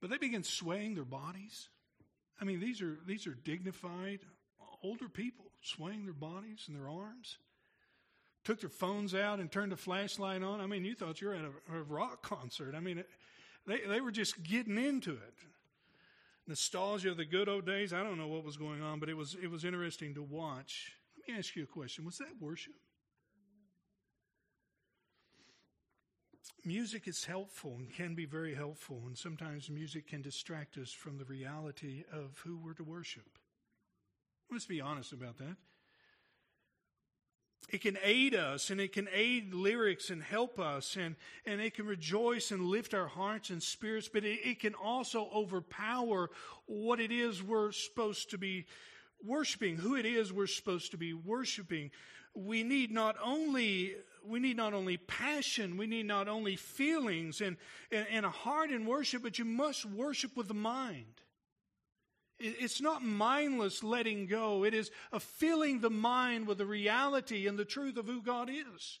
But 0.00 0.10
they 0.10 0.18
begin 0.18 0.42
swaying 0.42 0.96
their 0.96 1.04
bodies. 1.04 1.68
I 2.40 2.44
mean, 2.44 2.58
these 2.58 2.82
are, 2.82 2.98
these 3.06 3.26
are 3.26 3.34
dignified 3.34 4.20
older 4.82 5.08
people 5.08 5.46
swaying 5.62 6.04
their 6.04 6.14
bodies 6.14 6.64
and 6.66 6.76
their 6.76 6.88
arms. 6.88 7.38
Took 8.44 8.60
their 8.60 8.70
phones 8.70 9.14
out 9.14 9.38
and 9.38 9.50
turned 9.50 9.72
a 9.72 9.76
flashlight 9.76 10.42
on. 10.42 10.60
I 10.60 10.66
mean, 10.66 10.84
you 10.84 10.94
thought 10.94 11.20
you 11.20 11.28
were 11.28 11.34
at 11.34 11.44
a, 11.44 11.78
a 11.78 11.82
rock 11.82 12.22
concert. 12.22 12.74
I 12.74 12.80
mean, 12.80 12.98
it, 12.98 13.08
they, 13.66 13.80
they 13.86 14.00
were 14.00 14.10
just 14.10 14.42
getting 14.42 14.78
into 14.78 15.12
it. 15.12 15.34
Nostalgia 16.48 17.10
of 17.10 17.16
the 17.16 17.24
good 17.24 17.48
old 17.48 17.66
days. 17.66 17.92
I 17.92 18.02
don't 18.02 18.18
know 18.18 18.26
what 18.26 18.44
was 18.44 18.56
going 18.56 18.82
on, 18.82 18.98
but 18.98 19.08
it 19.08 19.16
was, 19.16 19.36
it 19.40 19.48
was 19.48 19.64
interesting 19.64 20.14
to 20.14 20.22
watch. 20.22 20.92
Let 21.16 21.34
me 21.34 21.38
ask 21.38 21.54
you 21.54 21.62
a 21.62 21.66
question 21.66 22.04
Was 22.04 22.18
that 22.18 22.34
worship? 22.40 22.74
music 26.64 27.08
is 27.08 27.24
helpful 27.24 27.74
and 27.76 27.90
can 27.92 28.14
be 28.14 28.24
very 28.24 28.54
helpful, 28.54 29.02
and 29.06 29.16
sometimes 29.16 29.70
music 29.70 30.08
can 30.08 30.22
distract 30.22 30.78
us 30.78 30.92
from 30.92 31.18
the 31.18 31.24
reality 31.24 32.04
of 32.12 32.40
who 32.44 32.56
we're 32.56 32.74
to 32.74 32.84
worship. 32.84 33.38
Let's 34.50 34.66
be 34.66 34.80
honest 34.80 35.12
about 35.12 35.38
that. 35.38 35.56
It 37.70 37.80
can 37.80 37.96
aid 38.02 38.34
us 38.34 38.70
and 38.70 38.80
it 38.80 38.92
can 38.92 39.08
aid 39.12 39.54
lyrics 39.54 40.10
and 40.10 40.22
help 40.22 40.58
us 40.58 40.96
and, 40.96 41.16
and 41.46 41.60
it 41.60 41.74
can 41.74 41.86
rejoice 41.86 42.50
and 42.50 42.66
lift 42.66 42.92
our 42.92 43.06
hearts 43.06 43.50
and 43.50 43.62
spirits, 43.62 44.10
but 44.12 44.24
it, 44.24 44.40
it 44.44 44.60
can 44.60 44.74
also 44.74 45.28
overpower 45.34 46.30
what 46.66 47.00
it 47.00 47.10
is 47.10 47.42
we're 47.42 47.72
supposed 47.72 48.30
to 48.30 48.38
be 48.38 48.66
worshiping 49.24 49.76
who 49.76 49.94
it 49.94 50.06
is 50.06 50.32
we're 50.32 50.46
supposed 50.46 50.90
to 50.90 50.96
be 50.96 51.12
worshiping, 51.12 51.90
we 52.34 52.62
need 52.62 52.90
not 52.90 53.16
only 53.22 53.94
we 54.24 54.38
need 54.38 54.56
not 54.56 54.72
only 54.72 54.96
passion, 54.96 55.76
we 55.76 55.88
need 55.88 56.06
not 56.06 56.28
only 56.28 56.54
feelings 56.54 57.40
and, 57.40 57.56
and, 57.90 58.06
and 58.08 58.24
a 58.24 58.30
heart 58.30 58.70
in 58.70 58.86
worship, 58.86 59.20
but 59.20 59.36
you 59.36 59.44
must 59.44 59.84
worship 59.84 60.36
with 60.36 60.46
the 60.46 60.54
mind. 60.54 61.20
It's 62.42 62.80
not 62.80 63.04
mindless 63.04 63.82
letting 63.82 64.26
go. 64.26 64.64
It 64.64 64.74
is 64.74 64.90
a 65.12 65.20
filling 65.20 65.80
the 65.80 65.90
mind 65.90 66.46
with 66.46 66.58
the 66.58 66.66
reality 66.66 67.46
and 67.46 67.58
the 67.58 67.64
truth 67.64 67.96
of 67.96 68.06
who 68.06 68.20
God 68.20 68.50
is. 68.50 68.98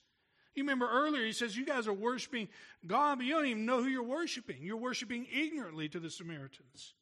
You 0.54 0.62
remember 0.62 0.88
earlier, 0.88 1.24
he 1.24 1.32
says, 1.32 1.56
You 1.56 1.64
guys 1.64 1.88
are 1.88 1.92
worshiping 1.92 2.48
God, 2.86 3.18
but 3.18 3.26
you 3.26 3.34
don't 3.34 3.46
even 3.46 3.66
know 3.66 3.82
who 3.82 3.88
you're 3.88 4.02
worshiping. 4.02 4.58
You're 4.60 4.76
worshiping 4.76 5.26
ignorantly 5.32 5.88
to 5.88 5.98
the 5.98 6.10
Samaritans. 6.10 6.94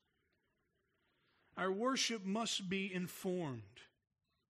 Our 1.57 1.71
worship 1.71 2.25
must 2.25 2.71
be 2.71 2.93
informed, 2.93 3.63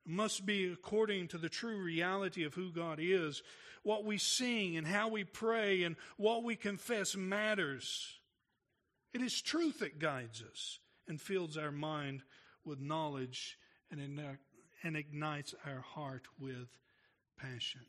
must 0.06 0.46
be 0.46 0.70
according 0.70 1.28
to 1.28 1.38
the 1.38 1.48
true 1.48 1.82
reality 1.82 2.44
of 2.44 2.54
who 2.54 2.70
God 2.70 2.98
is. 3.00 3.42
What 3.82 4.04
we 4.04 4.18
sing 4.18 4.76
and 4.76 4.86
how 4.86 5.08
we 5.08 5.24
pray 5.24 5.82
and 5.84 5.96
what 6.18 6.44
we 6.44 6.54
confess 6.54 7.16
matters. 7.16 8.18
It 9.14 9.22
is 9.22 9.40
truth 9.40 9.78
that 9.80 9.98
guides 9.98 10.42
us 10.42 10.78
and 11.10 11.20
fills 11.20 11.56
our 11.56 11.72
mind 11.72 12.22
with 12.64 12.80
knowledge 12.80 13.58
and, 13.90 14.00
and 14.84 14.96
ignites 14.96 15.56
our 15.66 15.80
heart 15.80 16.22
with 16.38 16.68
passion. 17.36 17.80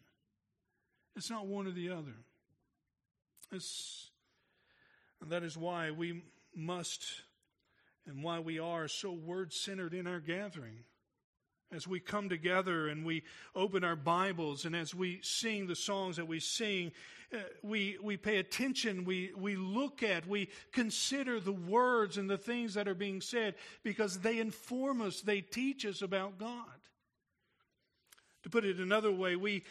It's 1.15 1.29
not 1.29 1.45
one 1.45 1.67
or 1.67 1.71
the 1.71 1.91
other. 1.91 2.15
It's, 3.51 4.09
and 5.21 5.29
that 5.29 5.43
is 5.43 5.55
why 5.55 5.91
we 5.91 6.23
must 6.55 7.05
and 8.07 8.23
why 8.23 8.39
we 8.39 8.57
are 8.57 8.87
so 8.87 9.11
word 9.11 9.53
centered 9.53 9.93
in 9.93 10.07
our 10.07 10.19
gathering. 10.19 10.83
As 11.73 11.87
we 11.87 12.01
come 12.01 12.27
together 12.27 12.89
and 12.89 13.05
we 13.05 13.23
open 13.55 13.85
our 13.85 13.95
Bibles 13.95 14.65
and 14.65 14.75
as 14.75 14.93
we 14.93 15.21
sing 15.23 15.67
the 15.67 15.75
songs 15.75 16.17
that 16.17 16.27
we 16.27 16.41
sing, 16.41 16.91
uh, 17.33 17.37
we, 17.63 17.97
we 18.03 18.17
pay 18.17 18.37
attention, 18.37 19.05
we, 19.05 19.31
we 19.37 19.55
look 19.55 20.03
at, 20.03 20.27
we 20.27 20.49
consider 20.73 21.39
the 21.39 21.53
words 21.53 22.17
and 22.17 22.29
the 22.29 22.37
things 22.37 22.73
that 22.73 22.89
are 22.89 22.93
being 22.93 23.21
said 23.21 23.55
because 23.83 24.19
they 24.19 24.39
inform 24.39 25.01
us, 25.01 25.21
they 25.21 25.39
teach 25.39 25.85
us 25.85 26.01
about 26.01 26.37
God. 26.37 26.49
To 28.43 28.49
put 28.49 28.65
it 28.65 28.79
another 28.79 29.11
way, 29.11 29.37
we, 29.37 29.63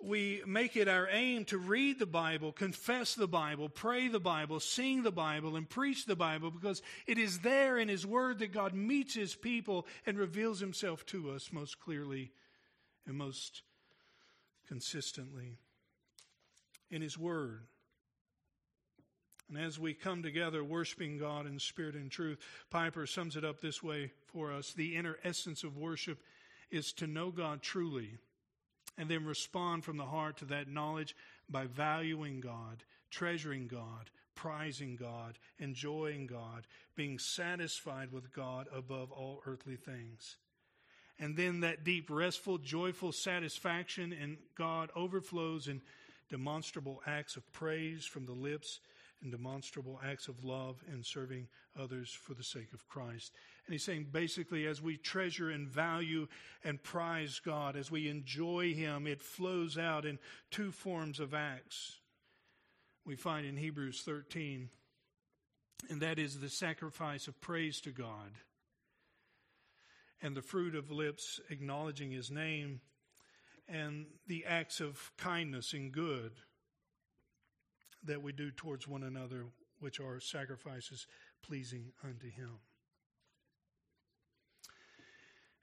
we 0.00 0.42
make 0.46 0.76
it 0.76 0.88
our 0.88 1.08
aim 1.10 1.44
to 1.46 1.58
read 1.58 1.98
the 1.98 2.06
Bible, 2.06 2.52
confess 2.52 3.14
the 3.14 3.26
Bible, 3.26 3.68
pray 3.68 4.08
the 4.08 4.20
Bible, 4.20 4.60
sing 4.60 5.02
the 5.02 5.10
Bible, 5.10 5.56
and 5.56 5.68
preach 5.68 6.04
the 6.04 6.16
Bible 6.16 6.50
because 6.50 6.82
it 7.06 7.18
is 7.18 7.40
there 7.40 7.78
in 7.78 7.88
His 7.88 8.06
Word 8.06 8.38
that 8.40 8.52
God 8.52 8.74
meets 8.74 9.14
His 9.14 9.34
people 9.34 9.86
and 10.04 10.18
reveals 10.18 10.60
Himself 10.60 11.06
to 11.06 11.30
us 11.30 11.50
most 11.50 11.80
clearly 11.80 12.30
and 13.06 13.16
most 13.16 13.62
consistently. 14.68 15.56
In 16.90 17.02
His 17.02 17.18
Word. 17.18 17.62
And 19.48 19.58
as 19.58 19.78
we 19.78 19.94
come 19.94 20.22
together 20.22 20.62
worshiping 20.62 21.18
God 21.18 21.46
in 21.46 21.58
spirit 21.58 21.94
and 21.94 22.10
truth, 22.10 22.38
Piper 22.70 23.06
sums 23.06 23.36
it 23.36 23.44
up 23.44 23.60
this 23.60 23.82
way 23.82 24.10
for 24.26 24.52
us 24.52 24.72
the 24.72 24.96
inner 24.96 25.16
essence 25.24 25.64
of 25.64 25.76
worship 25.76 26.18
is 26.70 26.92
to 26.94 27.06
know 27.06 27.30
God 27.30 27.62
truly 27.62 28.18
and 28.98 29.08
then 29.10 29.24
respond 29.24 29.84
from 29.84 29.96
the 29.96 30.04
heart 30.04 30.38
to 30.38 30.44
that 30.46 30.68
knowledge 30.68 31.14
by 31.48 31.66
valuing 31.66 32.40
God, 32.40 32.84
treasuring 33.10 33.66
God, 33.68 34.10
prizing 34.34 34.96
God, 34.96 35.38
enjoying 35.58 36.26
God, 36.26 36.66
being 36.94 37.18
satisfied 37.18 38.12
with 38.12 38.32
God 38.32 38.66
above 38.74 39.10
all 39.12 39.42
earthly 39.46 39.76
things. 39.76 40.36
And 41.18 41.36
then 41.36 41.60
that 41.60 41.84
deep, 41.84 42.10
restful, 42.10 42.58
joyful 42.58 43.12
satisfaction 43.12 44.12
in 44.12 44.36
God 44.56 44.90
overflows 44.94 45.66
in 45.66 45.80
demonstrable 46.28 47.00
acts 47.06 47.36
of 47.36 47.52
praise 47.52 48.04
from 48.04 48.26
the 48.26 48.32
lips 48.32 48.80
and 49.22 49.32
demonstrable 49.32 49.98
acts 50.04 50.28
of 50.28 50.44
love 50.44 50.82
and 50.92 51.04
serving 51.04 51.48
others 51.80 52.10
for 52.10 52.34
the 52.34 52.44
sake 52.44 52.72
of 52.74 52.86
Christ. 52.86 53.32
And 53.66 53.72
he's 53.72 53.84
saying 53.84 54.08
basically, 54.12 54.66
as 54.66 54.80
we 54.80 54.96
treasure 54.96 55.50
and 55.50 55.68
value 55.68 56.28
and 56.62 56.80
prize 56.80 57.40
God, 57.44 57.76
as 57.76 57.90
we 57.90 58.08
enjoy 58.08 58.72
Him, 58.74 59.08
it 59.08 59.20
flows 59.20 59.76
out 59.76 60.04
in 60.04 60.20
two 60.52 60.70
forms 60.70 61.18
of 61.18 61.34
acts. 61.34 61.98
We 63.04 63.16
find 63.16 63.44
in 63.44 63.56
Hebrews 63.56 64.02
13, 64.02 64.68
and 65.90 66.00
that 66.00 66.20
is 66.20 66.38
the 66.38 66.48
sacrifice 66.48 67.26
of 67.26 67.40
praise 67.40 67.80
to 67.82 67.90
God 67.90 68.32
and 70.22 70.36
the 70.36 70.42
fruit 70.42 70.76
of 70.76 70.92
lips 70.92 71.40
acknowledging 71.50 72.12
His 72.12 72.30
name 72.30 72.80
and 73.68 74.06
the 74.28 74.44
acts 74.46 74.78
of 74.80 75.10
kindness 75.18 75.72
and 75.72 75.90
good 75.90 76.32
that 78.04 78.22
we 78.22 78.30
do 78.30 78.52
towards 78.52 78.86
one 78.86 79.02
another, 79.02 79.46
which 79.80 79.98
are 79.98 80.20
sacrifices 80.20 81.08
pleasing 81.42 81.92
unto 82.04 82.30
Him. 82.30 82.60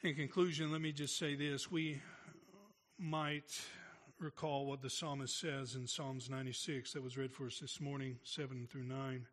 In 0.04 0.16
conclusion, 0.16 0.70
let 0.70 0.82
me 0.82 0.92
just 0.92 1.18
say 1.18 1.34
this. 1.34 1.72
We 1.72 2.02
might 3.00 3.58
recall 4.20 4.66
what 4.66 4.82
the 4.82 4.90
psalmist 4.90 5.40
says 5.40 5.76
in 5.76 5.88
Psalms 5.88 6.30
96 6.30 6.92
that 6.92 7.02
was 7.02 7.18
read 7.18 7.32
for 7.32 7.46
us 7.46 7.60
this 7.60 7.80
morning, 7.80 8.18
7 8.26 8.68
through 8.70 8.84
9. 8.84 9.26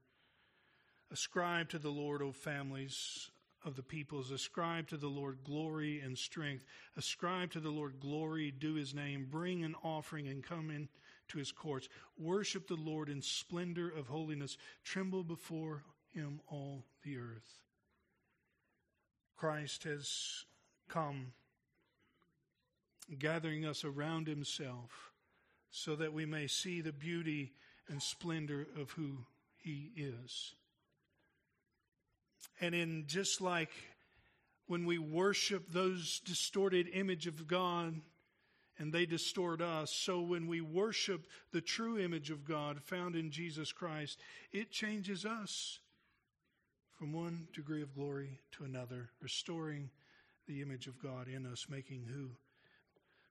Ascribe 1.10 1.70
to 1.70 1.80
the 1.80 1.90
Lord, 1.90 2.22
O 2.22 2.30
families 2.30 3.32
of 3.64 3.74
the 3.74 3.82
peoples. 3.82 4.30
Ascribe 4.30 4.86
to 4.90 4.96
the 4.96 5.08
Lord 5.08 5.38
glory 5.42 5.98
and 6.02 6.16
strength. 6.16 6.64
Ascribe 6.96 7.50
to 7.50 7.60
the 7.60 7.70
Lord 7.70 7.98
glory, 7.98 8.52
due 8.52 8.74
his 8.74 8.94
name. 8.94 9.26
Bring 9.28 9.64
an 9.64 9.74
offering 9.82 10.28
and 10.28 10.40
come 10.40 10.70
in 10.70 10.88
to 11.30 11.38
his 11.38 11.50
courts. 11.50 11.88
Worship 12.16 12.68
the 12.68 12.76
Lord 12.76 13.08
in 13.08 13.22
splendor 13.22 13.88
of 13.90 14.06
holiness. 14.06 14.56
Tremble 14.84 15.24
before 15.24 15.82
him 16.14 16.40
all 16.48 16.84
the 17.02 17.18
earth. 17.18 17.58
Christ 19.36 19.82
has 19.82 20.44
come, 20.92 21.32
gathering 23.18 23.64
us 23.64 23.84
around 23.84 24.26
himself 24.26 25.12
so 25.70 25.96
that 25.96 26.12
we 26.12 26.26
may 26.26 26.46
see 26.46 26.80
the 26.80 26.92
beauty 26.92 27.52
and 27.88 28.02
splendor 28.02 28.66
of 28.78 28.90
who 28.92 29.18
he 29.56 29.90
is. 29.96 30.54
And 32.60 32.74
in 32.74 33.04
just 33.06 33.40
like 33.40 33.70
when 34.66 34.84
we 34.84 34.98
worship 34.98 35.72
those 35.72 36.20
distorted 36.20 36.88
image 36.92 37.26
of 37.26 37.46
God, 37.46 38.00
and 38.80 38.94
they 38.94 39.04
distort 39.04 39.60
us. 39.60 39.92
So 39.92 40.22
when 40.22 40.46
we 40.46 40.62
worship 40.62 41.26
the 41.52 41.60
true 41.60 41.98
image 41.98 42.30
of 42.30 42.46
God 42.46 42.82
found 42.82 43.14
in 43.14 43.30
Jesus 43.30 43.72
Christ, 43.72 44.18
it 44.52 44.70
changes 44.70 45.26
us 45.26 45.78
from 46.98 47.12
one 47.12 47.46
degree 47.52 47.82
of 47.82 47.94
glory 47.94 48.40
to 48.52 48.64
another, 48.64 49.10
restoring 49.20 49.90
the 50.50 50.62
image 50.62 50.88
of 50.88 51.00
God 51.00 51.28
in 51.28 51.46
us, 51.46 51.66
making 51.70 52.06
who 52.12 52.30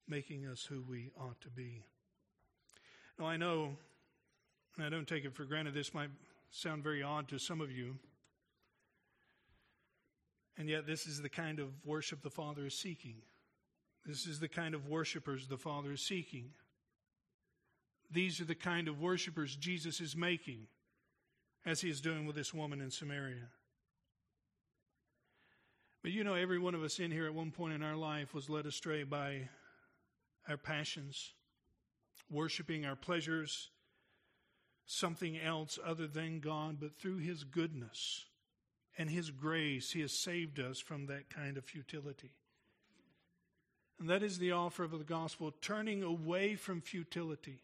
making 0.08 0.48
us 0.48 0.64
who 0.64 0.82
we 0.90 1.12
ought 1.20 1.40
to 1.42 1.50
be. 1.50 1.84
Now 3.20 3.28
I 3.28 3.38
know, 3.38 3.78
and 4.76 4.86
I 4.86 4.90
don't 4.90 5.08
take 5.08 5.26
it 5.26 5.36
for 5.36 5.44
granted, 5.44 5.74
this 5.74 5.94
might 5.94 6.10
sound 6.50 6.82
very 6.84 7.04
odd 7.04 7.28
to 7.28 7.38
some 7.38 7.62
of 7.62 7.72
you. 7.72 7.98
And 10.58 10.68
yet, 10.68 10.88
this 10.88 11.06
is 11.06 11.22
the 11.22 11.30
kind 11.30 11.60
of 11.60 11.68
worship 11.86 12.24
the 12.24 12.30
Father 12.30 12.66
is 12.66 12.74
seeking. 12.74 13.18
This 14.06 14.26
is 14.26 14.40
the 14.40 14.48
kind 14.48 14.74
of 14.74 14.88
worshipers 14.88 15.48
the 15.48 15.58
Father 15.58 15.92
is 15.92 16.02
seeking. 16.02 16.50
These 18.10 18.42
are 18.42 18.46
the 18.46 18.56
kind 18.56 18.88
of 18.88 19.00
worshipers 19.00 19.56
Jesus 19.56 20.02
is 20.02 20.16
making, 20.16 20.68
as 21.66 21.82
he 21.82 21.90
is 21.90 22.02
doing 22.02 22.26
with 22.26 22.36
this 22.36 22.54
woman 22.54 22.82
in 22.82 22.90
Samaria. 22.90 23.50
But 26.02 26.12
you 26.12 26.24
know, 26.24 26.34
every 26.34 26.60
one 26.60 26.76
of 26.76 26.84
us 26.84 27.00
in 27.00 27.12
here 27.12 27.26
at 27.26 27.34
one 27.34 27.52
point 27.52 27.74
in 27.74 27.84
our 27.84 27.96
life 27.96 28.34
was 28.34 28.50
led 28.50 28.66
astray 28.66 29.04
by 29.04 29.50
our 30.48 30.58
passions, 30.58 31.34
worshiping 32.30 32.86
our 32.86 32.96
pleasures, 32.96 33.70
something 34.86 35.38
else 35.38 35.78
other 35.86 36.08
than 36.08 36.40
God, 36.40 36.78
but 36.80 36.98
through 36.98 37.18
His 37.18 37.44
goodness 37.44 38.26
and 38.98 39.10
His 39.10 39.30
grace, 39.30 39.92
He 39.92 40.02
has 40.02 40.14
saved 40.14 40.60
us 40.60 40.80
from 40.80 41.08
that 41.08 41.30
kind 41.30 41.58
of 41.58 41.66
futility. 41.66 42.32
And 44.00 44.10
that 44.10 44.24
is 44.24 44.40
the 44.40 44.54
offer 44.54 44.84
of 44.86 44.92
the 44.92 45.00
gospel, 45.00 45.54
turning 45.62 46.02
away 46.02 46.56
from 46.56 46.80
futility, 46.80 47.60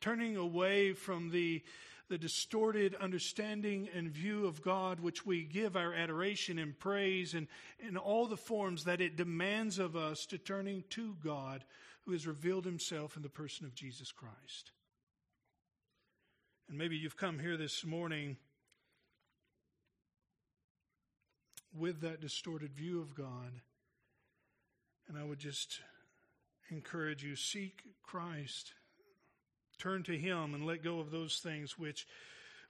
turning 0.00 0.36
away 0.36 0.92
from 0.92 1.30
the, 1.30 1.62
the 2.08 2.18
distorted 2.18 2.94
understanding 2.96 3.88
and 3.94 4.10
view 4.10 4.46
of 4.46 4.62
God, 4.62 5.00
which 5.00 5.26
we 5.26 5.44
give 5.44 5.76
our 5.76 5.94
adoration 5.94 6.58
and 6.58 6.78
praise 6.78 7.34
and 7.34 7.48
in 7.78 7.96
all 7.96 8.26
the 8.26 8.36
forms 8.36 8.84
that 8.84 9.00
it 9.00 9.16
demands 9.16 9.78
of 9.78 9.96
us 9.96 10.26
to 10.26 10.38
turning 10.38 10.84
to 10.90 11.16
God, 11.22 11.64
who 12.02 12.12
has 12.12 12.26
revealed 12.26 12.64
himself 12.64 13.16
in 13.16 13.22
the 13.22 13.28
person 13.28 13.66
of 13.66 13.74
Jesus 13.74 14.12
Christ. 14.12 14.72
And 16.68 16.78
maybe 16.78 16.96
you've 16.96 17.16
come 17.16 17.38
here 17.38 17.56
this 17.56 17.84
morning 17.84 18.36
with 21.76 22.00
that 22.00 22.20
distorted 22.20 22.72
view 22.74 23.00
of 23.00 23.14
God 23.14 23.60
And 25.08 25.16
I 25.16 25.24
would 25.24 25.38
just 25.38 25.80
encourage 26.70 27.24
you 27.24 27.34
seek 27.34 27.82
Christ. 28.02 28.74
Turn 29.78 30.02
to 30.04 30.16
Him 30.16 30.54
and 30.54 30.66
let 30.66 30.82
go 30.82 30.98
of 30.98 31.10
those 31.10 31.38
things 31.38 31.78
which 31.78 32.06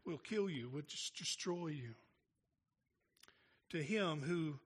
will 0.04 0.18
kill 0.18 0.48
you, 0.50 0.68
which 0.68 1.12
destroy 1.14 1.68
you. 1.68 1.94
To 3.70 3.82
Him 3.82 4.22
who 4.22 4.58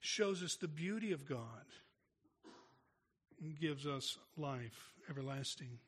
shows 0.00 0.42
us 0.42 0.56
the 0.56 0.68
beauty 0.68 1.12
of 1.12 1.28
God 1.28 1.66
and 3.40 3.58
gives 3.58 3.86
us 3.86 4.18
life 4.36 4.92
everlasting. 5.10 5.78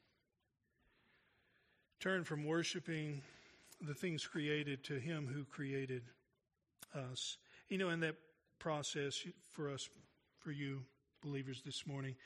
Turn 2.00 2.24
from 2.24 2.44
worshiping 2.44 3.22
the 3.80 3.94
things 3.94 4.26
created 4.26 4.84
to 4.84 4.98
Him 4.98 5.28
who 5.32 5.44
created 5.44 6.02
us. 6.94 7.36
You 7.68 7.78
know, 7.78 7.90
in 7.90 8.00
that 8.00 8.16
process 8.58 9.22
for 9.52 9.70
us, 9.70 9.88
for 10.38 10.50
you 10.50 10.82
believers 11.22 11.62
this 11.64 11.86
morning, 11.86 12.16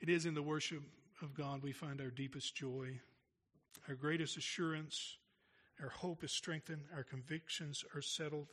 it 0.00 0.08
is 0.08 0.26
in 0.26 0.34
the 0.34 0.42
worship 0.42 0.82
of 1.22 1.34
God 1.34 1.62
we 1.62 1.72
find 1.72 2.00
our 2.00 2.10
deepest 2.10 2.54
joy, 2.54 3.00
our 3.88 3.94
greatest 3.94 4.36
assurance, 4.36 5.16
our 5.82 5.90
hope 5.90 6.24
is 6.24 6.32
strengthened, 6.32 6.82
our 6.94 7.04
convictions 7.04 7.84
are 7.94 8.02
settled. 8.02 8.48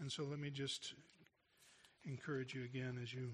And 0.00 0.10
so 0.10 0.24
let 0.24 0.38
me 0.38 0.50
just 0.50 0.94
encourage 2.04 2.54
you 2.54 2.64
again 2.64 2.98
as 3.02 3.12
you 3.12 3.30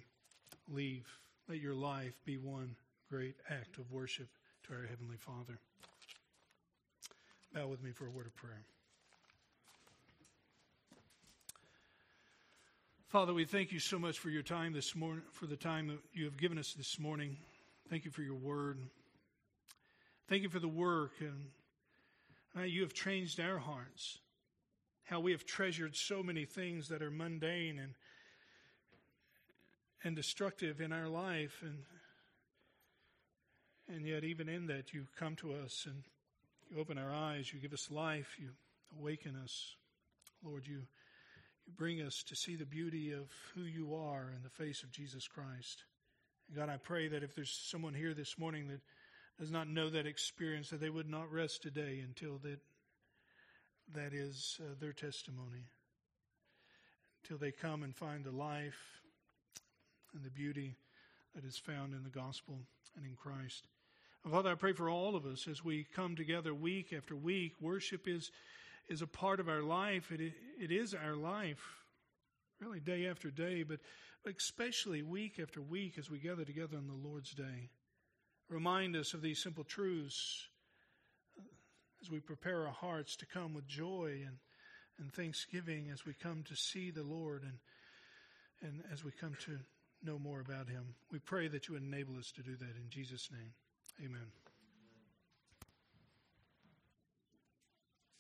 leave. 0.69 1.07
Let 1.49 1.61
your 1.61 1.75
life 1.75 2.15
be 2.25 2.37
one 2.37 2.77
great 3.11 3.37
act 3.51 3.79
of 3.79 3.91
worship 3.91 4.29
to 4.67 4.75
our 4.75 4.87
Heavenly 4.89 5.17
Father. 5.17 5.59
Bow 7.55 7.67
with 7.69 7.83
me 7.83 7.91
for 7.93 8.07
a 8.07 8.11
word 8.11 8.27
of 8.27 8.35
prayer. 8.35 8.65
Father, 13.09 13.33
we 13.33 13.45
thank 13.45 13.71
you 13.71 13.79
so 13.79 13.97
much 13.97 14.19
for 14.19 14.29
your 14.29 14.43
time 14.43 14.73
this 14.73 14.97
morning, 14.97 15.23
for 15.31 15.47
the 15.47 15.57
time 15.57 15.87
that 15.87 15.99
you 16.13 16.25
have 16.25 16.37
given 16.37 16.59
us 16.59 16.73
this 16.73 16.99
morning. 16.99 17.37
Thank 17.89 18.05
you 18.05 18.11
for 18.11 18.23
your 18.23 18.35
word. 18.35 18.79
Thank 20.27 20.43
you 20.43 20.49
for 20.49 20.59
the 20.59 20.69
work 20.69 21.13
and 21.21 21.49
how 22.55 22.63
you 22.63 22.81
have 22.81 22.95
changed 22.95 23.41
our 23.41 23.59
hearts. 23.59 24.19
How 25.05 25.21
we 25.21 25.33
have 25.33 25.45
treasured 25.45 25.97
so 25.97 26.23
many 26.23 26.47
things 26.47 26.89
that 26.89 27.03
are 27.03 27.11
mundane 27.11 27.79
and 27.79 27.95
and 30.03 30.15
destructive 30.15 30.81
in 30.83 30.93
our 30.93 31.09
life 31.09 31.63
and 31.63 31.79
and 33.95 34.07
yet 34.07 34.25
even 34.25 34.49
in 34.49 34.67
that 34.69 34.95
you 34.95 35.07
come 35.19 35.37
to 35.37 35.53
us 35.53 35.85
and 35.87 36.05
you 36.71 36.81
open 36.81 36.97
our 36.97 37.13
eyes, 37.13 37.53
you 37.53 37.61
give 37.61 37.75
us 37.75 37.91
life, 37.91 38.37
you 38.39 38.49
awaken 38.99 39.37
us. 39.43 39.77
Lord, 40.43 40.67
you 40.67 40.87
you 41.67 41.73
bring 41.77 42.01
us 42.01 42.23
to 42.25 42.37
see 42.37 42.57
the 42.57 42.65
beauty 42.65 43.13
of 43.13 43.31
who 43.55 43.63
you 43.63 43.95
are 43.95 44.33
in 44.35 44.43
the 44.43 44.49
face 44.49 44.83
of 44.83 44.91
Jesus 44.91 45.29
Christ. 45.29 45.85
And 46.49 46.57
God, 46.57 46.69
I 46.69 46.77
pray 46.79 47.09
that 47.09 47.23
if 47.23 47.35
there's 47.35 47.51
someone 47.51 47.95
here 47.95 48.15
this 48.15 48.39
morning 48.39 48.69
that 48.69 48.81
does 49.39 49.51
not 49.51 49.69
know 49.69 49.91
that 49.91 50.07
experience, 50.07 50.71
that 50.71 50.81
they 50.81 50.91
would 50.91 51.09
not 51.09 51.33
rest 51.33 51.63
today 51.63 52.01
until 52.05 52.39
that 52.39 52.61
that 53.93 54.15
is 54.15 54.59
uh, 54.61 54.75
their 54.81 54.93
testimony. 54.93 55.67
Until 57.23 57.39
they 57.39 57.53
come 57.53 57.83
and 57.83 57.95
find 57.95 58.25
the 58.25 58.31
life 58.31 59.01
and 60.15 60.25
the 60.25 60.31
beauty 60.31 60.77
that 61.35 61.45
is 61.45 61.59
found 61.59 61.95
in 61.95 62.03
the 62.03 62.11
gospel 62.11 62.59
and 62.97 63.05
in 63.05 63.15
Christ. 63.17 63.67
Father, 64.31 64.53
I 64.53 64.55
pray 64.55 64.73
for 64.73 64.89
all 64.89 65.17
of 65.17 65.27
us 65.27 65.47
as 65.49 65.63
we 65.63 65.87
come 65.95 66.17
together 66.17 66.55
week 66.55 66.95
after 66.95 67.15
week. 67.15 67.53
Worship 67.61 68.09
is 68.09 68.31
is 68.89 69.03
a 69.03 69.07
part 69.07 69.41
of 69.41 69.49
our 69.49 69.63
life. 69.63 70.13
It, 70.13 70.33
it 70.61 70.71
is 70.71 70.95
our 70.95 71.17
life, 71.17 71.63
really, 72.61 72.81
day 72.81 73.07
after 73.07 73.31
day, 73.31 73.63
but 73.63 73.81
especially 74.27 75.03
week 75.03 75.39
after 75.41 75.63
week 75.63 75.99
as 75.99 76.11
we 76.11 76.19
gather 76.19 76.45
together 76.45 76.77
on 76.77 76.87
the 76.87 77.09
Lord's 77.09 77.33
Day. 77.33 77.71
Remind 78.49 78.97
us 78.97 79.15
of 79.15 79.23
these 79.23 79.43
simple 79.43 79.65
truths 79.65 80.49
as 82.03 82.11
we 82.11 82.21
prepare 82.21 82.67
our 82.67 82.73
hearts 82.73 83.17
to 83.17 83.27
come 83.27 83.55
with 83.55 83.67
joy 83.67 84.23
and, 84.27 84.37
and 84.99 85.13
thanksgiving 85.13 85.91
as 85.93 86.05
we 86.05 86.13
come 86.15 86.45
to 86.49 86.57
see 86.57 86.91
the 86.91 87.03
Lord 87.03 87.43
and, 87.43 87.59
and 88.63 88.83
as 88.93 89.03
we 89.03 89.11
come 89.11 89.37
to 89.47 89.59
know 90.03 90.19
more 90.19 90.41
about 90.41 90.69
Him. 90.69 90.95
We 91.11 91.19
pray 91.19 91.49
that 91.49 91.69
you 91.69 91.77
enable 91.77 92.19
us 92.19 92.31
to 92.33 92.43
do 92.43 92.57
that 92.57 92.77
in 92.77 92.91
Jesus' 92.91 93.31
name. 93.33 93.53
Amen. 94.05 94.44